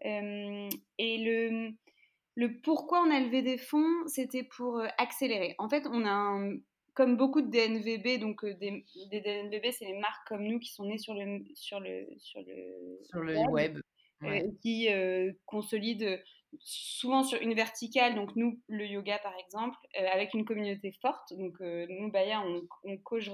Euh, 0.06 0.70
et 0.98 1.18
le, 1.18 1.72
le 2.36 2.62
pourquoi 2.62 3.02
on 3.02 3.12
a 3.12 3.20
levé 3.20 3.42
des 3.42 3.58
fonds, 3.58 4.08
c'était 4.08 4.44
pour 4.44 4.82
accélérer. 4.98 5.56
En 5.58 5.70
fait, 5.70 5.86
on 5.92 6.06
a 6.06 6.40
comme 6.94 7.18
beaucoup 7.18 7.42
de 7.42 7.50
DNVB, 7.50 8.20
donc 8.20 8.46
des, 8.46 8.86
des 9.10 9.22
DNVB, 9.22 9.72
c'est 9.72 9.86
les 9.86 10.00
marques 10.00 10.28
comme 10.28 10.44
nous 10.44 10.60
qui 10.60 10.72
sont 10.72 10.86
nées 10.86 10.98
sur 10.98 11.14
le, 11.14 11.44
sur 11.56 11.80
le, 11.80 12.08
sur 12.18 12.42
le, 12.42 13.00
sur 13.04 13.20
le 13.20 13.38
web, 13.50 13.80
qui 14.62 14.90
consolident 15.46 16.18
souvent 16.60 17.24
sur 17.24 17.40
une 17.42 17.54
verticale, 17.54 18.16
donc 18.16 18.36
nous, 18.36 18.60
le 18.68 18.86
yoga 18.86 19.20
par 19.20 19.34
exemple, 19.38 19.78
avec 20.12 20.34
une 20.34 20.46
communauté 20.46 20.92
forte. 21.02 21.34
Donc 21.34 21.60
nous, 21.60 22.12
Baya, 22.12 22.42
on, 22.42 22.62
on, 22.84 22.98
coche, 22.98 23.30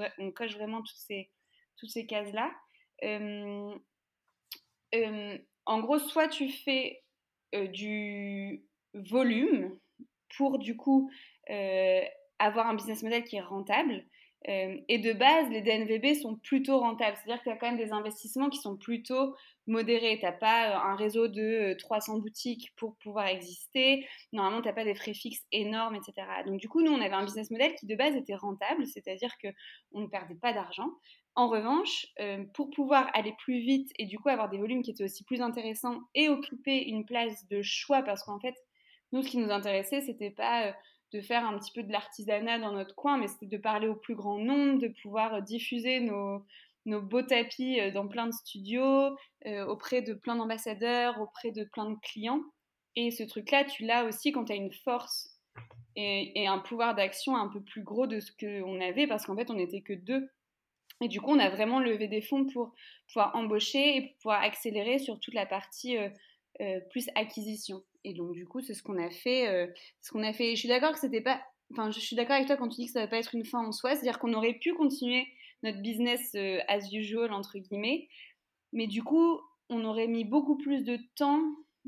vraiment 0.55 0.81
toutes 0.81 1.89
ces, 1.89 2.05
cases-là. 2.07 2.51
En 5.65 5.79
gros, 5.79 5.99
soit 5.99 6.27
tu 6.27 6.49
fais 6.49 7.03
du 7.53 8.63
volume 8.93 9.77
pour 10.37 10.59
du 10.59 10.75
coup 10.75 11.09
avoir 12.39 12.67
un 12.67 12.75
business 12.75 13.03
model 13.03 13.23
qui 13.23 13.37
est 13.37 13.41
rentable. 13.41 14.05
Et 14.47 14.99
de 14.99 15.13
base, 15.13 15.49
les 15.49 15.61
DNVB 15.61 16.19
sont 16.21 16.35
plutôt 16.35 16.79
rentables. 16.79 17.17
C'est-à-dire 17.17 17.41
qu'il 17.41 17.51
y 17.51 17.55
a 17.55 17.57
quand 17.57 17.67
même 17.67 17.77
des 17.77 17.91
investissements 17.91 18.49
qui 18.49 18.59
sont 18.59 18.77
plutôt 18.77 19.35
modéré. 19.67 20.17
Tu 20.19 20.25
n'as 20.25 20.31
pas 20.31 20.69
euh, 20.69 20.91
un 20.91 20.95
réseau 20.95 21.27
de 21.27 21.75
300 21.79 22.17
euh, 22.17 22.21
boutiques 22.21 22.73
pour 22.75 22.95
pouvoir 22.97 23.27
exister. 23.27 24.05
Normalement, 24.31 24.61
tu 24.61 24.67
n'as 24.67 24.73
pas 24.73 24.83
des 24.83 24.95
frais 24.95 25.13
fixes 25.13 25.45
énormes, 25.51 25.95
etc. 25.95 26.27
Donc, 26.45 26.59
du 26.59 26.69
coup, 26.69 26.81
nous, 26.81 26.91
on 26.91 27.01
avait 27.01 27.13
un 27.13 27.23
business 27.23 27.49
model 27.51 27.73
qui, 27.75 27.87
de 27.87 27.95
base, 27.95 28.15
était 28.15 28.35
rentable, 28.35 28.85
c'est-à-dire 28.87 29.31
qu'on 29.41 30.01
ne 30.01 30.07
perdait 30.07 30.35
pas 30.35 30.53
d'argent. 30.53 30.89
En 31.35 31.49
revanche, 31.49 32.05
euh, 32.19 32.45
pour 32.53 32.69
pouvoir 32.69 33.09
aller 33.13 33.33
plus 33.39 33.59
vite 33.59 33.91
et 33.99 34.05
du 34.05 34.17
coup 34.17 34.29
avoir 34.29 34.47
des 34.47 34.57
volumes 34.57 34.83
qui 34.83 34.91
étaient 34.91 35.03
aussi 35.03 35.25
plus 35.25 35.41
intéressants 35.41 35.99
et 36.13 36.29
occuper 36.29 36.87
une 36.87 37.05
place 37.05 37.45
de 37.49 37.61
choix, 37.61 38.03
parce 38.03 38.23
qu'en 38.23 38.39
fait, 38.39 38.55
nous, 39.11 39.21
ce 39.21 39.29
qui 39.29 39.37
nous 39.37 39.51
intéressait, 39.51 40.01
c'était 40.01 40.31
pas 40.31 40.73
de 41.15 41.21
faire 41.21 41.45
un 41.45 41.57
petit 41.57 41.71
peu 41.71 41.83
de 41.83 41.91
l'artisanat 41.91 42.59
dans 42.59 42.73
notre 42.73 42.95
coin, 42.95 43.17
mais 43.17 43.27
c'était 43.27 43.45
de 43.45 43.57
parler 43.57 43.87
au 43.87 43.95
plus 43.95 44.15
grand 44.15 44.37
nombre, 44.37 44.79
de 44.79 44.89
pouvoir 45.01 45.41
diffuser 45.41 45.99
nos, 46.01 46.45
nos 46.85 47.01
beaux 47.01 47.21
tapis 47.21 47.79
euh, 47.79 47.91
dans 47.91 48.07
plein 48.07 48.27
de 48.27 48.33
studios, 48.33 49.15
euh, 49.45 49.65
auprès 49.65 50.01
de 50.01 50.13
plein 50.13 50.35
d'ambassadeurs, 50.35 51.19
auprès 51.21 51.51
de 51.51 51.63
plein 51.63 51.89
de 51.89 51.97
clients. 52.01 52.41
Et 52.95 53.11
ce 53.11 53.23
truc-là, 53.23 53.63
tu 53.63 53.85
l'as 53.85 54.05
aussi 54.05 54.31
quand 54.31 54.45
tu 54.45 54.53
as 54.53 54.55
une 54.55 54.73
force 54.73 55.29
et, 55.95 56.47
un 56.47 56.59
pouvoir 56.59 56.93
d'action 56.95 57.37
un 57.37 57.47
peu 57.47 57.61
plus 57.61 57.83
gros 57.83 58.07
de 58.07 58.19
ce 58.19 58.31
qu'on 58.31 58.81
avait, 58.81 59.07
parce 59.07 59.25
qu'en 59.25 59.35
fait, 59.35 59.49
on 59.49 59.55
n'était 59.55 59.81
que 59.81 59.93
deux. 59.93 60.29
Et 61.01 61.07
du 61.07 61.21
coup, 61.21 61.31
on 61.31 61.39
a 61.39 61.49
vraiment 61.49 61.79
levé 61.79 62.07
des 62.07 62.21
fonds 62.21 62.45
pour 62.45 62.73
pouvoir 63.07 63.35
embaucher 63.35 63.97
et 63.97 64.15
pouvoir 64.21 64.41
accélérer 64.41 64.99
sur 64.99 65.19
toute 65.19 65.33
la 65.33 65.45
partie 65.45 65.97
euh, 65.97 66.79
plus 66.89 67.09
acquisition. 67.15 67.83
Et 68.05 68.13
donc, 68.13 68.33
du 68.33 68.45
coup, 68.45 68.61
c'est 68.61 68.73
ce 68.73 68.83
qu'on 68.83 68.97
a 68.97 69.09
fait. 69.09 69.73
ce 70.01 70.11
qu'on 70.11 70.23
a 70.23 70.31
fait. 70.31 70.51
Je 70.55 70.59
suis 70.59 70.69
d'accord 70.69 70.93
que 70.93 70.99
c'était 70.99 71.21
pas. 71.21 71.41
Enfin, 71.71 71.91
je 71.91 71.99
suis 71.99 72.15
d'accord 72.15 72.35
avec 72.35 72.47
toi 72.47 72.57
quand 72.57 72.69
tu 72.69 72.81
dis 72.81 72.85
que 72.85 72.91
ça 72.91 73.01
va 73.01 73.07
pas 73.07 73.17
être 73.17 73.33
une 73.33 73.45
fin 73.45 73.65
en 73.65 73.71
soi. 73.71 73.95
C'est-à-dire 73.95 74.19
qu'on 74.19 74.33
aurait 74.33 74.53
pu 74.53 74.73
continuer 74.73 75.27
notre 75.63 75.81
business 75.81 76.33
euh, 76.35 76.59
as 76.67 76.91
usual, 76.93 77.33
entre 77.33 77.57
guillemets. 77.57 78.07
Mais 78.71 78.87
du 78.87 79.03
coup, 79.03 79.39
on 79.69 79.83
aurait 79.83 80.07
mis 80.07 80.23
beaucoup 80.23 80.57
plus 80.57 80.83
de 80.83 80.99
temps 81.15 81.41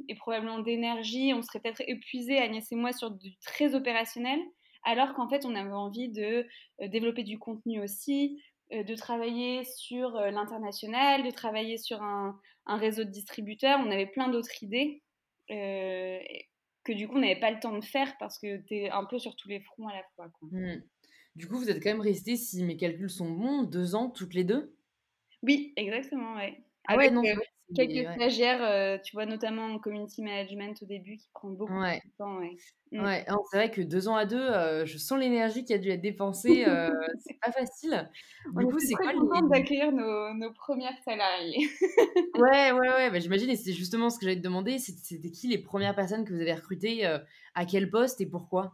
et 0.10 0.16
probablement 0.16 0.60
d'énergie. 0.60 1.34
On 1.34 1.42
serait 1.42 1.60
peut-être 1.60 1.84
épuisé, 1.88 2.38
Agnès 2.38 2.72
et 2.72 2.76
moi, 2.76 2.92
sur 2.92 3.12
du 3.12 3.38
très 3.40 3.76
opérationnel, 3.76 4.40
alors 4.84 5.14
qu'en 5.14 5.30
fait, 5.30 5.46
on 5.46 5.56
avait 5.56 5.72
envie 5.72 6.10
de 6.10 6.46
euh, 6.82 6.88
développer 6.88 7.24
du 7.24 7.40
contenu 7.40 7.82
aussi, 7.82 8.42
euh, 8.74 8.84
de 8.84 8.96
travailler 8.96 9.64
sur 9.64 10.12
l'international, 10.12 11.24
de 11.24 11.32
travailler 11.32 11.78
sur 11.78 12.02
un, 12.02 12.40
réseau 12.68 13.06
de 13.06 13.10
distributeurs. 13.10 13.80
On 13.80 13.92
avait 13.92 14.08
plein 14.08 14.28
d'autres 14.28 14.62
idées 14.62 15.02
que 15.50 16.94
du 16.94 17.08
coup, 17.08 17.16
on 17.18 17.22
n'avait 17.22 17.40
pas 17.40 17.52
le 17.52 17.60
temps 17.60 17.78
de 17.78 17.84
faire 17.84 18.18
parce 18.18 18.40
que 18.40 18.58
tu 18.66 18.76
es 18.76 18.90
un 18.90 19.06
peu 19.06 19.20
sur 19.20 19.36
tous 19.36 19.50
les 19.50 19.60
fronts 19.60 19.88
à 19.88 19.94
la 19.94 20.04
fois. 20.16 20.30
Quoi. 20.30 20.50
Mmh. 20.52 20.84
Du 21.36 21.48
coup, 21.48 21.58
vous 21.58 21.70
êtes 21.70 21.84
quand 21.84 21.92
même 21.92 22.02
restés, 22.02 22.36
si 22.36 22.64
mes 22.64 22.78
calculs 22.78 23.10
sont 23.10 23.30
bons, 23.30 23.64
deux 23.64 23.94
ans 23.94 24.10
toutes 24.10 24.34
les 24.34 24.44
deux? 24.44 24.76
Oui, 25.44 25.74
exactement, 25.76 26.36
ouais. 26.36 26.64
Ah 26.88 26.98
ouais, 26.98 27.12
non, 27.12 27.24
euh, 27.24 27.36
quelques 27.76 28.12
stagiaires, 28.14 28.64
euh, 28.64 28.98
tu 29.04 29.16
vois, 29.16 29.26
notamment 29.26 29.66
en 29.66 29.80
community 29.80 30.22
management 30.22 30.82
au 30.82 30.86
début, 30.86 31.18
qui 31.18 31.30
prend 31.34 31.50
beaucoup 31.50 31.74
de 31.74 32.18
temps. 32.18 32.38
Ouais, 32.40 32.56
mmh. 32.92 33.36
c'est 33.52 33.58
vrai 33.58 33.72
que 33.72 33.82
deux 33.82 34.08
ans 34.08 34.16
à 34.16 34.26
deux, 34.26 34.40
euh, 34.40 34.86
je 34.86 34.98
sens 34.98 35.20
l'énergie 35.20 35.66
qui 35.66 35.74
a 35.74 35.78
dû 35.78 35.90
être 35.90 36.02
dépensée. 36.02 36.66
c'est 37.20 37.40
pas 37.40 37.52
facile. 37.52 38.10
Du 38.56 38.66
On 38.66 38.70
coup, 38.70 38.80
c'est 38.80 38.94
quoi 38.94 39.12
d'accueillir 39.50 39.92
nos, 39.92 40.34
nos, 40.34 40.54
premières 40.54 40.98
salariées. 41.04 41.68
ouais, 42.36 42.72
ouais, 42.72 42.90
ouais. 42.90 43.10
Bah, 43.12 43.20
J'imagine, 43.20 43.50
et 43.50 43.56
c'est 43.56 43.74
justement 43.74 44.10
ce 44.10 44.20
que 44.20 44.26
j'allais 44.26 44.38
te 44.38 44.44
demander. 44.44 44.78
C'était 44.78 45.32
qui 45.32 45.48
les 45.48 45.58
premières 45.58 45.96
personnes 45.96 46.26
que 46.26 46.34
vous 46.34 46.42
avez 46.42 46.54
recrutées 46.54 47.06
À 47.56 47.66
quel 47.66 47.90
poste 47.90 48.22
et 48.22 48.26
pourquoi? 48.26 48.74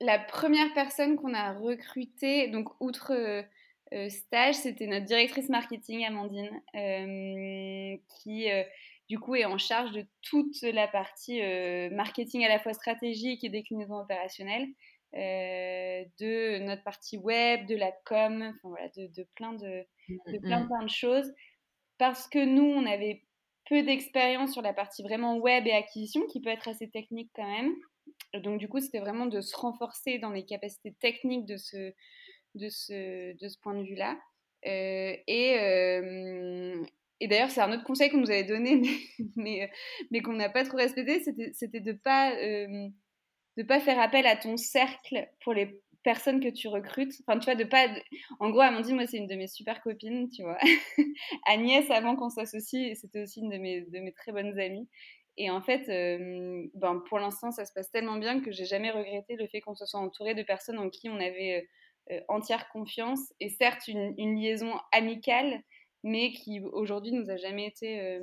La 0.00 0.18
première 0.18 0.74
personne 0.74 1.16
qu'on 1.16 1.32
a 1.32 1.54
recrutée, 1.54 2.48
donc 2.48 2.68
outre 2.80 3.12
euh, 3.12 3.40
euh, 3.40 3.42
stage, 4.08 4.54
c'était 4.56 4.86
notre 4.86 5.06
directrice 5.06 5.48
marketing, 5.48 6.04
Amandine, 6.04 6.50
euh, 6.74 7.96
qui 8.20 8.48
du 9.08 9.18
coup 9.18 9.34
est 9.36 9.44
en 9.44 9.58
charge 9.58 9.92
de 9.92 10.04
toute 10.22 10.60
la 10.62 10.88
partie 10.88 11.40
marketing 11.92 12.44
à 12.44 12.48
la 12.48 12.58
fois 12.58 12.72
stratégique 12.72 13.44
et 13.44 13.48
déclinaison 13.48 14.00
opérationnelle, 14.00 14.66
de 15.12 16.58
notre 16.58 16.82
partie 16.82 17.16
web, 17.16 17.66
de 17.66 17.76
la 17.76 17.92
com, 18.04 18.52
voilà, 18.64 18.88
de, 18.96 19.26
plein 19.36 19.52
de, 19.52 19.86
de 20.26 20.38
plein, 20.38 20.60
mmh. 20.60 20.66
plein 20.66 20.82
de 20.82 20.90
choses. 20.90 21.32
Parce 21.98 22.28
que 22.28 22.44
nous, 22.44 22.64
on 22.64 22.84
avait 22.84 23.22
peu 23.68 23.82
d'expérience 23.82 24.52
sur 24.52 24.62
la 24.62 24.72
partie 24.72 25.02
vraiment 25.02 25.36
web 25.36 25.66
et 25.66 25.72
acquisition, 25.72 26.26
qui 26.26 26.40
peut 26.40 26.50
être 26.50 26.68
assez 26.68 26.88
technique 26.88 27.30
quand 27.34 27.48
même. 27.48 27.74
Donc, 28.42 28.58
du 28.58 28.68
coup, 28.68 28.80
c'était 28.80 29.00
vraiment 29.00 29.26
de 29.26 29.40
se 29.40 29.56
renforcer 29.56 30.18
dans 30.18 30.30
les 30.30 30.44
capacités 30.44 30.94
techniques 31.00 31.46
de 31.46 31.56
ce, 31.56 31.92
de 32.56 32.68
ce, 32.68 33.36
de 33.36 33.48
ce 33.48 33.58
point 33.58 33.74
de 33.74 33.84
vue-là. 33.84 34.18
Euh, 34.66 35.16
et, 35.26 35.58
euh, 35.60 36.84
et 37.20 37.28
d'ailleurs, 37.28 37.50
c'est 37.50 37.60
un 37.60 37.72
autre 37.72 37.84
conseil 37.84 38.10
qu'on 38.10 38.18
nous 38.18 38.30
avait 38.30 38.44
donné, 38.44 38.82
mais, 39.36 39.70
mais, 40.10 40.20
qu'on 40.22 40.34
n'a 40.34 40.48
pas 40.48 40.64
trop 40.64 40.76
respecté, 40.76 41.22
c'était 41.52 41.80
de 41.80 41.92
ne 41.92 41.96
pas, 41.96 42.32
euh, 42.36 42.88
pas 43.68 43.80
faire 43.80 44.00
appel 44.00 44.26
à 44.26 44.36
ton 44.36 44.56
cercle 44.56 45.28
pour 45.42 45.52
les 45.54 45.80
personnes 46.02 46.40
que 46.40 46.48
tu 46.48 46.68
recrutes. 46.68 47.12
Enfin, 47.26 47.38
tu 47.38 47.46
vois, 47.46 47.54
de 47.54 47.64
pas. 47.64 47.88
En 48.38 48.50
gros, 48.50 48.60
Amandine, 48.60 48.94
moi, 48.96 49.06
c'est 49.06 49.16
une 49.18 49.26
de 49.26 49.34
mes 49.34 49.48
super 49.48 49.80
copines, 49.82 50.28
tu 50.30 50.42
vois. 50.42 50.58
Agnès, 51.46 51.90
avant 51.90 52.16
qu'on 52.16 52.28
s'associe, 52.28 52.96
c'était 52.98 53.22
aussi 53.22 53.40
une 53.40 53.50
de 53.50 53.58
mes, 53.58 53.82
de 53.82 53.98
mes 53.98 54.12
très 54.12 54.32
bonnes 54.32 54.58
amies. 54.58 54.88
Et 55.38 55.50
en 55.50 55.60
fait, 55.60 55.88
euh, 55.88 56.66
ben, 56.74 57.02
pour 57.08 57.18
l'instant, 57.18 57.50
ça 57.50 57.66
se 57.66 57.72
passe 57.72 57.90
tellement 57.90 58.16
bien 58.16 58.40
que 58.40 58.52
j'ai 58.52 58.64
jamais 58.64 58.90
regretté 58.90 59.36
le 59.36 59.46
fait 59.46 59.60
qu'on 59.60 59.74
se 59.74 59.84
soit 59.84 60.00
entouré 60.00 60.34
de 60.34 60.42
personnes 60.42 60.78
en 60.78 60.88
qui 60.88 61.10
on 61.10 61.16
avait 61.16 61.56
euh, 61.56 61.60
euh, 61.60 61.66
entière 62.28 62.68
confiance. 62.68 63.32
Et 63.40 63.48
certes, 63.48 63.88
une, 63.88 64.40
liaison 64.40 64.72
amicale, 64.92 65.62
mais 66.02 66.32
qui 66.32 66.60
aujourd'hui 66.60 67.12
nous 67.12 67.30
a 67.30 67.36
jamais 67.36 67.66
été 67.66 68.20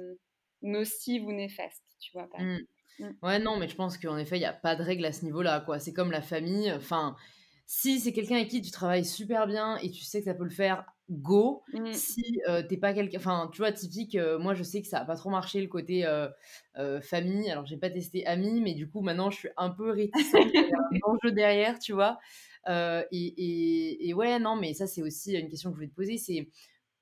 nocive 0.64 1.26
ou 1.26 1.32
néfaste, 1.32 1.84
tu 2.00 2.12
vois. 2.14 2.30
Pas. 2.30 2.42
Mmh. 2.42 2.60
Mmh. 3.00 3.10
Ouais, 3.22 3.40
non, 3.40 3.58
mais 3.58 3.68
je 3.68 3.76
pense 3.76 3.98
qu'en 3.98 4.18
effet, 4.18 4.38
il 4.38 4.40
n'y 4.40 4.46
a 4.46 4.54
pas 4.54 4.76
de 4.76 4.84
règle 4.84 5.06
à 5.06 5.12
ce 5.12 5.26
niveau-là, 5.26 5.60
quoi. 5.62 5.80
C'est 5.80 5.94
comme 5.94 6.12
la 6.12 6.22
famille. 6.22 6.72
Enfin, 6.72 7.16
si 7.66 8.00
c'est 8.00 8.14
quelqu'un 8.14 8.36
avec 8.36 8.50
qui 8.50 8.62
tu 8.62 8.72
travailles 8.72 9.06
super 9.06 9.48
bien 9.48 9.78
et 9.78 9.92
tu 9.92 10.04
sais 10.04 10.20
que 10.20 10.26
ça 10.26 10.34
peut 10.34 10.44
le 10.44 10.50
faire, 10.50 10.86
go. 11.10 11.64
Mmh. 11.74 11.94
Si 11.94 12.40
t'es 12.70 12.78
pas 12.78 12.94
quelqu'un, 12.94 13.18
enfin, 13.18 13.50
tu 13.52 13.60
vois, 13.60 13.72
typique, 13.72 14.18
moi 14.40 14.54
je 14.54 14.64
sais 14.64 14.82
que 14.82 14.88
ça 14.88 15.00
a 15.00 15.06
pas 15.06 15.16
trop 15.16 15.30
marché 15.30 15.62
le 15.62 15.68
côté 15.68 16.06
famille. 17.02 17.50
Alors 17.52 17.66
j'ai 17.66 17.78
pas 17.78 17.90
testé 17.90 18.26
ami, 18.26 18.62
mais 18.62 18.74
du 18.74 18.90
coup 18.90 19.02
maintenant 19.02 19.30
je 19.30 19.38
suis 19.40 19.50
un 19.58 19.70
peu 19.70 19.92
réticente. 19.92 20.48
il 20.54 20.62
y 20.62 20.72
a 20.74 20.78
un 20.78 21.00
enjeu 21.12 21.32
derrière, 21.32 21.80
tu 21.80 21.94
vois. 21.94 22.20
Et, 22.68 23.06
et, 23.12 24.10
et, 24.10 24.14
ouais, 24.14 24.40
non, 24.40 24.56
mais 24.56 24.74
ça 24.74 24.88
c'est 24.88 25.02
aussi 25.02 25.34
une 25.34 25.50
question 25.50 25.70
que 25.70 25.76
je 25.76 25.78
voulais 25.78 25.90
te 25.90 25.96
poser. 25.96 26.18
C'est 26.18 26.50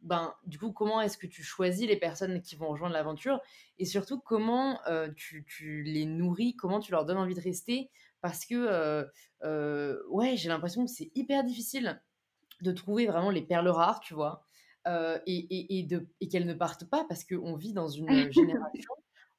ben, 0.01 0.33
du 0.47 0.57
coup, 0.57 0.71
comment 0.71 0.99
est-ce 0.99 1.17
que 1.17 1.27
tu 1.27 1.43
choisis 1.43 1.87
les 1.87 1.97
personnes 1.97 2.41
qui 2.41 2.55
vont 2.55 2.69
rejoindre 2.69 2.93
l'aventure 2.93 3.39
et 3.77 3.85
surtout 3.85 4.19
comment 4.19 4.79
tu, 5.15 5.45
tu, 5.45 5.83
les 5.83 6.05
nourris, 6.05 6.55
comment 6.55 6.79
tu 6.79 6.91
leur 6.91 7.05
donnes 7.05 7.17
envie 7.17 7.35
de 7.35 7.41
rester? 7.41 7.89
Parce 8.21 8.45
que 8.45 9.05
ouais, 10.09 10.37
j'ai 10.37 10.49
l'impression 10.49 10.85
que 10.85 10.91
c'est 10.91 11.11
hyper 11.13 11.43
difficile 11.43 12.01
de 12.61 12.71
trouver 12.71 13.05
vraiment 13.05 13.29
les 13.29 13.43
perles 13.43 13.69
rares, 13.69 13.99
tu 13.99 14.15
vois, 14.15 14.43
et, 14.87 15.21
et, 15.27 15.87
et 16.19 16.27
qu'elles 16.27 16.47
ne 16.47 16.55
partent 16.55 16.89
pas 16.89 17.05
parce 17.07 17.23
qu'on 17.23 17.55
vit 17.55 17.73
dans 17.73 17.87
une 17.87 18.07
génération 18.31 18.93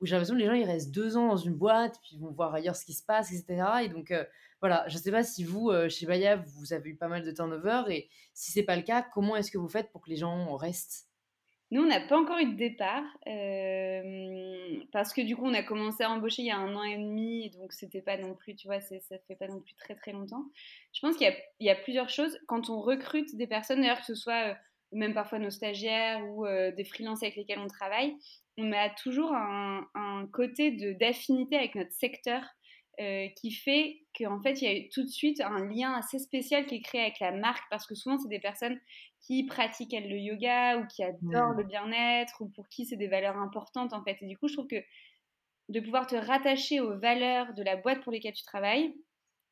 j'ai 0.07 0.15
l'impression 0.15 0.35
que 0.35 0.41
les 0.41 0.47
gens 0.47 0.53
ils 0.53 0.65
restent 0.65 0.91
deux 0.91 1.17
ans 1.17 1.29
dans 1.29 1.37
une 1.37 1.55
boîte, 1.55 1.99
puis 2.03 2.17
ils 2.17 2.21
vont 2.21 2.31
voir 2.31 2.55
ailleurs 2.55 2.77
ce 2.77 2.85
qui 2.85 2.93
se 2.93 3.05
passe, 3.05 3.33
etc. 3.33 3.63
Et 3.85 3.89
donc 3.89 4.13
voilà, 4.61 4.85
je 4.89 4.97
ne 4.97 5.03
sais 5.03 5.11
pas 5.11 5.23
si 5.23 5.45
vous, 5.45 5.71
chez 5.89 6.07
Baya, 6.07 6.37
vous 6.37 6.73
avez 6.73 6.91
eu 6.91 6.97
pas 6.97 7.09
mal 7.09 7.25
de 7.25 7.31
turnover, 7.31 7.83
et 7.89 8.09
si 8.35 8.53
c'est 8.53 8.63
pas 8.63 8.77
le 8.77 8.83
cas, 8.83 9.03
comment 9.03 9.37
est-ce 9.37 9.51
que 9.51 9.59
vous 9.59 9.69
faites 9.69 9.91
pour 9.91 10.03
que 10.03 10.11
les 10.11 10.17
gens 10.17 10.57
restent? 10.57 11.09
Nous, 11.73 11.81
on 11.81 11.87
n'a 11.87 12.01
pas 12.01 12.19
encore 12.19 12.37
eu 12.39 12.53
de 12.53 12.57
départ 12.59 13.03
euh, 13.27 14.85
parce 14.93 15.15
que 15.15 15.23
du 15.23 15.35
coup, 15.35 15.47
on 15.47 15.55
a 15.55 15.63
commencé 15.63 16.05
à 16.05 16.11
embaucher 16.11 16.43
il 16.43 16.49
y 16.49 16.51
a 16.51 16.59
un 16.59 16.77
an 16.77 16.83
et 16.83 16.99
demi, 16.99 17.49
donc 17.49 17.73
c'était 17.73 18.03
pas 18.03 18.19
non 18.19 18.35
plus, 18.35 18.55
tu 18.55 18.67
vois, 18.67 18.83
ça 18.83 18.99
fait 19.27 19.37
pas 19.37 19.49
non 19.49 19.59
plus 19.59 19.75
très 19.77 19.95
très 19.95 20.13
longtemps. 20.13 20.45
Je 20.93 21.01
pense 21.01 21.17
qu'il 21.17 21.35
y, 21.61 21.71
a 21.71 21.75
plusieurs 21.75 22.11
choses 22.11 22.39
quand 22.47 22.69
on 22.69 22.79
recrute 22.79 23.35
des 23.37 23.47
personnes, 23.47 23.81
d'ailleurs 23.81 24.01
que 24.01 24.05
ce 24.05 24.15
soit 24.15 24.51
euh, 24.51 24.55
même 24.93 25.15
parfois 25.15 25.39
nos 25.39 25.49
stagiaires 25.49 26.23
ou 26.29 26.45
euh, 26.45 26.73
des 26.73 26.85
freelances 26.85 27.23
avec 27.23 27.37
lesquels 27.37 27.59
on 27.59 27.69
travaille, 27.69 28.17
on 28.59 28.73
a 28.73 28.91
toujours 28.91 29.33
un, 29.33 29.87
un 29.95 30.27
côté 30.33 30.71
d'affinité 30.95 31.57
avec 31.57 31.75
notre 31.75 31.93
secteur 31.93 32.43
qui 33.37 33.51
fait 33.51 34.03
qu'en 34.17 34.41
fait, 34.41 34.61
il 34.61 34.71
y 34.71 34.79
a 34.79 34.89
tout 34.93 35.03
de 35.03 35.09
suite 35.09 35.41
un 35.41 35.67
lien 35.67 35.93
assez 35.95 36.21
spécial 36.21 36.67
qui 36.67 36.77
est 36.77 36.83
créé 36.83 37.01
avec 37.01 37.19
la 37.21 37.33
marque 37.33 37.65
parce 37.71 37.87
que 37.87 37.95
souvent, 37.95 38.19
c'est 38.19 38.29
des 38.29 38.39
personnes 38.39 38.79
qui 39.21 39.45
pratiquent 39.45 39.93
le 39.93 40.19
yoga 40.19 40.79
ou 40.79 40.87
qui 40.87 41.03
adorent 41.03 41.55
le 41.55 41.65
bien-être 41.65 42.41
ou 42.41 42.49
pour 42.51 42.69
qui 42.69 42.85
c'est 42.85 42.97
des 42.97 43.09
valeurs 43.09 43.39
importantes 43.39 43.93
en 43.93 44.05
fait. 44.05 44.19
Et 44.21 44.27
du 44.27 44.37
coup, 44.37 44.47
je 44.47 44.55
trouve 44.55 44.69
que 44.69 44.85
de 45.69 45.81
pouvoir 45.81 46.07
te 46.07 46.17
rattacher 46.17 46.81
aux 46.81 46.99
valeurs 46.99 47.55
de 47.55 47.63
la 47.63 47.77
boîte 47.77 48.03
pour 48.03 48.13
lesquelles 48.13 48.35
tu 48.35 48.45
travailles, 48.45 48.95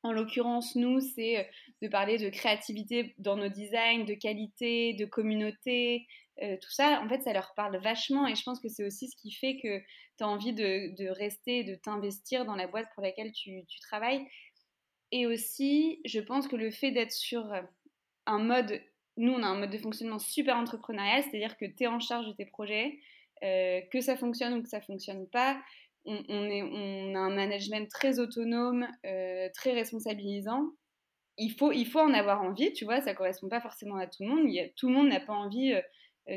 en 0.03 0.13
l'occurrence, 0.13 0.77
nous, 0.77 1.01
c'est 1.01 1.41
euh, 1.41 1.45
de 1.83 1.89
parler 1.89 2.19
de 2.19 2.29
créativité 2.31 3.15
dans 3.19 3.37
nos 3.37 3.49
designs, 3.49 4.05
de 4.05 4.15
qualité, 4.15 4.95
de 4.95 5.05
communauté, 5.05 6.07
euh, 6.43 6.57
tout 6.61 6.71
ça, 6.71 7.03
en 7.05 7.09
fait, 7.09 7.23
ça 7.23 7.33
leur 7.33 7.53
parle 7.55 7.77
vachement 7.83 8.27
et 8.27 8.35
je 8.35 8.43
pense 8.43 8.61
que 8.61 8.69
c'est 8.69 8.85
aussi 8.85 9.09
ce 9.09 9.17
qui 9.17 9.33
fait 9.33 9.59
que 9.63 9.79
tu 9.79 10.25
as 10.25 10.29
envie 10.29 10.53
de, 10.53 11.09
rester, 11.11 11.65
de 11.65 11.75
t'investir 11.75 12.45
dans 12.45 12.57
la 12.57 12.67
boîte 12.67 12.89
pour 12.95 13.03
laquelle 13.03 13.33
tu, 13.33 13.65
travailles. 13.83 14.27
Et 15.13 15.27
aussi, 15.27 16.01
je 16.05 16.21
pense 16.21 16.49
que 16.49 16.57
le 16.57 16.71
fait 16.71 16.93
d'être 16.93 17.13
sur 17.13 17.53
un 18.27 18.39
mode 18.39 18.81
nous, 19.17 19.33
on 19.33 19.43
a 19.43 19.47
un 19.47 19.59
mode 19.59 19.71
de 19.71 19.79
fonctionnement 19.79 20.19
super 20.19 20.57
entrepreneurial, 20.57 21.23
c'est-à-dire 21.23 21.57
que 21.57 21.67
tu 21.67 21.85
es 21.85 21.87
en 21.87 22.01
charge 22.01 22.27
de 22.27 22.33
tes 22.33 22.47
projets, 22.47 22.99
euh, 23.43 23.81
que 23.93 24.01
ça 24.01 24.17
fonctionne 24.17 24.55
ou 24.55 24.63
que 24.63 24.69
ça 24.69 24.81
fonctionne 24.81 25.29
pas. 25.29 25.61
On, 26.07 26.17
est, 26.49 26.63
on 26.63 27.15
a 27.15 27.19
un 27.19 27.35
management 27.35 27.87
très 27.91 28.19
autonome, 28.19 28.87
euh, 29.05 29.49
très 29.53 29.73
responsabilisant. 29.73 30.71
Il 31.37 31.53
faut, 31.53 31.73
il 31.73 31.85
faut 31.85 32.01
en 32.01 32.15
avoir 32.15 32.41
envie, 32.43 32.73
tu 32.73 32.87
vois, 32.87 33.03
ça 33.03 33.15
correspond 33.15 33.49
pas 33.49 33.61
forcément 33.61 33.97
à 33.97 34.07
tout 34.07 34.23
le 34.23 34.29
monde. 34.29 34.71
Tout 34.77 34.89
le 34.89 34.95
monde 34.95 35.09
n'a 35.09 35.21
pas 35.21 35.35
envie 35.35 35.75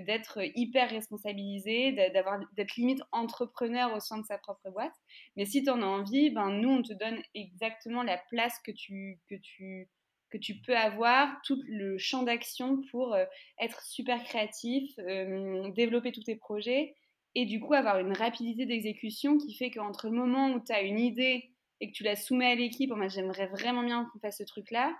d'être 0.01 0.39
hyper 0.55 0.89
responsabilisé, 0.89 1.91
d'avoir, 2.13 2.39
d'être 2.53 2.75
limite 2.75 3.01
entrepreneur 3.11 3.93
au 3.93 3.99
sein 3.99 4.17
de 4.17 4.25
sa 4.25 4.37
propre 4.37 4.69
boîte. 4.71 4.95
Mais 5.35 5.45
si 5.45 5.63
tu 5.63 5.69
en 5.69 5.81
as 5.81 5.85
envie, 5.85 6.29
ben, 6.29 6.49
nous, 6.49 6.69
on 6.69 6.81
te 6.81 6.93
donne 6.93 7.21
exactement 7.35 8.03
la 8.03 8.17
place 8.29 8.57
que 8.65 8.71
tu, 8.71 9.19
que 9.29 9.35
tu, 9.35 9.89
que 10.33 10.37
tu 10.37 10.55
peux 10.55 10.75
avoir 10.75 11.29
tout 11.45 11.61
le 11.67 11.97
champ 11.99 12.23
d'action 12.23 12.81
pour 12.89 13.13
euh, 13.13 13.25
être 13.59 13.83
super 13.83 14.23
créatif, 14.23 14.91
euh, 14.97 15.69
développer 15.71 16.11
tous 16.11 16.23
tes 16.23 16.35
projets 16.35 16.95
et 17.35 17.45
du 17.45 17.59
coup 17.59 17.73
avoir 17.73 17.99
une 17.99 18.13
rapidité 18.13 18.65
d'exécution 18.65 19.37
qui 19.37 19.55
fait 19.55 19.71
qu'entre 19.71 20.07
le 20.07 20.15
moment 20.15 20.51
où 20.51 20.59
tu 20.59 20.71
as 20.71 20.81
une 20.81 20.99
idée 20.99 21.51
et 21.79 21.87
que 21.87 21.93
tu 21.93 22.03
la 22.03 22.15
soumets 22.15 22.51
à 22.51 22.55
l'équipe, 22.55 22.91
moi 22.91 23.07
j'aimerais 23.07 23.47
vraiment 23.47 23.83
bien 23.83 24.09
qu'on 24.11 24.19
fasse 24.19 24.37
ce 24.37 24.43
truc-là, 24.43 24.95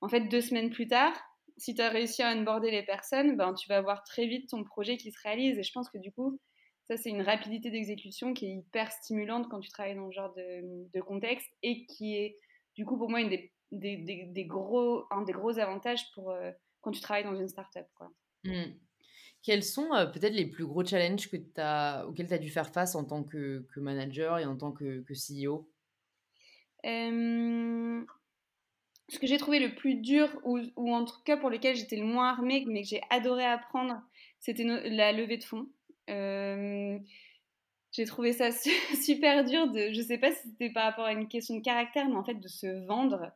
en 0.00 0.08
fait 0.08 0.22
deux 0.22 0.40
semaines 0.40 0.70
plus 0.70 0.86
tard, 0.86 1.14
si 1.58 1.74
tu 1.74 1.82
as 1.82 1.90
réussi 1.90 2.22
à 2.22 2.32
onboarder 2.34 2.70
les 2.70 2.82
personnes, 2.82 3.36
ben, 3.36 3.52
tu 3.54 3.68
vas 3.68 3.80
voir 3.80 4.02
très 4.04 4.26
vite 4.26 4.48
ton 4.48 4.64
projet 4.64 4.96
qui 4.96 5.12
se 5.12 5.18
réalise 5.22 5.58
et 5.58 5.62
je 5.62 5.72
pense 5.72 5.90
que 5.90 5.98
du 5.98 6.12
coup 6.12 6.40
ça 6.84 6.96
c'est 6.96 7.10
une 7.10 7.22
rapidité 7.22 7.70
d'exécution 7.70 8.32
qui 8.32 8.46
est 8.46 8.54
hyper 8.54 8.90
stimulante 8.90 9.48
quand 9.50 9.60
tu 9.60 9.68
travailles 9.68 9.96
dans 9.96 10.10
ce 10.10 10.14
genre 10.14 10.32
de, 10.34 10.88
de 10.92 11.00
contexte 11.02 11.50
et 11.62 11.84
qui 11.86 12.16
est 12.16 12.36
du 12.76 12.86
coup 12.86 12.96
pour 12.96 13.10
moi 13.10 13.20
une 13.20 13.28
des 13.28 13.52
des, 13.70 14.44
gros, 14.46 15.04
un 15.10 15.22
des 15.22 15.32
gros 15.32 15.58
avantages 15.58 16.10
pour, 16.14 16.30
euh, 16.30 16.50
quand 16.80 16.90
tu 16.90 17.00
travailles 17.00 17.24
dans 17.24 17.36
une 17.36 17.48
startup. 17.48 17.86
Quoi. 17.94 18.10
Mmh. 18.44 18.72
Quels 19.42 19.64
sont 19.64 19.92
euh, 19.94 20.06
peut-être 20.06 20.34
les 20.34 20.46
plus 20.46 20.66
gros 20.66 20.84
challenges 20.84 21.30
que 21.30 21.36
as, 21.58 22.06
auxquels 22.06 22.28
tu 22.28 22.34
as 22.34 22.38
dû 22.38 22.50
faire 22.50 22.70
face 22.70 22.94
en 22.94 23.04
tant 23.04 23.24
que, 23.24 23.66
manager 23.76 24.38
et 24.38 24.44
en 24.44 24.56
tant 24.56 24.72
que, 24.72 25.00
que 25.02 25.14
CEO 25.14 25.70
Ce 29.08 29.18
que 29.18 29.26
j'ai 29.26 29.38
trouvé 29.38 29.58
le 29.58 29.74
plus 29.74 29.94
dur, 29.94 30.28
ou, 30.44 30.60
en 30.76 31.04
tout 31.04 31.20
cas 31.24 31.36
pour 31.36 31.50
lequel 31.50 31.76
j'étais 31.76 31.96
le 31.96 32.04
moins 32.04 32.28
armée, 32.30 32.64
mais 32.68 32.82
que 32.82 32.88
j'ai 32.88 33.00
adoré 33.10 33.44
apprendre, 33.44 34.00
c'était 34.38 34.64
la 34.64 35.12
levée 35.12 35.38
de 35.38 35.44
fonds. 35.44 35.66
j'ai 36.06 38.04
trouvé 38.04 38.32
ça 38.32 38.50
super 39.02 39.44
dur 39.44 39.72
je 39.74 40.02
sais 40.02 40.18
pas 40.18 40.30
si 40.32 40.48
c'était 40.50 40.70
par 40.70 40.84
rapport 40.84 41.06
à 41.06 41.12
une 41.12 41.28
question 41.28 41.56
de 41.56 41.62
caractère, 41.62 42.08
mais 42.08 42.16
en 42.16 42.24
fait 42.24 42.38
de 42.38 42.48
se 42.48 42.86
vendre 42.86 43.32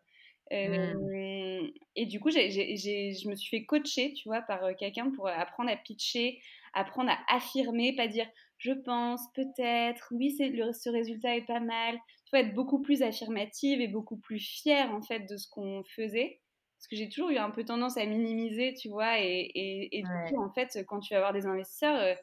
Mmh. 0.52 1.70
Et 1.96 2.06
du 2.06 2.20
coup, 2.20 2.30
je 2.30 3.28
me 3.28 3.34
suis 3.34 3.48
fait 3.48 3.64
coacher, 3.64 4.12
tu 4.12 4.28
vois, 4.28 4.42
par 4.42 4.60
quelqu'un 4.76 5.10
pour 5.10 5.28
apprendre 5.28 5.70
à 5.70 5.76
pitcher, 5.76 6.40
apprendre 6.74 7.10
à 7.10 7.34
affirmer, 7.34 7.94
pas 7.94 8.08
dire 8.08 8.26
je 8.58 8.72
pense, 8.72 9.20
peut-être, 9.34 10.08
oui, 10.12 10.30
ce 10.30 10.88
résultat 10.88 11.36
est 11.36 11.46
pas 11.46 11.58
mal. 11.58 11.98
Être 12.32 12.54
beaucoup 12.54 12.80
plus 12.80 13.02
affirmative 13.02 13.80
et 13.80 13.88
beaucoup 13.88 14.16
plus 14.16 14.38
fière, 14.38 14.92
en 14.94 15.02
fait, 15.02 15.20
de 15.20 15.36
ce 15.36 15.48
qu'on 15.48 15.82
faisait. 15.84 16.40
Parce 16.78 16.88
que 16.88 16.96
j'ai 16.96 17.08
toujours 17.08 17.30
eu 17.30 17.36
un 17.36 17.50
peu 17.50 17.64
tendance 17.64 17.96
à 17.96 18.06
minimiser, 18.06 18.74
tu 18.74 18.88
vois, 18.88 19.20
et, 19.20 19.50
et, 19.54 20.02
du 20.02 20.34
coup, 20.34 20.42
en 20.42 20.50
fait, 20.50 20.84
quand 20.88 20.98
tu 20.98 21.14
vas 21.14 21.18
avoir 21.18 21.32
des 21.32 21.46
investisseurs, 21.46 22.16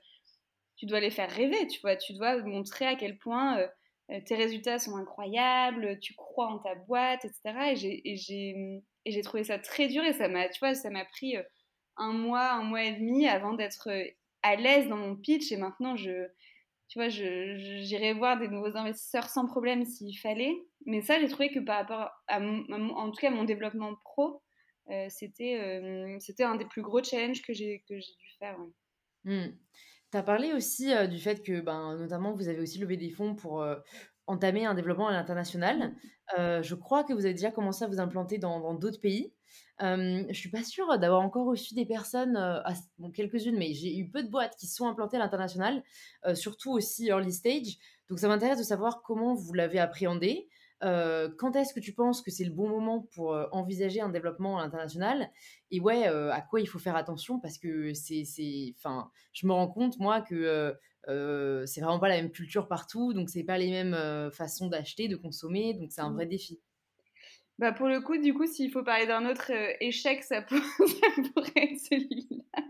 tu 0.76 0.86
dois 0.86 0.99
les 0.99 1.12
faire 1.12 1.30
rêver, 1.30 1.68
tu 1.68 1.80
vois, 1.82 1.95
tu 1.95 2.14
dois 2.14 2.41
montrer 2.41 2.86
à 2.86 2.95
quel 2.95 3.18
point 3.18 3.57
euh, 4.12 4.20
tes 4.26 4.36
résultats 4.36 4.80
sont 4.80 4.95
incroyables, 4.95 5.99
tu 5.99 6.16
crois 6.16 6.47
en 6.47 6.60
ta 6.60 6.76
boîte, 6.76 7.26
etc. 7.26 8.01
Et 8.05 8.16
j'ai 9.05 9.22
trouvé 9.22 9.43
ça 9.43 9.60
très 9.60 9.88
dur 9.88 10.03
et 10.03 10.14
ça 10.14 10.28
m'a, 10.28 10.49
tu 10.49 10.60
vois, 10.60 10.74
ça 10.74 10.89
m'a 10.89 11.05
pris 11.05 11.38
euh, 11.38 11.43
un 11.97 12.14
mois, 12.14 12.51
un 12.53 12.64
mois 12.64 12.84
et 12.84 12.93
demi 12.93 13.28
avant 13.28 13.53
d'être 13.53 13.89
euh, 13.89 14.05
à 14.41 14.55
l'aise 14.55 14.88
dans 14.88 14.97
mon 14.97 15.16
pitch. 15.16 15.51
Et 15.51 15.57
maintenant, 15.57 15.95
je, 15.95 16.28
tu 16.90 17.00
vois, 17.00 17.08
j'irai 17.08 18.14
voir 18.14 18.40
des 18.40 18.48
nouveaux 18.48 18.76
investisseurs 18.76 19.30
sans 19.30 19.46
problème 19.46 19.86
s'il 19.86 20.18
fallait. 20.18 20.56
Mais 20.86 21.02
ça, 21.02 21.20
j'ai 21.20 21.30
trouvé 21.30 21.50
que 21.50 21.60
par 21.60 21.78
rapport 21.78 22.10
à, 22.28 22.42
en 22.42 23.12
tout 23.12 23.22
cas, 23.22 23.30
mon 23.30 23.44
développement 23.44 23.96
pro, 24.04 24.42
c'était 25.08 26.18
c'était 26.20 26.44
un 26.44 26.56
des 26.56 26.66
plus 26.66 26.82
gros 26.82 27.04
challenges 27.04 27.44
que 27.44 27.54
j'ai 27.54 27.84
dû 27.88 28.02
faire. 28.40 28.58
Mmh. 29.24 29.50
Tu 30.12 30.18
as 30.18 30.24
parlé 30.24 30.54
aussi 30.54 30.92
du 31.08 31.20
fait 31.20 31.44
que, 31.44 31.62
ben, 31.62 31.96
notamment, 31.96 32.34
vous 32.34 32.48
avez 32.48 32.60
aussi 32.60 32.80
levé 32.80 32.98
des 32.98 33.12
fonds 33.12 33.36
pour 33.36 33.64
entamer 34.30 34.66
un 34.66 34.74
développement 34.74 35.08
à 35.08 35.12
l'international. 35.12 35.94
Mmh. 36.38 36.62
je 36.62 36.76
crois 36.76 37.04
que 37.04 37.14
vous 37.14 37.26
avez 37.26 37.34
déjà 37.34 37.52
commencé 37.52 37.84
à 37.84 37.88
vous 37.88 38.00
implanter 38.00 38.38
dans 38.38 38.74
d'autres 38.76 39.02
pays. 39.02 39.34
je 39.80 40.28
ne 40.28 40.34
suis 40.34 40.52
pas 40.52 40.64
sûre 40.64 40.98
d'avoir 41.00 41.22
encore 41.22 41.48
reçu 41.48 41.74
des 41.74 41.86
personnes, 41.86 42.38
bon, 43.00 43.12
quelques-unes, 43.12 43.58
mais 43.58 43.74
j'ai 43.74 43.98
eu 43.98 44.10
peu 44.10 44.24
de 44.24 44.30
boîtes 44.30 44.56
qui 44.56 44.68
sont 44.68 44.88
implantées 44.88 45.18
à 45.18 45.20
l'international, 45.20 45.84
surtout 46.36 46.72
aussi 46.72 47.08
early 47.08 47.34
stage. 47.34 47.78
Donc 48.10 48.20
ça 48.20 48.28
m'intéresse 48.28 48.60
de 48.60 48.64
savoir 48.64 49.02
comment 49.02 49.34
vous 49.34 49.54
l'avez 49.54 49.80
appréhendé. 49.80 50.48
Euh, 50.84 51.30
quand 51.38 51.56
est-ce 51.56 51.74
que 51.74 51.80
tu 51.80 51.94
penses 51.94 52.22
que 52.22 52.32
c'est 52.32 52.46
le 52.46 52.54
bon 52.54 52.70
moment 52.70 53.02
pour 53.14 53.34
euh, 53.34 53.48
envisager 53.52 54.02
un 54.02 54.10
développement 54.10 54.58
à 54.58 54.64
l'international? 54.64 55.30
Et 55.72 55.80
ouais, 55.80 56.08
euh, 56.08 56.32
à 56.32 56.42
quoi 56.42 56.62
il 56.62 56.68
faut 56.68 56.80
faire 56.80 56.96
attention? 56.96 57.40
Parce 57.40 57.58
que 57.58 57.94
c'est, 57.94 58.74
enfin, 58.78 59.12
je 59.34 59.46
me 59.46 59.54
rends 59.54 59.68
compte 59.68 60.00
moi 60.00 60.22
que 60.22 60.74
c'est 61.08 61.82
vraiment 61.82 62.00
pas 62.00 62.10
la 62.10 62.18
même 62.18 62.32
culture 62.32 62.68
partout, 62.68 63.14
donc 63.14 63.30
c'est 63.30 63.43
pas 63.43 63.58
les 63.58 63.72
mêmes 63.72 64.32
façons 64.32 64.68
d'acheter, 64.68 65.08
de 65.08 65.16
consommer, 65.16 65.74
donc 65.74 65.91
c'est 65.91 66.02
un 66.02 66.12
vrai 66.12 66.26
mmh. 66.26 66.30
défi. 66.30 66.60
Bah 67.60 67.74
pour 67.74 67.88
le 67.88 68.00
coup, 68.00 68.18
du 68.18 68.34
coup, 68.34 68.47
s'il 68.47 68.72
faut 68.72 68.84
parler 68.84 69.06
d'un 69.06 69.30
autre 69.30 69.52
échec, 69.82 70.24
ça, 70.26 70.41
pourrait 70.41 71.52
être 71.56 71.80
celui-là. 71.80 72.64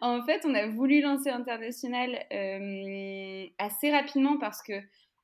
en 0.00 0.24
fait, 0.24 0.44
on 0.44 0.54
a 0.54 0.66
voulu 0.66 1.00
lancer 1.00 1.30
international 1.30 2.10
assez 3.58 3.90
rapidement 3.92 4.38
parce 4.38 4.62
que 4.62 4.74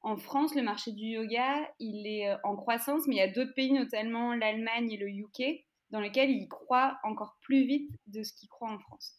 en 0.02 0.16
France, 0.16 0.54
le 0.54 0.62
marché 0.62 0.92
du 0.92 1.04
yoga, 1.04 1.68
il 1.78 2.06
est 2.06 2.32
en 2.42 2.56
croissance, 2.56 3.06
mais 3.06 3.16
il 3.16 3.18
y 3.18 3.22
a 3.22 3.28
d'autres 3.28 3.54
pays, 3.54 3.72
notamment 3.72 4.34
l'Allemagne 4.34 4.90
et 4.90 4.96
le 4.96 5.08
UK, 5.08 5.64
dans 5.90 6.00
lesquels 6.00 6.30
il 6.30 6.48
croit 6.48 6.98
encore 7.02 7.36
plus 7.42 7.64
vite 7.64 7.90
de 8.06 8.22
ce 8.22 8.32
qu'il 8.32 8.48
croit 8.48 8.70
en 8.70 8.78
France. 8.78 9.16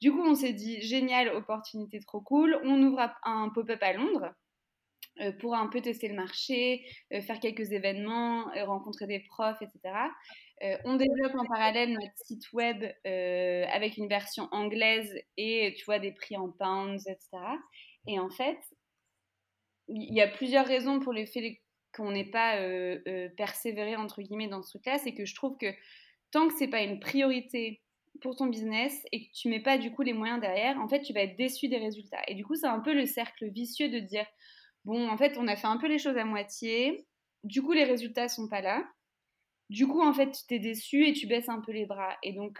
Du 0.00 0.12
coup, 0.12 0.22
on 0.22 0.34
s'est 0.34 0.52
dit, 0.52 0.80
génial, 0.82 1.28
opportunité 1.30 2.00
trop 2.00 2.20
cool, 2.20 2.60
on 2.64 2.82
ouvre 2.82 3.00
un 3.24 3.48
pop-up 3.50 3.82
à 3.82 3.92
Londres. 3.92 4.34
pour 5.40 5.54
un 5.54 5.68
peu 5.68 5.80
tester 5.80 6.08
le 6.08 6.14
marché, 6.14 6.84
faire 7.10 7.38
quelques 7.38 7.70
événements, 7.72 8.46
rencontrer 8.66 9.06
des 9.06 9.20
profs, 9.20 9.62
etc. 9.62 10.10
on 10.84 10.96
développe 10.96 11.34
en 11.36 11.46
parallèle 11.46 11.92
notre 11.92 12.16
site 12.16 12.52
web 12.52 12.84
avec 13.04 13.96
une 13.96 14.08
version 14.08 14.48
anglaise 14.50 15.14
et 15.36 15.74
tu 15.76 15.84
vois 15.84 16.00
des 16.00 16.12
prix 16.12 16.36
en 16.36 16.50
pounds, 16.50 17.06
etc. 17.06 17.28
Et 18.08 18.18
en 18.18 18.30
fait, 18.30 18.58
il 19.88 20.14
y 20.14 20.20
a 20.20 20.28
plusieurs 20.28 20.66
raisons 20.66 20.98
pour 20.98 21.12
le 21.12 21.26
fait 21.26 21.60
qu'on 21.94 22.10
n'ait 22.10 22.30
pas 22.30 22.58
persévéré 23.36 23.94
entre 23.96 24.20
guillemets 24.20 24.48
dans 24.48 24.62
ce 24.62 24.70
truc-là, 24.70 24.98
c'est 24.98 25.14
que 25.14 25.24
je 25.26 25.34
trouve 25.36 25.56
que 25.58 25.72
tant 26.32 26.48
que 26.48 26.54
c'est 26.58 26.66
pas 26.68 26.82
une 26.82 26.98
priorité 26.98 27.83
pour 28.20 28.36
ton 28.36 28.46
business 28.46 29.04
et 29.12 29.26
que 29.26 29.32
tu 29.34 29.48
mets 29.48 29.62
pas 29.62 29.78
du 29.78 29.90
coup 29.90 30.02
les 30.02 30.12
moyens 30.12 30.40
derrière, 30.40 30.78
en 30.80 30.88
fait, 30.88 31.02
tu 31.02 31.12
vas 31.12 31.20
être 31.20 31.36
déçu 31.36 31.68
des 31.68 31.78
résultats. 31.78 32.22
Et 32.28 32.34
du 32.34 32.44
coup, 32.44 32.54
c'est 32.54 32.66
un 32.66 32.80
peu 32.80 32.94
le 32.94 33.06
cercle 33.06 33.48
vicieux 33.50 33.88
de 33.88 33.98
dire 33.98 34.26
bon, 34.84 35.08
en 35.08 35.16
fait, 35.16 35.36
on 35.38 35.48
a 35.48 35.56
fait 35.56 35.66
un 35.66 35.78
peu 35.78 35.88
les 35.88 35.98
choses 35.98 36.16
à 36.16 36.24
moitié, 36.24 37.06
du 37.42 37.62
coup, 37.62 37.72
les 37.72 37.84
résultats 37.84 38.28
sont 38.28 38.48
pas 38.48 38.60
là. 38.60 38.84
Du 39.70 39.86
coup, 39.86 40.02
en 40.02 40.12
fait, 40.12 40.30
tu 40.48 40.54
es 40.54 40.58
déçu 40.58 41.06
et 41.06 41.12
tu 41.12 41.26
baisses 41.26 41.48
un 41.48 41.60
peu 41.60 41.72
les 41.72 41.86
bras. 41.86 42.16
Et 42.22 42.32
donc, 42.32 42.58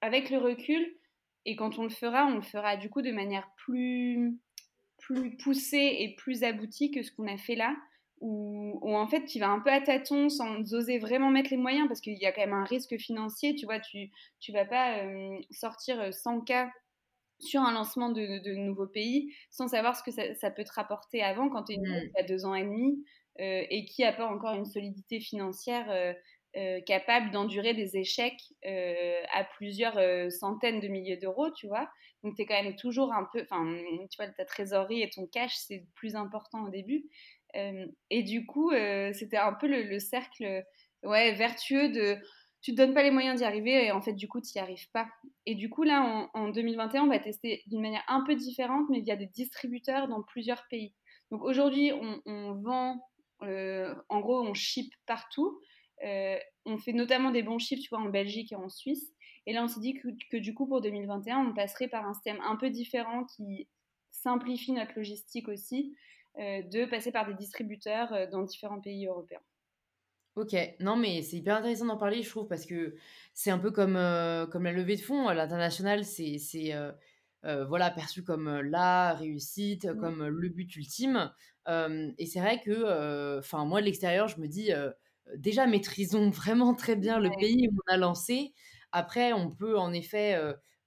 avec 0.00 0.30
le 0.30 0.38
recul, 0.38 0.96
et 1.44 1.56
quand 1.56 1.78
on 1.78 1.84
le 1.84 1.90
fera, 1.90 2.26
on 2.26 2.36
le 2.36 2.42
fera 2.42 2.76
du 2.76 2.88
coup 2.88 3.02
de 3.02 3.10
manière 3.10 3.48
plus, 3.56 4.38
plus 4.98 5.36
poussée 5.36 5.96
et 6.00 6.14
plus 6.16 6.44
aboutie 6.44 6.90
que 6.90 7.02
ce 7.02 7.10
qu'on 7.10 7.26
a 7.26 7.36
fait 7.36 7.56
là 7.56 7.76
où, 8.22 8.96
en 8.96 9.06
fait 9.08 9.24
tu 9.24 9.40
vas 9.40 9.50
un 9.50 9.58
peu 9.58 9.70
à 9.70 9.80
tâtons 9.80 10.28
sans 10.28 10.72
oser 10.74 10.98
vraiment 10.98 11.30
mettre 11.30 11.50
les 11.50 11.56
moyens 11.56 11.88
parce 11.88 12.00
qu'il 12.00 12.16
y 12.16 12.26
a 12.26 12.32
quand 12.32 12.40
même 12.40 12.52
un 12.52 12.64
risque 12.64 12.96
financier, 12.96 13.54
tu 13.54 13.66
vois, 13.66 13.80
tu 13.80 14.10
tu 14.40 14.52
vas 14.52 14.64
pas 14.64 14.98
euh, 14.98 15.38
sortir 15.50 16.14
100 16.14 16.38
euh, 16.38 16.40
cas 16.42 16.70
sur 17.40 17.60
un 17.60 17.72
lancement 17.72 18.10
de, 18.10 18.40
de, 18.44 18.54
nouveaux 18.54 18.86
pays 18.86 19.34
sans 19.50 19.66
savoir 19.66 19.96
ce 19.96 20.04
que 20.04 20.12
ça, 20.12 20.50
peut 20.52 20.62
te 20.62 20.72
rapporter 20.72 21.22
avant 21.22 21.48
quand 21.48 21.64
tu 21.64 21.72
es 21.72 21.76
une 21.76 21.88
mmh. 21.88 22.10
a 22.16 22.22
deux 22.22 22.44
ans 22.44 22.54
et 22.54 22.62
demi 22.62 23.04
euh, 23.40 23.64
et 23.68 23.84
qui 23.86 24.02
n'a 24.02 24.12
pas 24.12 24.26
encore 24.26 24.54
une 24.54 24.66
solidité 24.66 25.18
financière 25.18 26.14
capable 26.86 27.30
d'endurer 27.32 27.74
des 27.74 27.96
échecs 27.96 28.42
à 28.62 29.42
plusieurs 29.56 29.98
centaines 30.30 30.80
de 30.80 30.88
milliers 30.88 31.16
d'euros, 31.16 31.50
tu 31.50 31.66
vois. 31.66 31.88
Donc, 32.22 32.36
tu 32.36 32.42
es 32.42 32.46
quand 32.46 32.62
même 32.62 32.76
toujours 32.76 33.12
un 33.12 33.26
peu, 33.32 33.42
enfin, 33.42 33.66
tu 34.10 34.16
vois, 34.16 34.28
ta 34.28 34.44
trésorerie 34.44 35.02
et 35.02 35.08
ton 35.08 35.26
cash, 35.26 35.54
c'est 35.56 35.86
plus 35.94 36.14
important 36.14 36.64
au 36.64 36.68
début 36.68 37.08
et 37.54 38.22
du 38.22 38.46
coup, 38.46 38.72
c'était 39.12 39.36
un 39.36 39.52
peu 39.52 39.66
le, 39.66 39.98
cercle 39.98 40.64
vertueux 41.02 41.88
de 41.90 42.18
tu 42.60 42.70
te 42.70 42.76
donnes 42.76 42.94
pas 42.94 43.02
les 43.02 43.10
moyens 43.10 43.40
d'y 43.40 43.44
arriver 43.44 43.86
et 43.86 43.90
en 43.90 44.00
fait, 44.00 44.12
du 44.12 44.28
coup, 44.28 44.40
tu 44.40 44.52
n'y 44.54 44.60
arrives 44.60 44.88
pas. 44.92 45.08
Et 45.46 45.56
du 45.56 45.68
coup, 45.68 45.82
là, 45.82 46.30
en, 46.32 46.48
2021, 46.48 47.02
on 47.02 47.08
va 47.08 47.18
tester 47.18 47.62
d'une 47.66 47.82
manière 47.82 48.04
un 48.06 48.22
peu 48.24 48.36
différente, 48.36 48.88
mais 48.88 49.00
via 49.00 49.16
des 49.16 49.26
distributeurs 49.26 50.06
dans 50.06 50.22
plusieurs 50.22 50.64
pays. 50.68 50.94
Donc 51.32 51.42
aujourd'hui, 51.42 51.92
on, 51.92 52.52
vend, 52.62 53.00
en 53.40 54.20
gros, 54.20 54.42
on 54.42 54.54
ship 54.54 54.92
partout. 55.06 55.60
on 56.64 56.78
fait 56.78 56.92
notamment 56.92 57.32
des 57.32 57.42
bons 57.42 57.58
chiffres, 57.58 57.82
tu 57.82 57.88
vois, 57.88 57.98
en 57.98 58.10
Belgique 58.10 58.52
et 58.52 58.56
en 58.56 58.68
Suisse. 58.68 59.12
Et 59.46 59.52
là, 59.52 59.64
on 59.64 59.68
s'est 59.68 59.80
dit 59.80 59.94
que, 59.94 60.36
du 60.36 60.54
coup, 60.54 60.66
pour 60.66 60.80
2021, 60.80 61.48
on 61.48 61.54
passerait 61.54 61.88
par 61.88 62.06
un 62.06 62.14
système 62.14 62.40
un 62.42 62.56
peu 62.56 62.70
différent 62.70 63.24
qui 63.24 63.68
simplifie 64.12 64.72
notre 64.72 64.92
logistique 64.94 65.48
aussi, 65.48 65.96
euh, 65.96 66.21
de 66.38 66.84
passer 66.86 67.12
par 67.12 67.26
des 67.26 67.34
distributeurs 67.34 68.12
euh, 68.12 68.26
dans 68.26 68.42
différents 68.42 68.80
pays 68.80 69.06
européens. 69.06 69.42
Ok, 70.34 70.56
non 70.80 70.96
mais 70.96 71.20
c'est 71.22 71.36
hyper 71.36 71.56
intéressant 71.56 71.84
d'en 71.84 71.98
parler, 71.98 72.22
je 72.22 72.30
trouve, 72.30 72.48
parce 72.48 72.64
que 72.64 72.94
c'est 73.34 73.50
un 73.50 73.58
peu 73.58 73.70
comme, 73.70 73.96
euh, 73.96 74.46
comme 74.46 74.64
la 74.64 74.72
levée 74.72 74.96
de 74.96 75.02
fonds. 75.02 75.28
À 75.28 75.34
l'international, 75.34 76.04
c'est 76.04 76.38
voilà, 77.42 77.90
perçu 77.90 78.22
comme 78.22 78.60
la 78.60 79.12
réussite, 79.14 79.84
mmh. 79.84 79.98
comme 79.98 80.26
le 80.26 80.48
but 80.48 80.74
ultime. 80.76 81.30
et 81.68 82.26
c'est 82.26 82.40
vrai 82.40 82.62
que, 82.64 83.38
enfin 83.38 83.66
moi 83.66 83.80
de 83.80 83.86
l'extérieur, 83.86 84.28
je 84.28 84.40
me 84.40 84.48
dis, 84.48 84.70
déjà 85.36 85.66
maîtrisons 85.66 86.30
vraiment 86.30 86.74
très 86.74 86.96
bien 86.96 87.18
le 87.18 87.30
pays 87.38 87.68
où 87.68 87.76
on 87.86 87.92
a 87.92 87.98
lancé. 87.98 88.54
Après, 88.90 89.34
on 89.34 89.50
peut 89.50 89.78
en 89.78 89.92
effet 89.92 90.40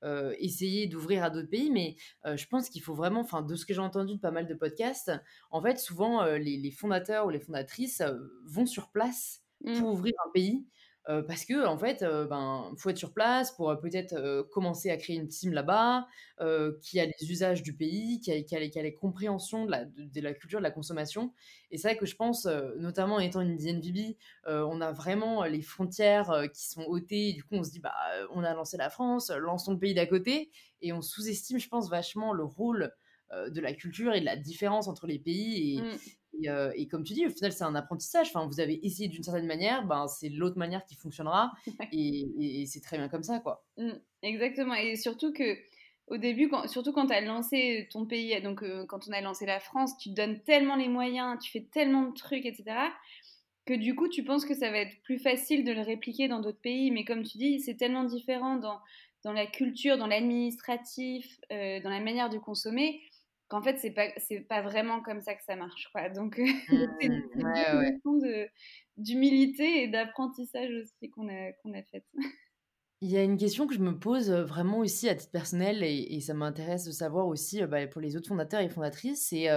euh, 0.06 0.36
essayer 0.40 0.88
d'ouvrir 0.88 1.24
à 1.24 1.30
d'autres 1.30 1.50
pays, 1.50 1.72
mais 1.72 1.96
euh, 2.26 2.38
je 2.38 2.48
pense 2.48 2.70
qu'il 2.70 2.82
faut 2.82 2.94
vraiment, 2.94 3.22
enfin, 3.22 3.42
de 3.42 3.56
ce 3.56 3.66
que 3.66 3.74
j'ai 3.74 3.80
entendu 3.80 4.16
de 4.16 4.20
pas 4.20 4.32
mal 4.32 4.48
de 4.48 4.54
podcasts, 4.54 5.12
en 5.52 5.62
fait, 5.62 5.80
souvent 5.80 6.22
euh, 6.22 6.38
les, 6.38 6.72
fondateurs 6.72 7.26
ou 7.26 7.30
les 7.30 7.40
fondatrices 7.40 8.04
vont 8.46 8.66
sur 8.66 8.92
place 8.92 9.42
mmh. 9.64 9.80
pour 9.80 9.94
ouvrir 9.94 10.14
un 10.28 10.32
pays 10.32 10.66
parce 11.28 11.46
que 11.46 11.66
en 11.66 11.78
fait, 11.78 12.04
ben, 12.30 12.74
faut 12.78 12.90
être 12.90 12.98
sur 12.98 13.14
place 13.14 13.52
pour 13.52 13.80
peut-être 13.80 14.48
commencer 14.52 14.90
à 14.90 14.98
créer 14.98 15.16
une 15.16 15.28
team 15.28 15.54
là-bas, 15.54 16.08
qui 16.82 17.00
a 17.00 17.06
les 17.06 17.32
usages 17.32 17.62
du 17.62 17.76
pays, 17.76 18.20
qui 18.20 18.32
a, 18.32 18.36
les, 18.36 18.70
qui 18.70 18.80
a 18.80 18.82
les, 18.82 18.94
compréhensions 18.94 19.66
de 19.66 20.22
la, 20.22 20.34
culture 20.34 20.60
de 20.60 20.64
la 20.64 20.72
consommation. 20.72 21.32
Et 21.70 21.78
c'est 21.78 21.90
vrai 21.90 21.98
que 21.98 22.06
je 22.06 22.16
pense, 22.16 22.48
notamment 22.78 23.20
étant 23.20 23.42
une 23.42 23.56
DNVB, 23.56 24.16
on 24.48 24.82
a 24.82 24.92
vraiment 24.92 25.44
les 25.44 25.62
frontières 25.62 26.48
qui 26.54 26.68
sont 26.68 26.84
ôtées. 26.84 27.34
du 27.34 27.44
coup, 27.44 27.56
on 27.56 27.64
se 27.64 27.72
dit, 27.72 27.80
bah, 27.80 27.94
on 28.34 28.44
a 28.44 28.54
lancé 28.54 28.78
la 28.78 28.90
France, 28.90 29.30
lançons 29.30 29.74
le 29.74 29.80
pays 29.80 29.94
d'à 29.94 30.08
côté, 30.08 30.50
et 30.82 30.92
on 30.92 31.02
sous-estime, 31.02 31.60
je 31.60 31.70
pense, 31.70 31.90
vachement 31.90 32.34
le 32.34 32.44
rôle 32.44 32.92
de 33.32 33.62
la 33.62 33.74
culture 33.74 34.14
et 34.14 34.22
de 34.22 34.26
la 34.26 34.38
différence 34.38 34.88
entre 34.88 35.08
les 35.08 35.20
pays. 35.20 35.82
Mmh. 35.82 35.98
Euh, 36.48 36.72
et, 36.76 36.88
comme 36.88 37.04
tu 37.04 37.14
dis, 37.14 37.26
au 37.26 37.30
final, 37.30 37.52
c'est 37.52 37.64
un 37.64 37.76
apprentissage. 37.76 38.28
Enfin, 38.28 38.46
vous 38.48 38.60
avez 38.60 38.86
essayé 38.86 39.08
d'une 39.08 39.24
certaine 39.24 39.46
manière, 39.46 39.86
ben, 39.86 40.08
c'est 40.08 40.30
l'autre 40.30 40.58
manière 40.58 40.86
qui 40.86 40.96
fonctionnera. 40.96 41.52
et, 41.92 42.66
c'est 42.68 42.82
très 42.82 42.98
bien 42.98 43.10
comme 43.10 43.24
ça, 43.24 43.40
quoi. 43.40 43.66
Mmh, 43.78 43.92
exactement. 44.24 44.76
Et 44.76 44.96
surtout 44.96 45.34
que 45.34 45.58
au 46.08 46.18
début, 46.18 46.50
quand, 46.50 46.68
surtout 46.68 46.92
quand 46.92 47.08
tu 47.08 47.14
as 47.14 47.22
lancé 47.22 47.88
ton 47.92 48.06
pays, 48.06 48.40
donc 48.42 48.62
euh, 48.62 48.86
quand 48.86 49.08
on 49.08 49.12
a 49.12 49.22
lancé 49.22 49.46
la 49.46 49.60
France, 49.60 49.98
tu 49.98 50.10
te 50.10 50.16
donnes 50.16 50.40
tellement 50.44 50.76
les 50.76 50.88
moyens, 50.88 51.40
tu 51.42 51.52
fais 51.52 51.68
tellement 51.72 52.04
de 52.04 52.14
trucs, 52.14 52.46
etc., 52.46 52.64
que 53.66 53.74
du 53.74 53.96
coup, 53.96 54.08
tu 54.08 54.24
penses 54.24 54.46
que 54.46 54.54
ça 54.54 54.70
va 54.70 54.78
être 54.78 55.02
plus 55.02 55.18
facile 55.18 55.64
de 55.64 55.72
le 55.72 55.82
répliquer 55.82 56.28
dans 56.28 56.40
d'autres 56.40 56.62
pays. 56.62 56.92
Mais 56.92 57.04
comme 57.04 57.24
tu 57.24 57.40
dis, 57.40 57.60
c'est 57.60 57.76
tellement 57.76 58.04
différent 58.04 58.58
dans, 58.58 58.80
dans 59.24 59.34
la 59.34 59.48
culture, 59.48 59.98
dans 59.98 60.06
l'administratif, 60.06 61.40
euh, 61.52 61.82
dans 61.82 61.90
la 61.90 62.00
manière 62.00 62.30
de 62.30 62.38
consommer 62.38 63.02
qu'en 63.48 63.62
fait 63.62 63.78
c'est 63.78 63.92
pas 63.92 64.08
c'est 64.18 64.42
pas 64.42 64.62
vraiment 64.62 65.02
comme 65.02 65.22
ça 65.22 65.36
que 65.36 65.44
ça 65.44 65.56
marche 65.56 65.90
quoi. 65.92 66.10
Donc 66.10 66.38
mmh, 66.70 66.88
c'est 67.00 67.08
une 67.08 67.82
question 67.82 68.20
d'humilité 68.98 69.84
et 69.84 69.88
d'apprentissage 69.88 70.72
aussi 70.72 71.10
qu'on 71.10 71.28
a 71.30 71.52
qu'on 71.54 71.74
a 71.74 71.84
faite. 71.84 72.06
Il 73.02 73.12
y 73.12 73.18
a 73.18 73.24
une 73.24 73.38
question 73.38 73.68
que 73.68 73.76
je 73.76 73.80
me 73.80 74.00
pose 74.00 74.32
vraiment 74.32 74.80
aussi 74.80 75.10
à 75.10 75.16
titre 75.16 75.32
personnel 75.32 75.84
et, 75.84 76.20
ça 76.22 76.34
m'intéresse 76.34 76.86
de 76.86 76.92
savoir 76.92 77.28
aussi 77.28 77.62
bah, 77.64 77.86
pour 77.88 78.02
les 78.02 78.16
autres 78.16 78.30
fondateurs 78.30 78.62
et 78.62 78.70
fondatrices, 78.70 79.28
c'est 79.28 79.48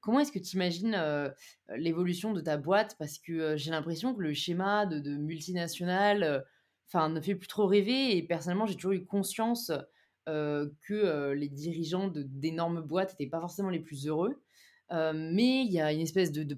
comment 0.00 0.20
est-ce 0.20 0.32
que 0.32 0.40
tu 0.40 0.56
imagines 0.56 1.00
l'évolution 1.70 2.32
de 2.32 2.40
ta 2.40 2.56
boîte? 2.58 2.96
Parce 2.98 3.18
que 3.18 3.56
j'ai 3.56 3.70
l'impression 3.70 4.12
que 4.12 4.20
le 4.20 4.34
schéma 4.34 4.86
de, 4.86 4.98
de 4.98 5.16
multinational 5.16 6.44
enfin, 6.92 7.08
ne 7.08 7.20
fait 7.20 7.34
plus 7.34 7.48
trop 7.48 7.66
rêver 7.66 8.16
et 8.16 8.22
personnellement 8.22 8.66
j'ai 8.66 8.74
toujours 8.74 8.92
eu 8.92 9.04
conscience 9.04 9.70
euh, 9.70 9.78
que 10.80 10.94
euh, 10.94 11.34
les 11.34 11.48
dirigeants 11.48 12.08
d'énormes 12.14 12.80
boîtes 12.80 13.12
n'étaient 13.12 13.30
pas 13.30 13.40
forcément 13.40 13.70
les 13.70 13.80
plus 13.80 14.06
heureux. 14.06 14.40
Euh, 14.92 15.12
mais 15.14 15.64
il 15.64 15.70
y 15.70 15.80
a 15.80 15.92
une 15.92 16.00
espèce 16.00 16.32
de, 16.32 16.42
de, 16.42 16.56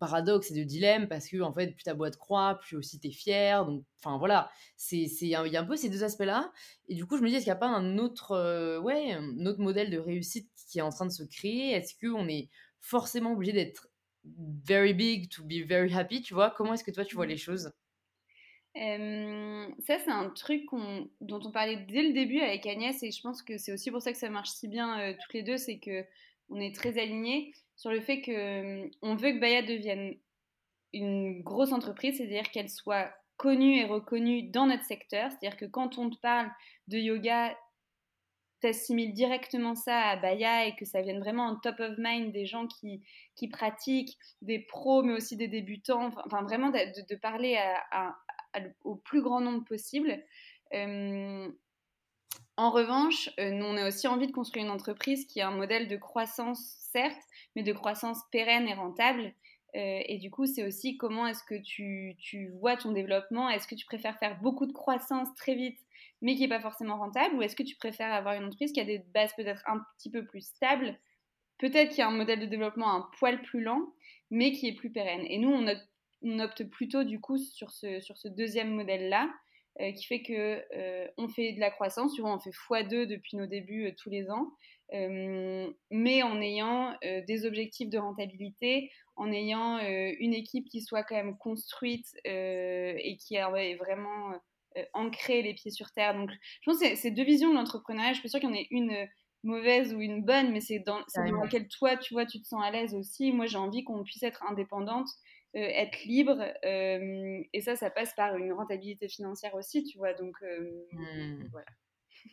paradoxe 0.00 0.50
et 0.50 0.54
de 0.54 0.64
dilemme 0.64 1.08
parce 1.08 1.28
que 1.28 1.42
en 1.42 1.52
fait 1.52 1.72
plus 1.72 1.82
ta 1.82 1.92
boîte 1.92 2.16
croît 2.16 2.58
plus 2.62 2.76
aussi 2.76 2.98
tu 2.98 3.08
es 3.08 3.10
fier. 3.10 3.66
Donc 3.66 3.84
enfin 4.02 4.16
voilà. 4.16 4.50
C'est 4.76 5.02
il 5.02 5.28
y 5.28 5.34
a 5.34 5.42
un 5.42 5.64
peu 5.64 5.76
ces 5.76 5.90
deux 5.90 6.02
aspects 6.02 6.24
là 6.24 6.52
et 6.88 6.94
du 6.94 7.04
coup 7.04 7.18
je 7.18 7.22
me 7.22 7.28
dis 7.28 7.34
est-ce 7.34 7.44
qu'il 7.44 7.52
n'y 7.52 7.56
a 7.56 7.60
pas 7.60 7.68
un 7.68 7.98
autre 7.98 8.80
ouais 8.80 9.12
un 9.12 9.44
autre 9.44 9.60
modèle 9.60 9.90
de 9.90 9.98
réussite 9.98 10.48
qui 10.70 10.78
est 10.78 10.82
en 10.82 10.90
train 10.90 11.06
de 11.06 11.12
se 11.12 11.22
créer? 11.22 11.72
Est-ce 11.72 11.94
que 11.94 12.06
on 12.06 12.28
est 12.28 12.48
forcément 12.80 13.32
obligé 13.32 13.52
d'être 13.52 13.88
very 14.64 14.94
big 14.94 15.28
to 15.28 15.44
be 15.44 15.66
very 15.66 15.92
happy 15.92 16.22
tu 16.22 16.32
vois? 16.32 16.54
Comment 16.56 16.72
est-ce 16.74 16.84
que 16.84 16.90
toi 16.90 17.04
tu 17.04 17.14
vois 17.14 17.26
mmh. 17.26 17.30
les 17.30 17.36
choses? 17.36 17.72
Ça, 18.76 19.98
c'est 19.98 20.10
un 20.10 20.28
truc 20.30 20.64
dont 21.20 21.40
on 21.44 21.50
parlait 21.50 21.84
dès 21.88 22.02
le 22.02 22.12
début 22.12 22.40
avec 22.40 22.66
Agnès, 22.66 23.02
et 23.02 23.10
je 23.10 23.22
pense 23.22 23.42
que 23.42 23.56
c'est 23.56 23.72
aussi 23.72 23.90
pour 23.90 24.02
ça 24.02 24.12
que 24.12 24.18
ça 24.18 24.28
marche 24.28 24.50
si 24.50 24.68
bien 24.68 25.00
euh, 25.00 25.14
toutes 25.20 25.32
les 25.32 25.42
deux, 25.42 25.56
c'est 25.56 25.78
que 25.78 26.04
on 26.48 26.60
est 26.60 26.74
très 26.74 26.98
alignés 26.98 27.52
sur 27.76 27.90
le 27.90 28.00
fait 28.00 28.20
que 28.20 28.88
on 29.02 29.16
veut 29.16 29.32
que 29.32 29.40
Baya 29.40 29.62
devienne 29.62 30.14
une 30.92 31.42
grosse 31.42 31.72
entreprise, 31.72 32.18
c'est-à-dire 32.18 32.50
qu'elle 32.50 32.68
soit 32.68 33.10
connue 33.36 33.80
et 33.80 33.84
reconnue 33.84 34.44
dans 34.50 34.66
notre 34.66 34.84
secteur, 34.84 35.30
c'est-à-dire 35.30 35.56
que 35.56 35.66
quand 35.66 35.98
on 35.98 36.10
te 36.10 36.18
parle 36.20 36.50
de 36.88 36.98
yoga, 36.98 37.56
t'assimiles 38.60 39.12
directement 39.12 39.74
ça 39.74 40.00
à 40.00 40.16
Baya 40.16 40.66
et 40.66 40.76
que 40.76 40.84
ça 40.84 41.02
vienne 41.02 41.20
vraiment 41.20 41.46
en 41.46 41.56
top 41.56 41.78
of 41.80 41.94
mind 41.98 42.32
des 42.32 42.46
gens 42.46 42.66
qui, 42.66 43.48
pratiquent, 43.48 44.16
des 44.40 44.60
pros 44.60 45.02
mais 45.02 45.12
aussi 45.12 45.36
des 45.36 45.48
débutants, 45.48 46.10
enfin 46.24 46.42
vraiment 46.42 46.70
de, 46.70 47.06
de 47.06 47.16
parler 47.16 47.56
à, 47.56 47.84
à, 47.90 48.16
au 48.84 48.96
plus 48.96 49.22
grand 49.22 49.40
nombre 49.40 49.64
possible. 49.64 50.22
En 52.58 52.70
revanche, 52.70 53.28
euh, 53.38 53.50
nous, 53.50 53.66
on 53.66 53.76
a 53.76 53.86
aussi 53.86 54.08
envie 54.08 54.26
de 54.26 54.32
construire 54.32 54.64
une 54.64 54.70
entreprise 54.70 55.26
qui 55.26 55.42
a 55.42 55.48
un 55.48 55.54
modèle 55.54 55.88
de 55.88 55.96
croissance, 55.96 56.58
certes, 56.90 57.20
mais 57.54 57.62
de 57.62 57.72
croissance 57.72 58.18
pérenne 58.32 58.66
et 58.66 58.72
rentable. 58.72 59.34
Euh, 59.74 60.00
et 60.06 60.16
du 60.16 60.30
coup, 60.30 60.46
c'est 60.46 60.66
aussi 60.66 60.96
comment 60.96 61.26
est-ce 61.26 61.44
que 61.44 61.60
tu, 61.60 62.16
tu, 62.18 62.48
vois 62.60 62.76
ton 62.78 62.92
développement 62.92 63.50
Est-ce 63.50 63.68
que 63.68 63.74
tu 63.74 63.84
préfères 63.84 64.18
faire 64.18 64.40
beaucoup 64.40 64.64
de 64.64 64.72
croissance 64.72 65.28
très 65.34 65.54
vite, 65.54 65.78
mais 66.22 66.34
qui 66.34 66.42
n'est 66.42 66.48
pas 66.48 66.60
forcément 66.60 66.96
rentable? 66.96 67.34
Ou 67.34 67.42
est-ce 67.42 67.56
que 67.56 67.62
tu 67.62 67.76
préfères 67.76 68.12
avoir 68.12 68.34
une 68.34 68.44
entreprise 68.44 68.72
qui 68.72 68.80
a 68.80 68.84
des 68.84 69.00
bases 69.12 69.34
peut-être 69.36 69.62
un 69.66 69.82
petit 69.98 70.10
peu 70.10 70.24
plus 70.24 70.40
stables? 70.40 70.98
Peut-être 71.58 71.90
qu'il 71.90 71.98
y 71.98 72.02
a 72.02 72.08
un 72.08 72.10
modèle 72.10 72.40
de 72.40 72.46
développement 72.46 72.94
un 72.94 73.06
poil 73.18 73.42
plus 73.42 73.60
lent, 73.60 73.82
mais 74.30 74.52
qui 74.52 74.68
est 74.68 74.74
plus 74.74 74.90
pérenne. 74.90 75.26
Et 75.28 75.36
nous, 75.36 75.50
on, 75.50 75.66
on 76.26 76.38
opte 76.40 76.64
plutôt 76.64 77.04
du 77.04 77.20
coup 77.20 77.38
sur 77.38 77.70
ce, 77.70 78.00
sur 78.00 78.18
ce 78.18 78.28
deuxième 78.28 78.70
modèle-là, 78.74 79.30
euh, 79.80 79.92
qui 79.92 80.06
fait 80.06 80.22
que 80.22 80.62
euh, 80.76 81.06
on 81.18 81.28
fait 81.28 81.52
de 81.52 81.60
la 81.60 81.70
croissance, 81.70 82.14
souvent 82.14 82.36
on 82.36 82.40
fait 82.40 82.50
x2 82.50 83.06
depuis 83.06 83.36
nos 83.36 83.46
débuts 83.46 83.94
tous 83.96 84.10
les 84.10 84.30
ans, 84.30 84.52
mais 84.92 86.22
en 86.22 86.40
ayant 86.40 86.96
des 87.02 87.44
objectifs 87.44 87.90
de 87.90 87.98
rentabilité, 87.98 88.90
en 89.16 89.32
ayant 89.32 89.78
une 89.80 90.32
équipe 90.32 90.68
qui 90.68 90.80
soit 90.80 91.02
quand 91.02 91.16
même 91.16 91.36
construite 91.36 92.06
et 92.24 93.16
qui 93.20 93.34
est 93.34 93.74
vraiment 93.74 94.32
ancrée 94.92 95.42
les 95.42 95.54
pieds 95.54 95.72
sur 95.72 95.90
terre. 95.90 96.14
Donc 96.14 96.30
je 96.30 96.70
pense 96.70 96.78
que 96.78 96.94
c'est 96.94 97.10
deux 97.10 97.24
visions 97.24 97.50
de 97.50 97.56
l'entrepreneuriat. 97.56 98.12
Je 98.12 98.20
suis 98.20 98.28
sûre 98.28 98.38
qu'il 98.38 98.48
y 98.48 98.52
en 98.52 98.54
ait 98.54 98.68
une 98.70 99.08
mauvaise 99.46 99.94
ou 99.94 100.00
une 100.00 100.22
bonne, 100.22 100.52
mais 100.52 100.60
c'est 100.60 100.80
dans, 100.80 101.00
dans 101.14 101.40
laquelle 101.42 101.68
toi, 101.68 101.96
tu 101.96 102.12
vois, 102.14 102.26
tu 102.26 102.40
te 102.40 102.46
sens 102.46 102.62
à 102.62 102.70
l'aise 102.70 102.94
aussi. 102.94 103.32
Moi, 103.32 103.46
j'ai 103.46 103.58
envie 103.58 103.84
qu'on 103.84 104.02
puisse 104.02 104.22
être 104.22 104.42
indépendante, 104.44 105.08
euh, 105.08 105.10
être 105.58 106.04
libre, 106.04 106.38
euh, 106.64 107.42
et 107.52 107.60
ça, 107.60 107.76
ça 107.76 107.90
passe 107.90 108.14
par 108.14 108.36
une 108.36 108.52
rentabilité 108.52 109.08
financière 109.08 109.54
aussi, 109.54 109.84
tu 109.84 109.98
vois. 109.98 110.14
Donc, 110.14 110.36
euh, 110.42 110.86
mmh. 110.92 111.48
voilà. 111.50 111.66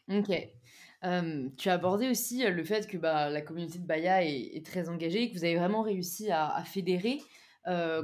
Ok. 0.10 1.56
tu 1.58 1.70
as 1.70 1.74
abordé 1.74 2.10
aussi 2.10 2.44
le 2.44 2.64
fait 2.64 2.88
que 2.88 2.98
bah, 2.98 3.30
la 3.30 3.42
communauté 3.42 3.80
de 3.80 3.86
Baya 3.86 4.24
est, 4.24 4.66
très 4.66 4.90
engagée, 4.90 5.30
que 5.30 5.38
vous 5.38 5.44
avez 5.44 5.56
vraiment 5.56 5.82
réussi 5.82 6.32
à, 6.32 6.64
fédérer. 6.66 7.20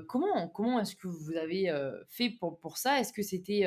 comment 0.08 0.48
comment 0.50 0.80
est-ce 0.80 0.96
que 0.96 1.08
vous 1.08 1.36
avez 1.36 1.74
fait 2.10 2.30
pour, 2.30 2.60
pour 2.60 2.78
ça? 2.78 3.00
Est-ce 3.00 3.14
que 3.14 3.24
c'était 3.24 3.66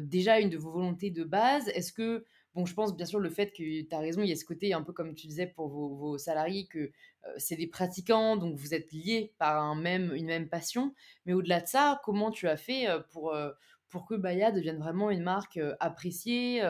déjà 0.00 0.40
une 0.40 0.50
de 0.50 0.56
vos 0.56 0.72
volontés 0.72 1.10
de 1.10 1.24
base? 1.24 1.68
Est-ce 1.68 1.92
que 1.92 2.24
Bon, 2.54 2.66
je 2.66 2.74
pense 2.74 2.96
bien 2.96 3.06
sûr 3.06 3.20
le 3.20 3.30
fait 3.30 3.52
que 3.52 3.82
tu 3.82 3.94
as 3.94 3.98
raison, 3.98 4.22
il 4.22 4.28
y 4.28 4.32
a 4.32 4.36
ce 4.36 4.44
côté 4.44 4.72
un 4.72 4.82
peu 4.82 4.92
comme 4.92 5.14
tu 5.14 5.28
disais 5.28 5.46
pour 5.46 5.68
vos, 5.68 6.18
salariés 6.18 6.66
que 6.66 6.90
c'est 7.36 7.56
des 7.56 7.66
pratiquants, 7.66 8.36
donc 8.36 8.56
vous 8.56 8.74
êtes 8.74 8.92
liés 8.92 9.32
par 9.38 9.62
un 9.62 9.74
même, 9.74 10.12
une 10.14 10.26
même 10.26 10.48
passion. 10.48 10.94
Mais 11.26 11.32
au-delà 11.32 11.60
de 11.60 11.66
ça, 11.66 12.00
comment 12.04 12.30
tu 12.30 12.48
as 12.48 12.56
fait 12.56 12.86
pour, 13.10 13.34
pour 13.88 14.06
que 14.06 14.14
Baya 14.14 14.52
devienne 14.52 14.78
vraiment 14.78 15.10
une 15.10 15.22
marque 15.22 15.60
appréciée, 15.80 16.62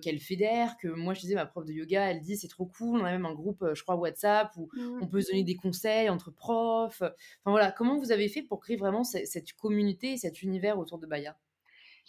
qu'elle 0.00 0.18
fédère, 0.18 0.76
que 0.78 0.88
moi 0.88 1.14
je 1.14 1.20
disais, 1.20 1.34
ma 1.34 1.46
prof 1.46 1.64
de 1.64 1.72
yoga, 1.72 2.10
elle 2.10 2.20
dit 2.20 2.36
c'est 2.36 2.48
trop 2.48 2.66
cool, 2.66 3.00
on 3.00 3.04
a 3.04 3.10
même 3.10 3.26
un 3.26 3.34
groupe, 3.34 3.64
je 3.74 3.82
crois, 3.82 3.96
WhatsApp 3.96 4.50
où 4.56 4.68
mmh. 4.72 5.02
on 5.02 5.06
peut 5.06 5.20
se 5.20 5.30
donner 5.30 5.44
des 5.44 5.56
conseils 5.56 6.08
entre 6.08 6.30
profs. 6.30 7.02
Enfin 7.02 7.50
voilà, 7.50 7.70
comment 7.70 7.98
vous 7.98 8.12
avez 8.12 8.28
fait 8.28 8.42
pour 8.42 8.60
créer 8.60 8.76
vraiment 8.76 9.04
cette, 9.04 9.52
communauté, 9.54 10.16
cet 10.16 10.42
univers 10.42 10.78
autour 10.78 10.98
de 10.98 11.06
Baya? 11.06 11.36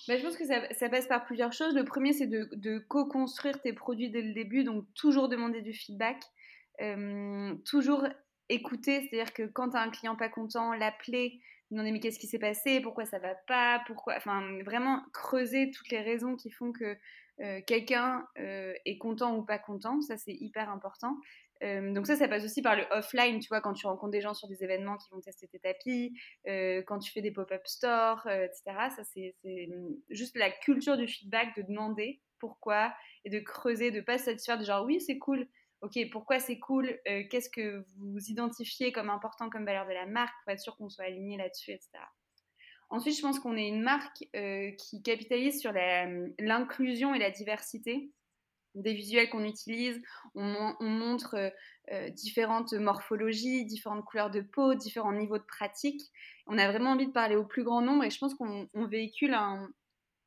Bah, 0.08 0.18
je 0.18 0.24
pense 0.24 0.38
que 0.38 0.46
ça, 0.46 0.90
passe 0.90 1.08
par 1.08 1.24
plusieurs 1.24 1.54
choses. 1.54 1.76
Le 1.76 1.86
premier, 1.86 2.14
c'est 2.14 2.28
de, 2.28 2.80
co-construire 2.80 3.62
tes 3.62 3.74
produits 3.74 4.10
dès 4.10 4.22
le 4.22 4.34
début, 4.34 4.64
donc 4.64 4.86
toujours 4.96 5.30
demander 5.30 5.62
du 5.62 5.74
feedback, 5.74 6.18
euh, 6.18 6.28
toujours 7.66 8.08
écouter, 8.50 9.02
c'est-à-dire 9.02 9.34
que 9.34 9.44
quand 9.44 9.70
tu 9.70 9.78
as 9.78 9.82
un 9.82 9.90
client 9.90 10.16
pas 10.16 10.30
content, 10.30 10.74
l'appeler, 10.74 11.40
demander 11.72 11.92
mais 11.92 12.00
qu'est-ce 12.00 12.20
qui 12.20 12.28
s'est 12.28 12.40
passé, 12.40 12.82
pourquoi 12.82 13.06
ça 13.06 13.20
va 13.20 13.36
pas, 13.48 13.82
pourquoi, 13.88 14.16
enfin 14.18 14.42
vraiment 14.64 15.02
creuser 15.14 15.72
toutes 15.72 15.90
les 15.90 16.02
raisons 16.02 16.36
qui 16.36 16.52
font 16.52 16.72
que 16.72 16.98
quelqu'un 17.66 18.28
est 18.36 18.98
content 19.00 19.36
ou 19.36 19.44
pas 19.44 19.60
content, 19.60 20.02
ça 20.02 20.18
c'est 20.18 20.34
hyper 20.34 20.70
important. 20.70 21.16
Donc 21.62 22.06
ça, 22.08 22.18
ça 22.18 22.28
passe 22.28 22.44
aussi 22.44 22.62
par 22.62 22.76
le 22.76 22.84
offline, 22.92 23.40
tu 23.40 23.48
vois, 23.48 23.62
quand 23.62 23.74
tu 23.74 23.88
rencontres 23.88 24.12
des 24.12 24.20
gens 24.20 24.34
sur 24.34 24.50
des 24.50 24.64
événements 24.66 24.98
qui 24.98 25.10
vont 25.12 25.22
tester 25.22 25.48
tes 25.48 25.60
tapis, 25.60 26.14
quand 26.46 27.00
tu 27.00 27.12
fais 27.12 27.22
des 27.22 27.32
pop-up 27.32 27.66
stores, 27.66 28.28
etc. 28.28 28.64
Ça, 28.96 29.04
c'est 29.06 29.36
juste 30.10 30.38
la 30.38 30.52
culture 30.52 30.98
du 30.98 31.08
feedback, 31.08 31.56
de 31.56 31.62
demander 31.62 32.22
pourquoi 32.40 32.94
et 33.24 33.30
de 33.30 33.40
creuser, 33.40 33.92
de 33.92 34.02
pas 34.02 34.18
se 34.18 34.26
satisfaire 34.26 34.58
de 34.60 34.66
genre 34.66 34.84
oui, 34.84 35.00
c'est 35.00 35.18
cool. 35.18 35.48
Ok, 35.84 36.00
pourquoi 36.12 36.40
c'est 36.40 36.58
cool? 36.60 36.98
Qu'est-ce 37.30 37.50
que 37.50 37.86
vous 37.98 38.18
identifiez 38.30 38.92
comme 38.92 39.10
important 39.10 39.50
comme 39.50 39.66
valeur 39.66 39.86
de 39.86 39.94
la 39.94 40.06
marque? 40.06 40.34
Pour 40.44 40.54
être 40.54 40.60
sûr 40.60 40.76
qu'on 40.78 40.90
soit 40.90 41.06
aligné 41.06 41.38
là-dessus, 41.38 41.72
etc. 41.72 41.90
Ensuite, 42.90 43.18
je 43.18 43.22
pense 43.22 43.40
qu'on 43.40 43.58
est 43.58 43.68
une 43.68 43.82
marque 43.82 44.26
qui 44.78 45.04
capitalise 45.04 45.60
sur 45.60 45.74
l'inclusion 46.40 47.14
et 47.14 47.20
la 47.20 47.32
diversité 47.32 48.12
des 48.76 48.94
visuels 48.94 49.30
qu'on 49.30 49.44
utilise, 49.44 50.02
on, 50.36 50.76
montre 50.80 51.36
euh, 51.36 51.50
euh, 51.92 52.10
différentes 52.10 52.74
morphologies, 52.74 53.66
différentes 53.66 54.04
couleurs 54.06 54.32
de 54.32 54.42
peau, 54.42 54.74
différents 54.74 55.14
niveaux 55.14 55.38
de 55.38 55.44
pratique. 55.44 56.02
On 56.48 56.58
a 56.58 56.70
vraiment 56.72 56.92
envie 56.92 57.08
de 57.08 57.12
parler 57.12 57.36
au 57.36 57.46
plus 57.46 57.64
grand 57.64 57.82
nombre 57.82 58.04
et 58.04 58.10
je 58.10 58.18
pense 58.18 58.34
qu'on 58.34 58.68
véhicule 58.88 59.34
un, 59.34 59.70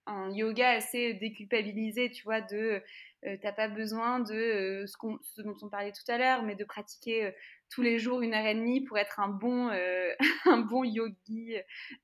un, 0.07 0.31
yoga 0.33 0.71
assez 0.71 1.15
déculpabilisé, 1.15 2.11
tu 2.11 2.23
vois, 2.25 2.41
de 2.41 2.83
euh, 3.27 3.37
t'as 3.41 3.53
pas 3.53 3.69
besoin 3.69 4.21
de 4.21 4.85
ce, 4.87 4.97
ce, 5.23 5.43
dont 5.43 5.57
on 5.63 5.69
parlait 5.69 5.93
tout 5.93 6.11
à 6.11 6.19
l'heure, 6.19 6.43
mais 6.43 6.55
de 6.55 6.65
pratiquer 6.65 7.33
tous 7.71 7.83
les 7.83 7.99
jours 7.99 8.23
une 8.23 8.35
heure 8.35 8.47
et 8.47 8.55
demie 8.55 8.81
pour 8.83 8.99
être 8.99 9.19
un 9.21 9.29
bon, 9.29 9.69
euh, 9.71 10.13
un 10.47 10.59
bon 10.59 10.85
yogi 10.85 11.57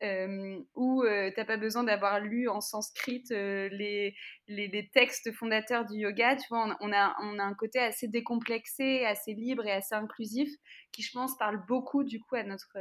euh, 0.02 0.58
ou 0.74 1.02
euh, 1.02 1.30
t'as 1.34 1.44
pas 1.44 1.56
besoin 1.56 1.84
d'avoir 1.84 2.20
lu 2.20 2.48
en 2.48 2.60
sanskrit 2.60 3.22
les, 3.30 4.14
les, 4.48 4.90
textes 4.92 5.32
fondateurs 5.32 5.86
du 5.86 5.98
yoga. 5.98 6.36
Tu 6.36 6.46
vois, 6.48 6.76
on, 6.80 6.92
a, 6.92 7.14
on 7.22 7.38
a 7.38 7.42
un 7.42 7.54
côté 7.54 7.78
assez 7.78 8.08
décomplexé, 8.08 9.04
assez 9.04 9.34
libre 9.34 9.66
et 9.66 9.72
assez 9.72 9.94
inclusif 9.94 10.48
qui, 10.90 11.02
je 11.02 11.12
pense, 11.12 11.36
parle 11.38 11.64
beaucoup 11.66 12.04
du 12.04 12.20
coup 12.20 12.34
à 12.34 12.42
notre, 12.42 12.76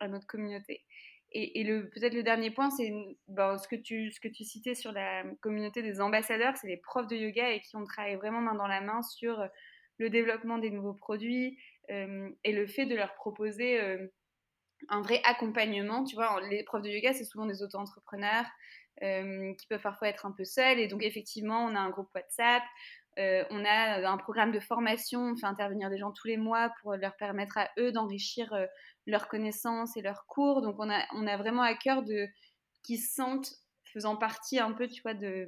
à 0.00 0.08
notre 0.08 0.26
communauté. 0.26 0.82
Et, 1.36 1.64
peut-être 1.64 2.14
le 2.14 2.22
dernier 2.22 2.50
point, 2.52 2.70
c'est 2.70 2.92
ben, 3.26 3.58
ce, 3.58 3.66
que 3.66 3.76
tu, 3.76 4.12
citais 4.44 4.74
sur 4.74 4.92
la 4.92 5.24
communauté 5.40 5.82
des 5.82 6.00
ambassadeurs, 6.00 6.56
c'est 6.56 6.68
les 6.68 6.76
profs 6.76 7.08
de 7.08 7.16
yoga 7.16 7.50
et 7.50 7.60
qui 7.60 7.76
ont 7.76 7.84
travaillé 7.84 8.14
vraiment 8.14 8.40
main 8.40 8.54
dans 8.54 8.68
la 8.68 8.80
main 8.80 9.02
sur 9.02 9.44
le 9.98 10.10
développement 10.10 10.58
des 10.58 10.70
nouveaux 10.70 10.94
produits, 10.94 11.58
euh, 11.90 12.30
et 12.44 12.52
le 12.52 12.66
fait 12.66 12.86
de 12.86 12.94
leur 12.94 13.14
proposer 13.14 13.80
euh, 13.80 14.06
un 14.88 15.02
vrai 15.02 15.20
accompagnement. 15.24 16.04
Tu 16.04 16.14
vois, 16.14 16.40
les 16.48 16.62
profs 16.64 16.82
de 16.82 16.90
yoga, 16.90 17.12
c'est 17.12 17.24
souvent 17.24 17.46
des 17.46 17.62
auto-entrepreneurs 17.62 18.46
euh, 19.02 19.52
qui 19.54 19.66
peuvent 19.66 19.82
parfois 19.82 20.08
être 20.08 20.26
un 20.26 20.32
peu 20.32 20.44
seuls. 20.44 20.78
Et 20.78 20.88
donc, 20.88 21.02
effectivement, 21.02 21.64
on 21.64 21.74
a 21.74 21.80
un 21.80 21.90
groupe 21.90 22.08
WhatsApp. 22.14 22.62
On 23.16 23.64
a 23.64 24.08
un 24.08 24.16
programme 24.16 24.52
de 24.52 24.60
formation, 24.60 25.32
on 25.32 25.36
fait 25.36 25.46
intervenir 25.46 25.90
des 25.90 25.98
gens 25.98 26.12
tous 26.12 26.28
les 26.28 26.36
mois 26.36 26.70
pour 26.80 26.94
leur 26.96 27.16
permettre 27.16 27.58
à 27.58 27.68
eux 27.78 27.92
d'enrichir 27.92 28.52
leurs 29.06 29.28
connaissances 29.28 29.96
et 29.96 30.02
leurs 30.02 30.26
cours. 30.26 30.62
Donc 30.62 30.76
on 30.78 30.90
a, 30.90 31.04
on 31.14 31.26
a 31.26 31.36
vraiment 31.36 31.62
à 31.62 31.74
cœur 31.74 32.02
de 32.02 32.26
qu'ils 32.82 33.00
se 33.00 33.14
sentent 33.14 33.52
faisant 33.84 34.16
partie 34.16 34.58
un 34.58 34.72
peu, 34.72 34.88
tu 34.88 35.02
vois, 35.02 35.14
de, 35.14 35.46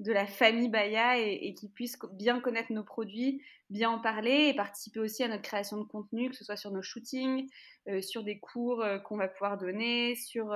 de 0.00 0.12
la 0.12 0.26
famille 0.26 0.68
Baya 0.68 1.18
et, 1.18 1.54
qui 1.54 1.68
puissent 1.68 1.98
bien 2.14 2.40
connaître 2.40 2.72
nos 2.72 2.82
produits, 2.82 3.42
bien 3.70 3.90
en 3.90 4.00
parler 4.00 4.48
et 4.48 4.54
participer 4.54 4.98
aussi 5.00 5.22
à 5.22 5.28
notre 5.28 5.42
création 5.42 5.78
de 5.78 5.84
contenu, 5.84 6.30
que 6.30 6.36
ce 6.36 6.44
soit 6.44 6.56
sur 6.56 6.70
nos 6.72 6.82
shootings, 6.82 7.48
euh, 7.88 8.00
sur 8.00 8.24
des 8.24 8.38
cours 8.38 8.82
euh, 8.82 8.98
qu'on 8.98 9.16
va 9.16 9.28
pouvoir 9.28 9.58
donner, 9.58 10.14
sur 10.14 10.52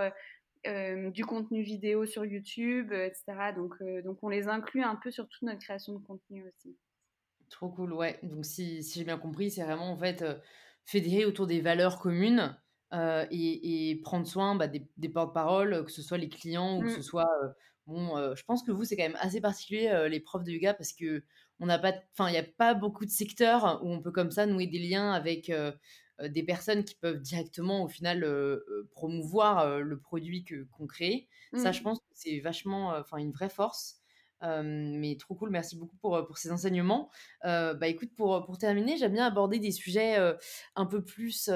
euh, 0.67 1.11
du 1.11 1.25
contenu 1.25 1.63
vidéo 1.63 2.07
sur 2.07 2.25
YouTube, 2.25 2.93
etc. 2.93 3.53
Donc, 3.55 3.75
donc 4.05 4.19
on 4.23 4.29
les 4.29 4.49
inclut 4.49 4.83
un 4.83 4.97
peu 4.97 5.11
sur 5.11 5.29
toute 5.29 5.43
notre 5.43 5.61
création 5.61 5.95
de 5.95 6.05
contenu 6.05 6.45
aussi. 6.47 6.77
Trop 7.51 7.69
cool, 7.69 7.93
ouais. 7.93 8.19
Donc 8.23 8.45
si, 8.45 8.83
si 8.83 8.99
j'ai 8.99 9.05
bien 9.05 9.19
compris, 9.19 9.51
c'est 9.51 9.63
vraiment 9.63 9.91
en 9.91 9.97
fait 9.97 10.25
fédérer 10.85 11.25
autour 11.25 11.47
des 11.47 11.61
valeurs 11.61 11.99
communes. 11.99 12.57
et, 12.93 14.01
prendre 14.05 14.27
soin 14.27 14.55
bah, 14.55 14.69
des, 14.69 14.89
des 14.97 15.09
porte-paroles, 15.09 15.85
que 15.85 15.93
ce 15.93 16.03
soit 16.03 16.19
les 16.19 16.29
clients 16.29 16.79
ou 16.79 16.83
que 16.83 16.91
ce 16.91 16.99
mmh. 16.99 17.03
soit 17.03 17.31
Bon, 17.87 18.35
je 18.35 18.43
pense 18.43 18.65
que 18.65 18.73
vous, 18.73 18.85
c'est 18.85 18.97
quand 18.97 19.05
même 19.05 19.19
assez 19.21 19.41
particulier, 19.41 20.09
les 20.11 20.19
profs 20.19 20.43
de 20.43 20.51
yoga, 20.51 20.75
parce 20.75 20.93
que 20.93 21.23
on 21.61 21.67
n'a 21.67 21.79
pas, 21.79 21.95
enfin, 22.13 22.29
il 22.29 22.33
n'y 22.33 22.39
a 22.39 22.43
pas 22.43 22.75
beaucoup 22.75 23.05
de 23.05 23.11
secteurs 23.11 23.81
où 23.83 23.91
on 23.91 24.03
peut 24.03 24.11
comme 24.11 24.33
ça 24.33 24.45
nouer 24.45 24.67
des 24.67 24.81
liens 24.81 25.13
avec 25.13 25.51
des 26.23 26.43
personnes 26.43 26.85
qui 26.85 26.95
peuvent 26.95 27.21
directement, 27.21 27.83
au 27.85 27.89
final, 27.89 28.27
promouvoir 28.91 29.81
le 29.81 29.99
produit 29.99 30.45
que 30.45 30.65
qu'on 30.73 30.87
crée. 30.87 31.29
Ça, 31.55 31.73
je 31.73 31.81
mmh. 31.81 31.83
pense 31.83 31.99
que 31.99 32.05
c'est 32.13 32.41
vachement, 32.41 32.97
enfin, 32.97 33.19
une 33.19 33.33
vraie 33.33 33.49
force. 33.49 34.01
mais 34.43 35.17
trop 35.19 35.35
cool, 35.35 35.51
merci 35.51 35.77
beaucoup 35.77 35.97
pour, 35.97 36.27
pour 36.27 36.39
ces 36.39 36.51
enseignements. 36.51 37.11
bah 37.43 37.87
écoute, 37.87 38.15
pour, 38.17 38.45
pour 38.45 38.59
terminer, 38.59 38.97
j'aime 38.97 39.13
bien 39.13 39.27
aborder 39.27 39.59
des 39.59 39.73
sujets 39.73 40.17
un 40.75 40.87
peu 40.87 41.05
plus 41.05 41.51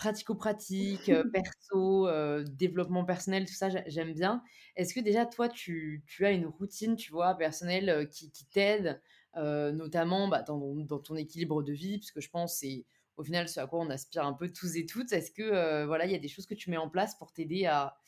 pratico-pratique, 0.00 1.10
perso, 1.32 2.08
développement 2.44 3.04
personnel, 3.04 3.44
tout 3.44 3.54
ça, 3.54 3.68
j'aime 3.86 4.14
bien. 4.14 4.42
Est-ce 4.76 4.94
que 4.94 5.00
déjà, 5.00 5.26
toi, 5.26 5.48
tu, 5.48 6.02
as 6.20 6.30
une 6.30 6.46
routine, 6.46 6.96
tu 6.96 7.12
vois, 7.12 7.34
personnelle 7.34 8.08
qui, 8.10 8.30
t'aide, 8.50 9.00
notamment 9.36 10.28
bah, 10.28 10.42
dans, 10.42 10.98
ton 10.98 11.16
équilibre 11.16 11.62
de 11.62 11.72
vie, 11.72 11.98
parce 11.98 12.10
que 12.10 12.20
je 12.20 12.30
pense 12.30 12.58
c'est 12.58 12.84
au 13.20 13.24
final 13.24 13.48
ce 13.48 13.60
à 13.60 13.66
quoi 13.66 13.80
on 13.80 13.90
aspire 13.90 14.24
un 14.24 14.32
peu 14.32 14.50
tous 14.50 14.76
et 14.76 14.86
toutes. 14.86 15.12
Est-ce 15.12 15.30
que 15.30 15.84
voilà, 15.84 16.06
il 16.06 16.12
y 16.12 16.14
a 16.14 16.18
des 16.18 16.28
choses 16.28 16.46
que 16.46 16.54
tu 16.54 16.70
mets 16.70 16.78
en 16.78 16.88
place 16.88 17.16
pour 17.16 17.32
t'aider 17.32 17.66
à, 17.66 17.98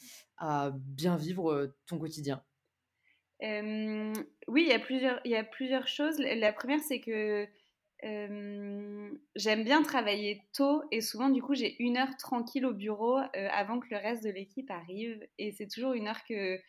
bien 0.75 1.17
vivre 1.17 1.75
ton 1.87 1.99
quotidien? 1.99 2.43
Oui, 3.41 4.63
il 4.63 4.69
y, 4.69 4.73
a 4.73 4.79
plusieurs, 4.79 5.21
il 5.25 5.33
y 5.33 5.37
a 5.37 5.45
plusieurs 5.45 5.87
choses. 5.87 6.19
La 6.19 6.53
première, 6.53 6.81
c'est 6.81 7.01
que 7.01 7.47
j'aime 8.03 9.65
bien 9.65 9.83
travailler 9.83 10.43
tôt 10.55 10.83
et 10.91 11.01
souvent 11.01 11.29
du 11.29 11.41
coup 11.41 11.55
j'ai 11.55 11.81
une 11.81 11.97
heure 11.97 12.17
tranquille 12.17 12.67
au 12.67 12.73
bureau 12.73 13.19
avant 13.35 13.79
que 13.79 13.87
le 13.91 13.97
reste 13.97 14.25
de 14.25 14.31
l'équipe 14.31 14.71
arrive 14.71 15.25
et 15.39 15.53
c'est 15.53 15.69
toujours 15.69 15.93
une 15.93 16.09
heure 16.09 16.25
que 16.29 16.61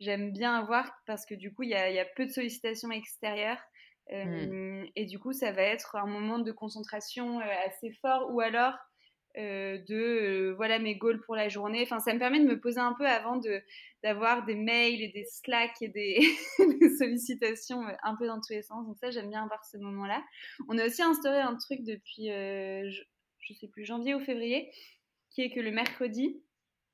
j'aime 0.00 0.32
bien 0.32 0.54
avoir 0.54 0.90
parce 1.06 1.26
que 1.26 1.34
du 1.34 1.54
coup 1.54 1.62
il 1.62 1.70
y, 1.70 1.74
a, 1.74 2.04
peu 2.16 2.26
de 2.26 2.32
sollicitations 2.32 2.90
extérieures 2.90 3.62
Mmh. 4.12 4.86
Et 4.96 5.06
du 5.06 5.18
coup, 5.18 5.32
ça 5.32 5.52
va 5.52 5.62
être 5.62 5.96
un 5.96 6.06
moment 6.06 6.38
de 6.38 6.50
concentration 6.50 7.40
assez 7.66 7.92
fort 8.00 8.32
ou 8.32 8.40
alors 8.40 8.74
de 9.36 10.52
voilà 10.56 10.80
mes 10.80 10.96
goals 10.96 11.20
pour 11.20 11.36
la 11.36 11.48
journée. 11.48 11.82
Enfin, 11.82 12.00
ça 12.00 12.12
me 12.12 12.18
permet 12.18 12.40
de 12.40 12.46
me 12.46 12.60
poser 12.60 12.80
un 12.80 12.94
peu 12.98 13.06
avant 13.06 13.36
de 13.36 13.62
d'avoir 14.02 14.44
des 14.44 14.56
mails 14.56 15.00
et 15.00 15.08
des 15.08 15.24
slacks 15.24 15.80
et 15.82 15.88
des, 15.88 16.20
sollicitations 16.98 17.82
un 18.02 18.16
peu 18.16 18.26
dans 18.26 18.40
tous 18.40 18.52
les 18.52 18.62
sens. 18.62 18.86
Donc 18.86 18.96
ça, 18.98 19.10
j'aime 19.10 19.30
bien 19.30 19.44
avoir 19.44 19.64
ce 19.64 19.76
moment-là. 19.76 20.22
On 20.68 20.78
a 20.78 20.86
aussi 20.86 21.02
instauré 21.02 21.38
un 21.38 21.56
truc 21.56 21.84
depuis, 21.84 22.28
je, 22.28 23.02
je, 23.38 23.54
sais 23.54 23.68
plus, 23.68 23.84
janvier 23.84 24.14
ou 24.14 24.20
février, 24.20 24.72
qui 25.30 25.42
est 25.42 25.50
que 25.50 25.60
le 25.60 25.70
mercredi, 25.70 26.42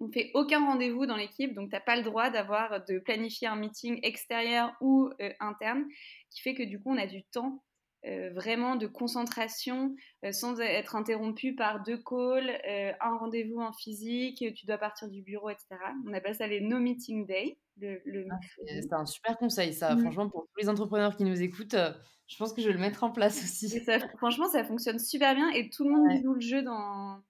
on 0.00 0.10
fait 0.10 0.30
aucun 0.34 0.64
rendez-vous 0.64 1.06
dans 1.06 1.16
l'équipe, 1.16 1.54
donc 1.54 1.70
tu 1.70 1.74
n'as 1.74 1.80
pas 1.80 1.96
le 1.96 2.02
droit 2.02 2.30
d'avoir 2.30 2.84
de 2.84 2.98
planifier 2.98 3.48
un 3.48 3.56
meeting 3.56 3.98
extérieur 4.02 4.72
ou 4.80 5.10
interne, 5.40 5.84
qui 6.30 6.42
fait 6.42 6.54
que 6.54 6.62
du 6.62 6.78
coup 6.80 6.92
on 6.92 6.98
a 6.98 7.06
du 7.06 7.24
temps 7.24 7.62
euh, 8.06 8.30
vraiment 8.32 8.76
de 8.76 8.86
concentration 8.86 9.96
euh, 10.24 10.30
sans 10.30 10.60
être 10.60 10.94
interrompu 10.94 11.56
par 11.56 11.82
deux 11.82 11.96
calls, 11.96 12.50
euh, 12.68 12.92
un 13.00 13.16
rendez-vous 13.16 13.58
en 13.58 13.72
physique, 13.72 14.44
tu 14.54 14.66
dois 14.66 14.78
partir 14.78 15.08
du 15.08 15.22
bureau, 15.22 15.50
etc. 15.50 15.66
On 16.06 16.12
appelle 16.12 16.36
ça 16.36 16.46
les 16.46 16.60
no 16.60 16.78
meeting 16.78 17.26
day. 17.26 17.58
Ah, 17.82 18.38
c'est 18.64 18.92
un 18.92 19.06
super 19.06 19.36
conseil, 19.36 19.72
ça. 19.72 19.94
Mmh. 19.94 20.00
Franchement, 20.02 20.28
pour 20.28 20.42
tous 20.42 20.60
les 20.60 20.68
entrepreneurs 20.68 21.16
qui 21.16 21.24
nous 21.24 21.42
écoutent, 21.42 21.76
je 22.28 22.36
pense 22.36 22.52
que 22.52 22.62
je 22.62 22.68
vais 22.68 22.74
le 22.74 22.78
mettre 22.78 23.02
en 23.02 23.10
place 23.10 23.42
aussi. 23.42 23.80
franchement, 24.18 24.46
ça 24.46 24.62
fonctionne 24.62 25.00
super 25.00 25.34
bien 25.34 25.50
et 25.50 25.68
tout 25.68 25.82
le 25.82 25.90
monde 25.90 26.22
joue 26.22 26.34
le 26.34 26.40
jeu 26.40 26.62
dans, 26.62 27.20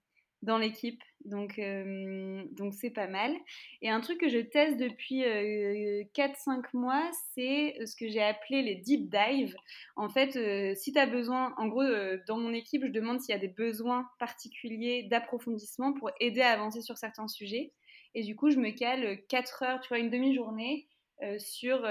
dans 0.43 0.59
l'équipe. 0.59 1.01
Donc, 1.27 1.59
euh, 1.59 2.43
donc 2.51 2.73
c'est 2.73 2.89
pas 2.89 3.07
mal. 3.07 3.35
Et 3.81 3.89
un 3.89 3.99
truc 3.99 4.19
que 4.19 4.29
je 4.29 4.39
teste 4.39 4.77
depuis 4.77 5.21
4-5 5.21 5.25
euh, 5.25 6.61
mois, 6.73 7.09
c'est 7.33 7.75
ce 7.85 7.95
que 7.95 8.07
j'ai 8.07 8.23
appelé 8.23 8.61
les 8.61 8.75
deep 8.75 9.09
dives. 9.09 9.55
En 9.95 10.09
fait, 10.09 10.35
euh, 10.35 10.73
si 10.75 10.93
tu 10.93 10.99
as 10.99 11.05
besoin, 11.05 11.53
en 11.57 11.67
gros, 11.67 11.83
dans 12.27 12.37
mon 12.37 12.53
équipe, 12.53 12.83
je 12.85 12.91
demande 12.91 13.21
s'il 13.21 13.33
y 13.33 13.37
a 13.37 13.41
des 13.41 13.47
besoins 13.47 14.07
particuliers 14.19 15.03
d'approfondissement 15.03 15.93
pour 15.93 16.11
aider 16.19 16.41
à 16.41 16.51
avancer 16.51 16.81
sur 16.81 16.97
certains 16.97 17.27
sujets. 17.27 17.73
Et 18.15 18.23
du 18.23 18.35
coup, 18.35 18.49
je 18.49 18.57
me 18.57 18.71
cale 18.71 19.19
4 19.27 19.63
heures, 19.63 19.79
tu 19.81 19.89
vois, 19.89 19.99
une 19.99 20.09
demi-journée 20.09 20.87
sur 21.37 21.85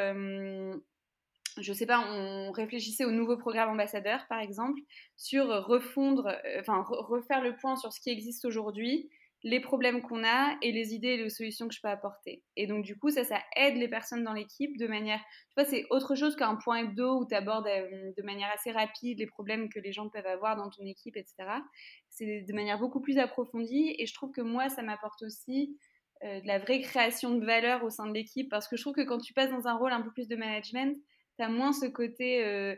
je 1.58 1.72
sais 1.72 1.86
pas, 1.86 2.00
on 2.00 2.52
réfléchissait 2.52 3.04
au 3.04 3.10
nouveau 3.10 3.36
programme 3.36 3.70
ambassadeur, 3.70 4.26
par 4.28 4.40
exemple, 4.40 4.80
sur 5.16 5.46
refondre, 5.64 6.26
euh, 6.26 6.60
enfin, 6.60 6.84
refaire 6.86 7.42
le 7.42 7.56
point 7.56 7.76
sur 7.76 7.92
ce 7.92 8.00
qui 8.00 8.10
existe 8.10 8.44
aujourd'hui, 8.44 9.08
les 9.42 9.60
problèmes 9.60 10.02
qu'on 10.02 10.24
a 10.24 10.56
et 10.62 10.72
les 10.72 10.94
idées 10.94 11.10
et 11.10 11.16
les 11.18 11.30
solutions 11.30 11.68
que 11.68 11.74
je 11.74 11.80
peux 11.80 11.88
apporter. 11.88 12.42
Et 12.56 12.66
donc, 12.66 12.84
du 12.84 12.98
coup, 12.98 13.10
ça, 13.10 13.24
ça 13.24 13.38
aide 13.54 13.76
les 13.76 13.88
personnes 13.88 14.24
dans 14.24 14.32
l'équipe 14.32 14.76
de 14.78 14.86
manière, 14.86 15.20
tu 15.20 15.62
vois, 15.62 15.64
c'est 15.64 15.84
autre 15.90 16.14
chose 16.14 16.36
qu'un 16.36 16.56
point 16.56 16.78
hebdo 16.78 17.20
où 17.20 17.26
tu 17.26 17.34
abordes 17.34 17.66
euh, 17.66 18.12
de 18.16 18.22
manière 18.22 18.50
assez 18.52 18.72
rapide 18.72 19.18
les 19.18 19.26
problèmes 19.26 19.68
que 19.68 19.78
les 19.78 19.92
gens 19.92 20.08
peuvent 20.08 20.26
avoir 20.26 20.56
dans 20.56 20.70
ton 20.70 20.84
équipe, 20.84 21.16
etc. 21.16 21.34
C'est 22.08 22.42
de 22.42 22.52
manière 22.54 22.78
beaucoup 22.78 23.00
plus 23.00 23.18
approfondie 23.18 23.94
et 23.98 24.06
je 24.06 24.14
trouve 24.14 24.32
que 24.32 24.40
moi, 24.40 24.68
ça 24.68 24.82
m'apporte 24.82 25.22
aussi 25.22 25.78
euh, 26.24 26.40
de 26.40 26.46
la 26.46 26.58
vraie 26.58 26.80
création 26.80 27.34
de 27.34 27.44
valeur 27.44 27.84
au 27.84 27.90
sein 27.90 28.06
de 28.06 28.14
l'équipe 28.14 28.48
parce 28.48 28.66
que 28.68 28.76
je 28.76 28.82
trouve 28.82 28.94
que 28.94 29.02
quand 29.02 29.18
tu 29.18 29.34
passes 29.34 29.50
dans 29.50 29.68
un 29.68 29.76
rôle 29.76 29.92
un 29.92 30.02
peu 30.02 30.10
plus 30.12 30.28
de 30.28 30.36
management, 30.36 30.96
tu 31.38 31.44
as 31.44 31.48
moins 31.48 31.72
ce 31.72 31.86
côté 31.86 32.42
euh, 32.42 32.74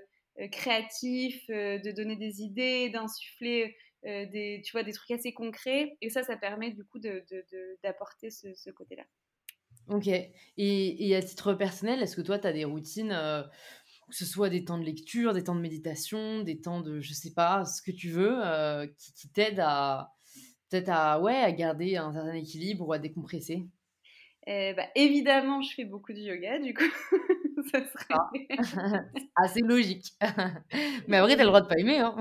créatif, 0.50 1.48
de 1.48 1.90
donner 1.92 2.16
des 2.16 2.42
idées, 2.42 2.90
d'insuffler 2.90 3.74
des, 4.04 4.62
tu 4.64 4.72
vois, 4.72 4.82
des 4.82 4.92
trucs 4.92 5.10
assez 5.10 5.32
concrets. 5.32 5.96
Et 6.00 6.10
ça, 6.10 6.22
ça 6.22 6.36
permet 6.36 6.70
du 6.70 6.84
coup 6.84 6.98
d'apporter 6.98 8.30
ce, 8.30 8.70
côté-là. 8.70 9.04
Ok. 9.88 10.06
Et, 10.06 10.30
et, 10.56 11.16
à 11.16 11.22
titre 11.22 11.54
personnel, 11.54 12.02
est-ce 12.02 12.16
que 12.16 12.22
toi, 12.22 12.38
tu 12.38 12.46
as 12.46 12.52
des 12.52 12.64
routines, 12.64 13.10
que 13.10 14.14
ce 14.14 14.24
soit 14.24 14.50
des 14.50 14.64
temps 14.64 14.78
de 14.78 14.84
lecture, 14.84 15.32
des 15.34 15.44
temps 15.44 15.54
de 15.54 15.60
méditation, 15.60 16.42
des 16.42 16.60
temps 16.60 16.80
de, 16.80 17.00
je 17.00 17.12
sais 17.12 17.32
pas, 17.32 17.64
ce 17.64 17.82
que 17.82 17.90
tu 17.90 18.10
veux, 18.10 18.40
qui, 18.98 19.12
qui 19.14 19.30
t'aident 19.30 19.60
à 19.60 20.12
peut-être 20.68 20.90
à, 20.90 21.20
ouais, 21.20 21.36
à 21.36 21.52
garder 21.52 21.96
un 21.96 22.12
certain 22.12 22.34
équilibre 22.34 22.86
ou 22.86 22.92
à 22.92 22.98
décompresser? 22.98 23.66
Eh 24.46 24.74
bah, 24.74 24.86
Évidemment, 24.94 25.62
je 25.62 25.74
fais 25.74 25.84
beaucoup 25.84 26.12
de 26.12 26.18
yoga, 26.18 26.58
du 26.58 26.74
coup. 26.74 26.84
ça 27.72 27.80
serait... 27.84 28.06
Ah. 28.10 29.00
Assez 29.36 29.60
logique. 29.60 30.12
Mais 31.06 31.18
après, 31.18 31.36
t'as 31.36 31.42
le 31.42 31.48
droit 31.48 31.60
de 31.60 31.68
pas 31.68 31.78
aimer. 31.78 31.98
Hein. 31.98 32.16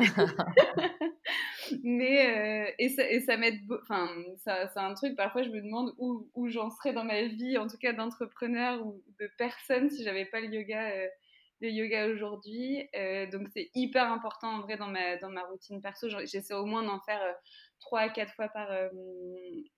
Mais, 1.84 2.68
euh, 2.70 2.72
et 2.80 2.89
ça, 2.89 3.09
et 3.09 3.20
ça 3.22 3.38
m'aide, 3.38 3.59
enfin, 3.82 4.09
ça, 4.38 4.68
c'est 4.68 4.80
un 4.80 4.93
truc, 4.93 5.15
parfois 5.15 5.43
je 5.43 5.49
me 5.49 5.61
demande 5.61 5.93
où, 5.97 6.30
où 6.36 6.47
j'en 6.49 6.70
serais 6.70 6.93
dans 6.93 7.03
ma 7.03 7.24
vie, 7.24 7.57
en 7.57 7.68
tout 7.68 7.78
cas 7.78 7.93
d'entrepreneur 7.93 8.86
ou 8.86 9.03
de 9.20 9.30
personne, 9.38 9.89
si 9.89 10.03
j'avais 10.03 10.26
pas 10.26 10.39
le 10.39 10.47
yoga, 10.47 10.91
euh, 10.91 11.07
le 11.61 11.70
yoga 11.70 12.07
aujourd'hui. 12.07 12.88
Euh, 12.95 13.28
donc 13.28 13.47
c'est 13.53 13.70
hyper 13.76 14.11
important 14.11 14.49
en 14.57 14.61
vrai 14.61 14.78
dans 14.78 14.88
ma, 14.88 15.18
dans 15.18 15.30
ma 15.30 15.43
routine 15.43 15.82
perso. 15.82 16.07
J'essaie 16.26 16.53
au 16.53 16.65
moins 16.65 16.84
d'en 16.84 16.99
faire 17.01 17.22
trois 17.80 18.01
à 18.01 18.09
quatre 18.09 18.34
fois 18.34 18.49
par, 18.49 18.70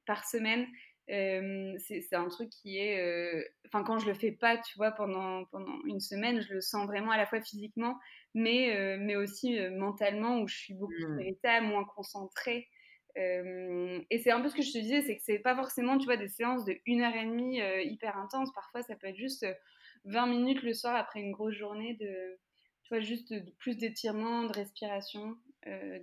par 0.05 0.25
semaine 0.25 0.67
c'est 1.07 2.13
un 2.13 2.27
truc 2.27 2.49
qui 2.49 2.77
est. 2.77 3.43
Enfin, 3.65 3.83
quand 3.83 3.97
je 3.97 4.05
le 4.05 4.13
fais 4.13 4.31
pas, 4.31 4.57
tu 4.57 4.77
vois, 4.77 4.91
pendant, 4.91 5.45
pendant 5.45 5.79
une 5.85 5.99
semaine, 5.99 6.41
je 6.41 6.53
le 6.53 6.61
sens 6.61 6.85
vraiment 6.85 7.11
à 7.11 7.17
la 7.17 7.25
fois 7.25 7.41
physiquement, 7.41 7.97
mais, 8.33 8.97
mais 8.99 9.15
aussi 9.15 9.59
mentalement, 9.71 10.39
où 10.39 10.47
je 10.47 10.55
suis 10.55 10.73
beaucoup 10.73 10.93
plus 10.93 11.07
mmh. 11.07 11.21
irritable, 11.21 11.67
moins 11.67 11.85
concentrée. 11.85 12.67
et 13.15 14.19
c'est 14.23 14.31
un 14.31 14.41
peu 14.41 14.49
ce 14.49 14.55
que 14.55 14.61
je 14.61 14.71
te 14.71 14.77
disais, 14.77 15.01
c'est 15.01 15.17
que 15.17 15.23
c'est 15.23 15.39
pas 15.39 15.55
forcément, 15.55 15.97
tu 15.97 16.05
vois, 16.05 16.17
des 16.17 16.27
séances 16.27 16.65
de 16.65 16.75
une 16.85 17.01
heure 17.01 17.15
et 17.15 17.25
demie 17.25 17.59
hyper 17.85 18.17
intenses. 18.17 18.53
Parfois, 18.53 18.81
ça 18.81 18.95
peut 18.95 19.07
être 19.07 19.17
juste 19.17 19.45
20 20.05 20.27
minutes 20.27 20.63
le 20.63 20.73
soir 20.73 20.95
après 20.95 21.19
une 21.19 21.31
grosse 21.31 21.55
journée 21.55 21.95
de, 21.95 22.39
tu 22.83 22.89
vois, 22.89 22.99
juste 22.99 23.33
plus 23.57 23.77
d'étirement, 23.77 24.43
de 24.43 24.53
respiration. 24.53 25.35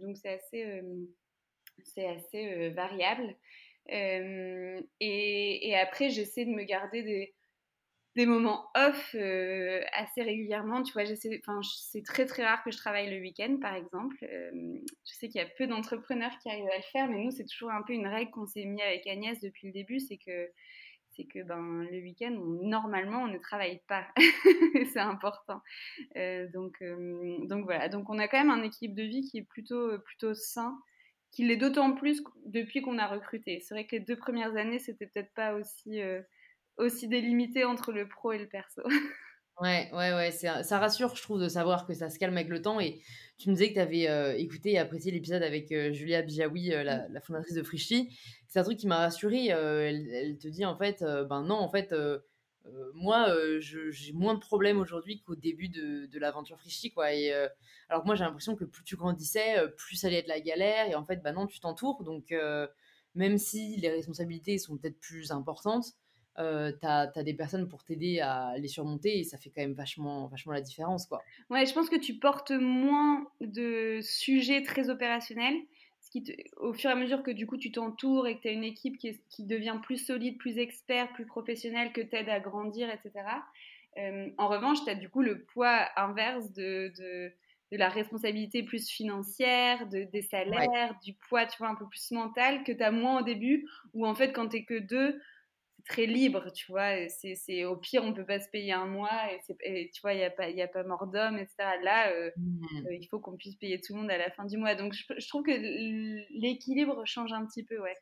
donc, 0.02 0.16
c'est 0.16 0.30
assez, 0.30 0.82
c'est 1.84 2.06
assez 2.06 2.70
variable 2.70 3.36
et, 3.88 5.74
après, 5.80 6.10
j'essaie 6.10 6.44
de 6.44 6.50
me 6.50 6.64
garder 6.64 7.02
des, 7.02 7.34
des 8.16 8.26
moments 8.26 8.70
off 8.74 9.14
assez 9.14 10.22
régulièrement. 10.22 10.82
Tu 10.82 10.92
vois, 10.92 11.04
c'est 11.04 12.02
très 12.02 12.26
très 12.26 12.44
rare 12.44 12.64
que 12.64 12.70
je 12.70 12.76
travaille 12.76 13.10
le 13.10 13.20
week-end, 13.20 13.58
par 13.60 13.74
exemple. 13.74 14.16
je 14.20 15.12
sais 15.12 15.28
qu'il 15.28 15.40
y 15.40 15.44
a 15.44 15.48
peu 15.56 15.66
d'entrepreneurs 15.66 16.36
qui 16.42 16.48
arrivent 16.48 16.68
à 16.72 16.78
le 16.78 16.82
faire, 16.92 17.08
mais 17.08 17.18
nous, 17.18 17.30
c'est 17.30 17.44
toujours 17.44 17.70
un 17.70 17.82
peu 17.82 17.92
une 17.92 18.06
règle 18.06 18.30
qu'on 18.32 18.46
s'est 18.46 18.64
mis 18.64 18.82
avec 18.82 19.06
Agnès 19.06 19.38
depuis 19.40 19.68
le 19.68 19.72
début, 19.72 20.00
c'est 20.00 20.18
que 20.18 20.50
c'est 21.10 21.24
que 21.24 21.42
ben, 21.42 21.86
le 21.90 21.98
week-end, 22.02 22.36
normalement, 22.62 23.22
on 23.22 23.28
ne 23.28 23.38
travaille 23.38 23.80
pas. 23.88 24.06
c'est 24.92 24.98
important. 24.98 25.62
donc, 26.14 26.82
donc 27.48 27.64
voilà. 27.64 27.88
Donc 27.88 28.10
on 28.10 28.18
a 28.18 28.28
quand 28.28 28.38
même 28.38 28.50
un 28.50 28.62
équilibre 28.62 28.96
de 28.96 29.02
vie 29.02 29.22
qui 29.22 29.38
est 29.38 29.48
plutôt, 29.48 29.98
plutôt 30.00 30.34
sain 30.34 30.76
qu'il 31.36 31.48
l'est 31.48 31.56
d'autant 31.56 31.92
plus 31.92 32.22
depuis 32.46 32.80
qu'on 32.80 32.98
a 32.98 33.06
recruté. 33.06 33.60
C'est 33.60 33.74
vrai 33.74 33.86
que 33.86 33.96
les 33.96 34.00
deux 34.00 34.16
premières 34.16 34.56
années, 34.56 34.78
c'était 34.78 35.06
peut-être 35.06 35.32
pas 35.34 35.52
aussi, 35.52 36.00
euh, 36.00 36.22
aussi 36.78 37.08
délimité 37.08 37.64
entre 37.64 37.92
le 37.92 38.08
pro 38.08 38.32
et 38.32 38.38
le 38.38 38.48
perso. 38.48 38.82
Ouais, 39.62 39.88
ouais, 39.94 40.12
ouais, 40.12 40.30
ça 40.32 40.78
rassure, 40.78 41.16
je 41.16 41.22
trouve, 41.22 41.40
de 41.40 41.48
savoir 41.48 41.86
que 41.86 41.94
ça 41.94 42.10
se 42.10 42.18
calme 42.18 42.36
avec 42.36 42.50
le 42.50 42.60
temps. 42.60 42.78
Et 42.78 43.00
tu 43.38 43.48
me 43.48 43.54
disais 43.54 43.70
que 43.70 43.74
tu 43.76 43.80
avais 43.80 44.06
euh, 44.06 44.36
écouté 44.36 44.72
et 44.72 44.78
apprécié 44.78 45.10
l'épisode 45.10 45.42
avec 45.42 45.72
euh, 45.72 45.94
Julia 45.94 46.20
Bijawi, 46.20 46.68
la, 46.68 47.08
la, 47.08 47.20
fondatrice 47.22 47.54
de 47.54 47.62
Frichy. 47.62 48.14
C'est 48.48 48.58
un 48.58 48.64
truc 48.64 48.76
qui 48.76 48.86
m'a 48.86 48.98
rassurée. 48.98 49.46
Elle, 49.46 50.10
elle, 50.12 50.36
te 50.36 50.48
dit, 50.48 50.66
en 50.66 50.76
fait, 50.76 51.02
ben 51.02 51.42
non, 51.42 51.54
en 51.54 51.70
fait, 51.70 51.90
euh, 52.68 52.90
moi, 52.94 53.28
euh, 53.30 53.60
j'ai 53.60 54.12
moins 54.12 54.34
de 54.34 54.40
problèmes 54.40 54.78
aujourd'hui 54.80 55.20
qu'au 55.20 55.36
début 55.36 55.68
de, 55.68 56.06
de 56.06 56.18
l'aventure 56.18 56.58
Frichy, 56.58 56.90
quoi. 56.90 57.12
Et, 57.12 57.32
euh, 57.32 57.48
alors 57.88 58.02
que 58.02 58.06
moi, 58.06 58.14
j'ai 58.14 58.24
l'impression 58.24 58.56
que 58.56 58.64
plus 58.64 58.84
tu 58.84 58.96
grandissais, 58.96 59.56
plus 59.76 59.96
ça 59.96 60.08
allait 60.08 60.18
être 60.18 60.28
la 60.28 60.40
galère. 60.40 60.88
Et 60.88 60.94
en 60.94 61.04
fait, 61.04 61.22
bah 61.22 61.32
non, 61.32 61.46
tu 61.46 61.60
t'entoures. 61.60 62.02
Donc, 62.04 62.34
même 63.14 63.38
si 63.38 63.76
les 63.76 63.88
responsabilités 63.90 64.58
sont 64.58 64.76
peut-être 64.76 64.98
plus 64.98 65.30
importantes, 65.30 65.86
euh, 66.38 66.72
tu 66.80 66.86
as, 66.86 67.22
des 67.22 67.34
personnes 67.34 67.68
pour 67.68 67.84
t'aider 67.84 68.20
à 68.20 68.54
les 68.58 68.68
surmonter 68.68 69.18
et 69.18 69.24
ça 69.24 69.38
fait 69.38 69.50
quand 69.50 69.62
même 69.62 69.74
vachement, 69.74 70.26
vachement 70.26 70.52
la 70.52 70.60
différence. 70.60 71.06
Quoi. 71.06 71.22
Ouais, 71.50 71.66
je 71.66 71.72
pense 71.72 71.88
que 71.88 71.96
tu 71.96 72.14
portes 72.14 72.52
moins 72.52 73.26
de 73.40 74.00
sujets 74.02 74.62
très 74.62 74.90
opérationnels 74.90 75.56
au 76.56 76.72
fur 76.72 76.90
et 76.90 76.92
à 76.92 76.96
mesure 76.96 77.22
que 77.22 77.30
du 77.30 77.46
coup 77.46 77.56
tu 77.56 77.72
t'entoures 77.72 78.26
et 78.26 78.36
que 78.36 78.42
tu 78.42 78.48
as 78.48 78.52
une 78.52 78.64
équipe 78.64 78.98
qui, 78.98 79.44
devient 79.44 79.78
plus 79.82 79.98
solide, 79.98 80.38
plus 80.38 80.58
experte, 80.58 81.12
plus 81.12 81.26
professionnelle, 81.26 81.92
que 81.92 82.00
t'aide 82.00 82.28
à 82.28 82.40
grandir, 82.40 82.88
etc. 82.90 83.24
Euh, 83.98 84.28
en 84.38 84.48
revanche, 84.48 84.84
tu 84.84 84.90
as 84.90 84.94
du 84.94 85.08
coup 85.08 85.22
le 85.22 85.42
poids 85.42 85.88
inverse 85.96 86.52
de, 86.52 86.92
de, 86.98 87.32
la 87.72 87.88
responsabilité 87.88 88.62
plus 88.62 88.88
financière, 88.88 89.86
de, 89.88 90.04
des 90.04 90.22
salaires, 90.22 90.98
du 91.02 91.14
poids, 91.28 91.46
tu 91.46 91.58
vois, 91.58 91.68
un 91.68 91.74
peu 91.74 91.86
plus 91.86 92.10
mental 92.12 92.62
que 92.64 92.72
tu 92.72 92.82
as 92.82 92.90
moins 92.90 93.20
au 93.20 93.24
début, 93.24 93.66
où 93.92 94.06
en 94.06 94.14
fait, 94.14 94.32
quand 94.32 94.48
tu 94.48 94.64
que 94.64 94.78
deux, 94.78 95.20
très 95.86 96.06
libre, 96.06 96.50
tu 96.52 96.70
vois. 96.70 97.08
C'est, 97.08 97.64
au 97.64 97.76
pire, 97.76 98.02
on 98.04 98.12
peut 98.12 98.26
pas 98.26 98.40
se 98.40 98.48
payer 98.48 98.72
un 98.72 98.86
mois 98.86 99.32
et, 99.62 99.90
tu 99.90 100.00
vois, 100.00 100.12
il 100.12 100.18
n'y 100.18 100.24
a, 100.24 100.30
pas, 100.30 100.48
y 100.48 100.62
a 100.62 100.68
pas 100.68 100.82
mort 100.82 101.06
d'homme, 101.06 101.38
etc. 101.38 101.54
Là, 101.82 102.10
euh, 102.10 102.30
mmh. 102.36 102.86
euh, 102.86 102.94
il 102.94 103.06
faut 103.08 103.18
qu'on 103.20 103.36
puisse 103.36 103.56
payer 103.56 103.80
tout 103.80 103.94
le 103.94 104.00
monde 104.00 104.10
à 104.10 104.18
la 104.18 104.30
fin 104.30 104.44
du 104.44 104.56
mois. 104.56 104.74
Donc, 104.74 104.92
je, 104.92 105.28
trouve 105.28 105.44
que 105.44 105.52
l'équilibre 106.40 107.02
change 107.04 107.32
un 107.32 107.46
petit 107.46 107.64
peu, 107.64 107.78
ouais. 107.80 107.96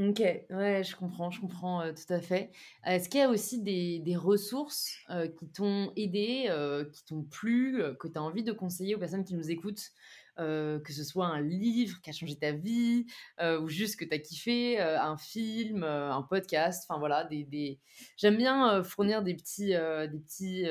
Ok, 0.00 0.20
ouais, 0.20 0.82
je 0.82 0.96
comprends, 0.96 1.30
je 1.30 1.40
comprends 1.40 1.82
euh, 1.82 1.92
tout 1.92 2.10
à 2.12 2.20
fait. 2.22 2.52
Est-ce 2.86 3.08
qu'il 3.10 3.20
y 3.20 3.22
a 3.22 3.28
aussi 3.28 3.60
des, 3.60 3.98
des 3.98 4.16
ressources 4.16 4.94
euh, 5.10 5.28
qui 5.28 5.46
t'ont 5.50 5.92
aidé, 5.94 6.46
euh, 6.48 6.86
qui 6.90 7.04
t'ont 7.04 7.22
plu, 7.24 7.82
que 7.98 8.08
tu 8.08 8.16
as 8.16 8.22
envie 8.22 8.42
de 8.44 8.52
conseiller 8.52 8.94
aux 8.94 8.98
personnes 8.98 9.24
qui 9.24 9.34
nous 9.34 9.50
écoutent, 9.50 9.90
que 10.38 10.80
ce 10.92 11.04
soit 11.04 11.26
un 11.26 11.42
livre 11.42 12.00
qui 12.00 12.08
a 12.08 12.14
changé 12.14 12.34
ta 12.34 12.52
vie, 12.52 13.04
ou 13.42 13.68
juste 13.68 13.96
que 14.00 14.06
tu 14.06 14.14
as 14.14 14.18
kiffé, 14.18 14.80
un 14.80 15.18
film, 15.18 15.82
un 15.84 16.22
podcast, 16.22 16.86
enfin 16.88 16.98
voilà, 16.98 17.24
des, 17.24 17.44
des... 17.44 17.78
j'aime 18.16 18.38
bien 18.38 18.82
fournir 18.82 19.22
des 19.22 19.34
petits, 19.34 19.72
des 19.74 20.18
petits, 20.18 20.64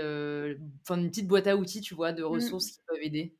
enfin 0.82 0.99
une 0.99 1.09
petite 1.11 1.27
boîte 1.27 1.45
à 1.45 1.55
outils, 1.55 1.82
tu 1.82 1.93
vois, 1.93 2.13
de 2.13 2.23
Mm. 2.32 2.34
ressources 2.34 2.71
qui 2.71 2.80
peuvent 2.88 2.97
aider. 3.03 3.38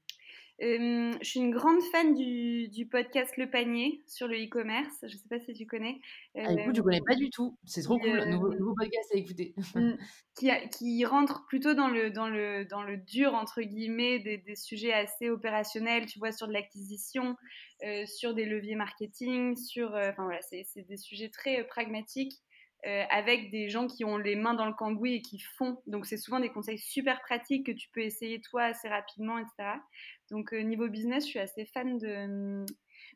Euh, 0.62 1.14
je 1.22 1.28
suis 1.28 1.40
une 1.40 1.52
grande 1.52 1.82
fan 1.92 2.14
du, 2.16 2.68
du 2.68 2.86
podcast 2.86 3.38
Le 3.38 3.50
Panier 3.50 4.04
sur 4.08 4.28
le 4.28 4.36
e-commerce. 4.44 4.94
Je 5.04 5.14
ne 5.14 5.18
sais 5.18 5.28
pas 5.30 5.40
si 5.40 5.54
tu 5.54 5.66
connais. 5.66 6.00
Euh, 6.36 6.44
Ah, 6.46 6.52
écoute, 6.54 6.76
je 6.76 6.82
connais 6.82 7.02
pas 7.06 7.16
du 7.16 7.30
tout, 7.30 7.58
c'est 7.66 7.82
trop 7.82 7.98
cool, 7.98 8.10
euh, 8.20 8.26
nouveau, 8.26 8.54
nouveau 8.54 8.76
podcast 8.76 9.10
à 9.14 9.18
écouter. 9.18 9.54
Mm. 9.76 9.94
qui, 10.38 10.50
a- 10.52 10.68
qui 10.68 11.06
rentre 11.06 11.46
plutôt 11.48 11.74
dans 11.74 11.88
le, 11.88 12.12
dans 12.12 12.28
le, 12.28 12.66
dans 12.66 12.84
le 12.84 12.98
dur, 12.98 13.34
entre 13.36 13.62
guillemets, 13.62 14.20
des, 14.20 14.38
des 14.38 14.56
sujets 14.56 14.92
assez 14.94 15.30
opérationnels, 15.30 16.06
tu 16.08 16.20
vois, 16.20 16.32
sur 16.34 16.48
de 16.48 16.54
l'acquisition, 16.54 17.36
euh, 17.86 18.06
sur 18.06 18.34
des 18.34 18.46
leviers 18.46 18.76
marketing, 18.76 19.56
sur... 19.56 19.96
euh, 19.96 20.10
Enfin 20.12 20.24
voilà, 20.26 20.42
c'est 20.42 20.66
des 20.88 20.98
sujets 20.98 21.30
très 21.30 21.64
pragmatiques, 21.68 22.34
euh, 22.86 23.04
avec 23.10 23.52
des 23.52 23.70
gens 23.70 23.88
qui 23.88 24.06
ont 24.06 24.18
les 24.18 24.38
mains 24.38 24.54
dans 24.54 24.66
le 24.66 24.74
cambouis 24.74 25.16
et 25.16 25.22
qui 25.22 25.40
font. 25.40 25.82
Donc 25.86 26.06
c'est 26.06 26.16
souvent 26.18 26.40
des 26.40 26.50
conseils 26.50 26.80
super 26.80 27.20
pratiques 27.22 27.66
que 27.66 27.74
tu 27.74 27.90
peux 27.92 28.00
essayer 28.02 28.40
toi 28.40 28.64
assez 28.64 28.88
rapidement, 28.88 29.38
etc. 29.38 29.82
Donc 30.32 30.54
euh, 30.54 30.62
niveau 30.62 30.88
business, 30.88 31.26
je 31.26 31.30
suis 31.30 31.40
assez 31.40 31.66
fan 31.66 31.98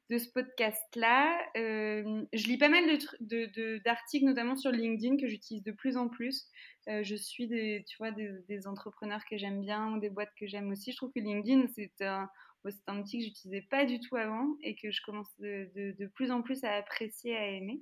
de 0.09 0.18
ce 0.18 0.30
podcast-là. 0.34 1.39
Euh, 1.55 2.24
je 2.34 2.47
lis 2.47 2.57
pas 2.57 2.68
mal 2.68 2.84
tru- 2.97 3.16
de- 3.22 3.45
de- 3.55 3.82
d'articles, 3.86 4.26
notamment 4.26 4.57
sur 4.57 4.72
LinkedIn, 4.72 5.16
que 5.16 5.28
j'utilise 5.28 5.64
de 5.64 5.72
plus 5.72 5.95
en 5.95 6.09
plus. 6.09 6.45
Je 6.88 7.16
suis 7.16 7.47
des, 7.47 7.86
tu 7.88 7.95
vois, 7.97 8.11
des, 8.11 8.68
entrepreneurs 8.68 9.22
que 9.30 9.38
j'aime 9.38 9.61
bien 9.61 9.93
ou 9.93 9.99
des 9.99 10.09
boîtes 10.09 10.34
que 10.38 10.45
j'aime 10.45 10.70
aussi. 10.72 10.91
Je 10.91 10.97
trouve 10.97 11.14
que 11.14 11.22
LinkedIn, 11.22 11.68
c'est 11.74 12.01
un, 12.01 12.30
c'est 12.70 12.88
un 12.88 12.99
outil 12.99 13.20
que 13.20 13.24
j'utilisais 13.24 13.66
pas 13.70 13.86
du 13.86 14.01
tout 14.01 14.18
avant 14.18 14.57
et 14.61 14.76
que 14.76 14.91
je 14.91 15.01
commence 15.05 15.32
de 15.39 16.07
plus 16.16 16.32
en 16.32 16.41
plus 16.41 16.61
à 16.66 16.74
apprécier, 16.74 17.38
à 17.38 17.47
aimer. 17.47 17.80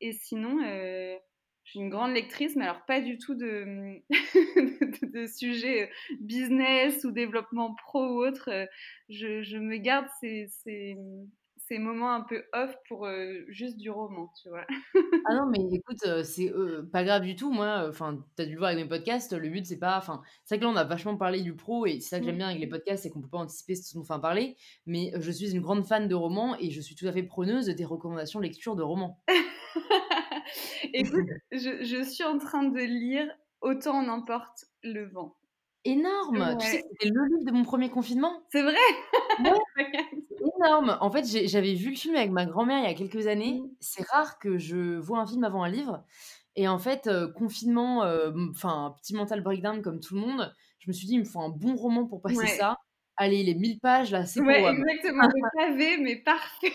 Et 0.00 0.12
sinon, 0.12 0.62
euh, 0.64 1.16
je 1.64 1.70
suis 1.70 1.80
une 1.80 1.90
grande 1.90 2.12
lectrice, 2.12 2.56
mais 2.56 2.64
alors 2.64 2.84
pas 2.86 3.00
du 3.00 3.18
tout 3.18 3.34
de, 3.34 4.00
de, 4.10 5.06
de 5.06 5.26
sujets 5.26 5.84
euh, 5.84 6.16
business 6.20 7.04
ou 7.04 7.10
développement 7.12 7.74
pro 7.74 8.00
ou 8.04 8.24
autre. 8.26 8.48
Euh, 8.50 8.66
Je, 9.08 9.58
me 9.58 9.76
garde 9.76 10.06
ces, 10.20 10.48
ces, 10.64 10.96
ces 11.70 11.78
moments 11.78 12.12
un 12.12 12.22
peu 12.22 12.44
off 12.52 12.74
pour 12.88 13.06
euh, 13.06 13.44
juste 13.48 13.76
du 13.76 13.90
roman, 13.90 14.32
tu 14.42 14.48
vois. 14.48 14.66
Ah 15.26 15.34
non, 15.34 15.46
mais 15.46 15.58
écoute, 15.72 15.98
c'est, 16.24 16.52
pas 16.92 17.04
grave 17.04 17.22
du 17.22 17.36
tout. 17.36 17.52
Moi, 17.52 17.86
enfin, 17.88 18.24
tu 18.36 18.42
as 18.42 18.46
dû 18.46 18.52
le 18.52 18.58
voir 18.58 18.70
avec 18.70 18.82
mes 18.82 18.88
podcasts, 18.88 19.32
le 19.32 19.48
but 19.48 19.66
c'est 19.66 19.78
pas 19.78 19.98
enfin, 19.98 20.22
c'est 20.44 20.54
vrai 20.54 20.60
que 20.60 20.64
là, 20.64 20.70
on 20.70 20.76
a 20.76 20.84
vachement 20.84 21.16
parlé 21.16 21.42
du 21.42 21.54
pro 21.54 21.86
et 21.86 22.00
c'est 22.00 22.08
ça 22.08 22.18
que 22.18 22.24
j'aime 22.24 22.36
Mm. 22.36 22.38
bien 22.38 22.48
avec 22.48 22.60
les 22.60 22.66
podcasts, 22.66 23.02
c'est 23.02 23.10
qu'on 23.10 23.20
peut 23.20 23.28
pas 23.28 23.38
anticiper 23.38 23.74
ce 23.74 23.94
dont 23.94 24.00
on 24.00 24.04
va 24.04 24.18
parler. 24.18 24.56
Mais, 24.86 25.12
je 25.18 25.30
suis 25.30 25.52
une 25.52 25.60
grande 25.60 25.84
fan 25.84 26.08
de 26.08 26.14
romans 26.14 26.56
et 26.58 26.70
je 26.70 26.80
suis 26.80 26.94
tout 26.94 27.06
à 27.06 27.12
fait 27.12 27.22
preneuse 27.22 27.66
de 27.66 27.72
tes 27.72 27.84
recommandations 27.84 28.40
lecture 28.40 28.76
de 28.76 28.82
romans. 28.82 29.22
Écoute, 30.94 31.28
je, 31.52 31.84
je 31.84 32.02
suis 32.02 32.24
en 32.24 32.38
train 32.38 32.64
de 32.64 32.80
lire 32.80 33.28
Autant 33.60 33.98
en 33.98 34.08
emporte 34.08 34.64
le 34.82 35.04
vent. 35.04 35.36
Énorme! 35.84 36.56
Tu 36.60 36.66
sais 36.66 36.82
c'était 36.92 37.08
le 37.08 37.26
livre 37.26 37.44
de 37.44 37.52
mon 37.52 37.62
premier 37.62 37.90
confinement? 37.90 38.42
C'est 38.50 38.62
vrai? 38.62 38.74
Ouais, 39.38 39.50
énorme! 40.64 40.96
En 41.00 41.10
fait, 41.10 41.24
j'avais 41.48 41.74
vu 41.74 41.90
le 41.90 41.96
film 41.96 42.14
avec 42.16 42.30
ma 42.30 42.46
grand-mère 42.46 42.78
il 42.80 42.84
y 42.84 42.86
a 42.90 42.94
quelques 42.94 43.26
années. 43.26 43.64
Mm. 43.64 43.80
C'est 43.80 44.02
rare 44.08 44.38
que 44.38 44.58
je 44.58 44.96
vois 44.98 45.20
un 45.20 45.26
film 45.26 45.44
avant 45.44 45.62
un 45.64 45.68
livre 45.70 46.04
et 46.56 46.68
en 46.68 46.78
fait, 46.78 47.06
heu, 47.08 47.28
confinement, 47.32 48.04
hem, 48.06 48.50
enfin, 48.52 48.94
petit 49.02 49.14
mental 49.14 49.42
breakdown 49.42 49.82
comme 49.82 50.00
tout 50.00 50.14
le 50.16 50.20
monde, 50.22 50.52
je 50.80 50.90
me 50.90 50.92
suis 50.94 51.06
dit: 51.06 51.14
«Il 51.14 51.20
me 51.20 51.24
faut 51.24 51.40
un 51.40 51.48
bon 51.50 51.76
roman 51.76 52.06
pour 52.06 52.20
passer 52.22 52.46
Ouais. 52.46 52.60
ça. 52.60 52.76
Allez, 53.22 53.42
les 53.42 53.54
1000 53.54 53.78
pages 53.80 54.12
là, 54.12 54.24
c'est 54.24 54.40
pour 54.40 54.46
Ouais, 54.46 54.62
WAM». 54.62 54.76
exactement, 54.78 55.28
le 55.34 55.50
pavé, 55.54 55.96
mais 55.98 56.16
parfait. 56.16 56.72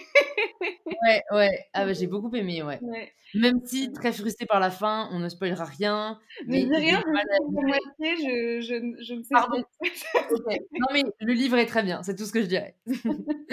Ouais, 1.04 1.22
ouais. 1.32 1.66
Ah 1.74 1.86
bah, 1.86 1.93
j'ai 1.93 2.08
beaucoup 2.08 2.34
aimé, 2.36 2.64
ouais. 2.64 2.82
Ouais. 2.82 3.12
Même 3.34 3.60
si 3.66 3.91
très 3.91 4.14
frustrée 4.14 4.46
par 4.46 4.60
la 4.60 4.72
fin, 4.72 5.10
on 5.12 5.20
ne 5.20 5.28
spoilera 5.28 5.66
rien, 5.66 6.20
mais 6.48 6.62
dis 6.66 6.70
j'ai 6.72 6.78
rien, 6.78 7.02
je 8.00 8.62
je, 8.62 8.62
je, 8.62 9.04
je 9.04 9.14
ne 9.16 9.24
sais 9.24 9.34
Pardon. 9.34 9.62
Non 10.80 10.88
mais 10.93 11.04
le 11.20 11.34
livre 11.34 11.58
est 11.58 11.66
très 11.66 11.84
bien, 11.84 12.02
c'est 12.04 12.16
tout 12.16 12.26
ce 12.26 12.32
que 12.32 12.41
je 12.41 12.48
dirais. 12.48 12.76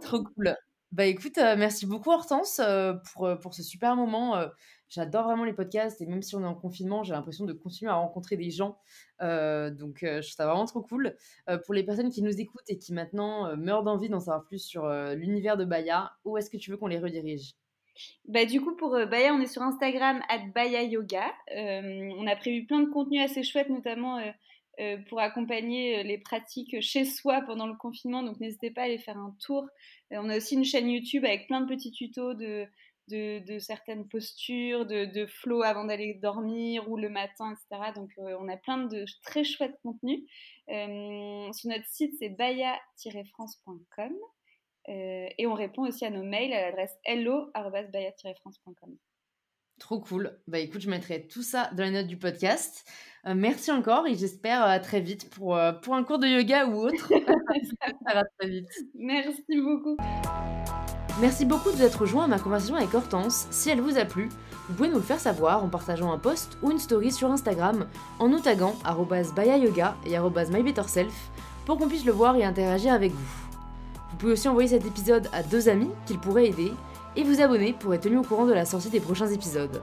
Trop 0.00 0.22
cool. 0.22 0.54
Bah, 0.92 1.04
écoute, 1.06 1.36
heu, 1.38 1.56
merci 1.56 1.84
beaucoup 1.86 2.10
Hortense, 2.10 2.60
heu, 2.60 2.94
pour, 3.12 3.28
pour 3.40 3.54
ce 3.54 3.62
super 3.62 3.96
moment, 3.96 4.40
j'adore 4.88 5.24
vraiment 5.24 5.44
les 5.44 5.52
podcasts 5.52 6.00
et 6.00 6.06
même 6.06 6.22
si 6.22 6.34
on 6.36 6.42
est 6.42 6.46
en 6.46 6.54
confinement, 6.54 7.02
j'ai 7.02 7.12
l'impression 7.12 7.44
de 7.44 7.52
continuer 7.52 7.90
à 7.90 7.96
rencontrer 7.96 8.36
des 8.36 8.50
gens, 8.50 8.78
heu, 9.22 9.70
donc 9.70 10.02
heu, 10.02 10.22
je 10.22 10.28
trouve 10.28 10.36
ça 10.36 10.46
vraiment 10.46 10.66
trop 10.66 10.82
cool. 10.82 11.16
Heu, 11.48 11.60
pour 11.60 11.74
les 11.74 11.84
personnes 11.84 12.10
qui 12.10 12.22
nous 12.22 12.40
écoutent 12.40 12.68
et 12.68 12.78
qui 12.78 12.92
maintenant, 12.92 13.56
meurent 13.56 13.82
d'envie 13.82 14.08
d'en 14.08 14.20
savoir 14.20 14.44
plus 14.44 14.58
sur, 14.58 14.88
l'univers 15.14 15.56
de 15.56 15.64
Baya, 15.64 16.12
où 16.24 16.36
est-ce 16.36 16.50
que 16.50 16.56
tu 16.56 16.70
veux 16.70 16.76
qu'on 16.76 16.86
les 16.86 16.98
redirige? 16.98 17.54
Bah, 18.26 18.44
du 18.44 18.60
coup, 18.60 18.76
pour 18.76 18.94
euh, 18.94 19.06
Baya, 19.06 19.32
on 19.34 19.40
est 19.40 19.46
sur 19.46 19.62
Instagram, 19.62 20.22
at 20.28 20.46
Baya 20.54 20.82
Yoga. 20.82 21.32
Euh, 21.56 22.10
on 22.16 22.26
a 22.26 22.36
prévu 22.36 22.66
plein 22.66 22.80
de 22.80 22.90
contenus 22.90 23.22
assez 23.22 23.42
chouettes, 23.42 23.70
notamment 23.70 24.18
euh, 24.18 24.30
euh, 24.80 24.98
pour 25.08 25.20
accompagner 25.20 26.00
euh, 26.00 26.02
les 26.02 26.18
pratiques 26.18 26.80
chez 26.80 27.04
soi 27.04 27.42
pendant 27.42 27.66
le 27.66 27.76
confinement. 27.76 28.22
Donc, 28.22 28.38
n'hésitez 28.40 28.70
pas 28.70 28.82
à 28.82 28.84
aller 28.84 28.98
faire 28.98 29.16
un 29.16 29.34
tour. 29.40 29.66
Euh, 30.12 30.18
on 30.20 30.28
a 30.28 30.36
aussi 30.36 30.54
une 30.54 30.64
chaîne 30.64 30.88
YouTube 30.88 31.24
avec 31.24 31.46
plein 31.46 31.62
de 31.62 31.66
petits 31.66 31.92
tutos 31.92 32.34
de, 32.34 32.66
de, 33.08 33.44
de 33.44 33.58
certaines 33.58 34.08
postures, 34.08 34.86
de, 34.86 35.04
de 35.04 35.26
flow 35.26 35.62
avant 35.62 35.84
d'aller 35.84 36.14
dormir 36.14 36.88
ou 36.90 36.96
le 36.96 37.08
matin, 37.08 37.52
etc. 37.52 37.92
Donc, 37.94 38.10
euh, 38.18 38.36
on 38.40 38.48
a 38.48 38.56
plein 38.56 38.78
de 38.78 39.04
très 39.22 39.44
chouettes 39.44 39.78
contenus. 39.82 40.22
Euh, 40.68 41.52
sur 41.52 41.70
notre 41.70 41.86
site, 41.86 42.14
c'est 42.18 42.30
baya-france.com. 42.30 44.12
Euh, 44.88 45.28
et 45.36 45.46
on 45.46 45.54
répond 45.54 45.86
aussi 45.86 46.04
à 46.04 46.10
nos 46.10 46.22
mails 46.22 46.52
à 46.52 46.62
l'adresse 46.62 46.96
hello-bayat-france.com. 47.04 48.96
Trop 49.78 50.00
cool. 50.00 50.38
Bah, 50.46 50.58
écoute, 50.58 50.80
je 50.80 50.88
mettrai 50.88 51.26
tout 51.26 51.42
ça 51.42 51.70
dans 51.74 51.84
les 51.84 51.90
notes 51.90 52.06
du 52.06 52.18
podcast. 52.18 52.88
Merci 53.24 53.72
encore 53.72 54.06
et 54.06 54.14
j'espère, 54.14 54.62
à 54.62 54.78
très 54.78 55.00
vite 55.00 55.28
pour, 55.30 55.58
pour 55.82 55.94
un 55.96 56.04
cours 56.04 56.20
de 56.20 56.28
yoga 56.28 56.66
ou 56.66 56.76
autre. 56.76 57.08
Très 58.38 58.48
vite. 58.48 58.70
Merci 58.94 59.60
beaucoup. 59.60 59.96
Merci 61.18 61.46
beaucoup 61.46 61.70
de 61.70 61.76
vous 61.76 61.82
être 61.82 62.02
rejoint 62.02 62.24
à 62.24 62.28
ma 62.28 62.38
conversation 62.38 62.76
avec 62.76 62.92
Hortense. 62.92 63.46
Si 63.50 63.70
elle 63.70 63.80
vous 63.80 63.96
a 63.96 64.04
plu, 64.04 64.28
vous 64.68 64.74
pouvez 64.74 64.90
nous 64.90 64.96
le 64.96 65.00
faire 65.02 65.18
savoir 65.18 65.64
en 65.64 65.68
partageant 65.68 66.12
un 66.12 66.18
post 66.18 66.58
ou 66.62 66.70
une 66.70 66.78
story 66.78 67.10
sur 67.10 67.30
Instagram 67.30 67.86
en 68.18 68.28
nous 68.28 68.40
taguant 68.40 68.74
@bayayoga 69.34 69.96
et 70.04 70.18
@mybetterself 70.18 71.14
pour 71.64 71.78
qu'on 71.78 71.88
puisse 71.88 72.04
le 72.04 72.12
voir 72.12 72.36
et 72.36 72.44
interagir 72.44 72.92
avec 72.92 73.12
vous. 73.12 73.58
Vous 74.10 74.16
pouvez 74.18 74.32
aussi 74.32 74.46
envoyer 74.46 74.68
cet 74.68 74.84
épisode 74.84 75.30
à 75.32 75.42
deux 75.42 75.70
amis 75.70 75.88
qu'il 76.04 76.18
pourrait 76.18 76.48
aider 76.48 76.74
et 77.16 77.24
vous 77.24 77.40
abonner 77.40 77.72
pour 77.72 77.94
être 77.94 78.02
tenu 78.02 78.18
au 78.18 78.22
courant 78.22 78.44
de 78.44 78.52
la 78.52 78.66
sortie 78.66 78.90
des 78.90 79.00
prochains 79.00 79.28
épisodes. 79.28 79.80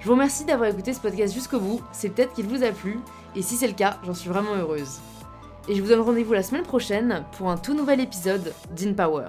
Je 0.00 0.06
vous 0.06 0.14
remercie 0.14 0.44
d'avoir 0.44 0.68
écouté 0.68 0.92
ce 0.92 0.98
podcast 0.98 1.32
jusqu'au 1.32 1.60
bout, 1.60 1.80
c'est 1.92 2.08
peut-être 2.08 2.32
qu'il 2.32 2.48
vous 2.48 2.64
a 2.64 2.72
plu, 2.72 2.98
et 3.36 3.42
si 3.42 3.54
c'est 3.54 3.68
le 3.68 3.74
cas, 3.74 3.98
j'en 4.04 4.14
suis 4.14 4.28
vraiment 4.28 4.54
heureuse. 4.56 4.98
Et 5.68 5.76
je 5.76 5.82
vous 5.82 5.88
donne 5.88 6.00
rendez-vous 6.00 6.32
la 6.32 6.42
semaine 6.42 6.64
prochaine 6.64 7.24
pour 7.38 7.48
un 7.48 7.56
tout 7.56 7.74
nouvel 7.74 8.00
épisode 8.00 8.52
d'InPower. 8.74 9.28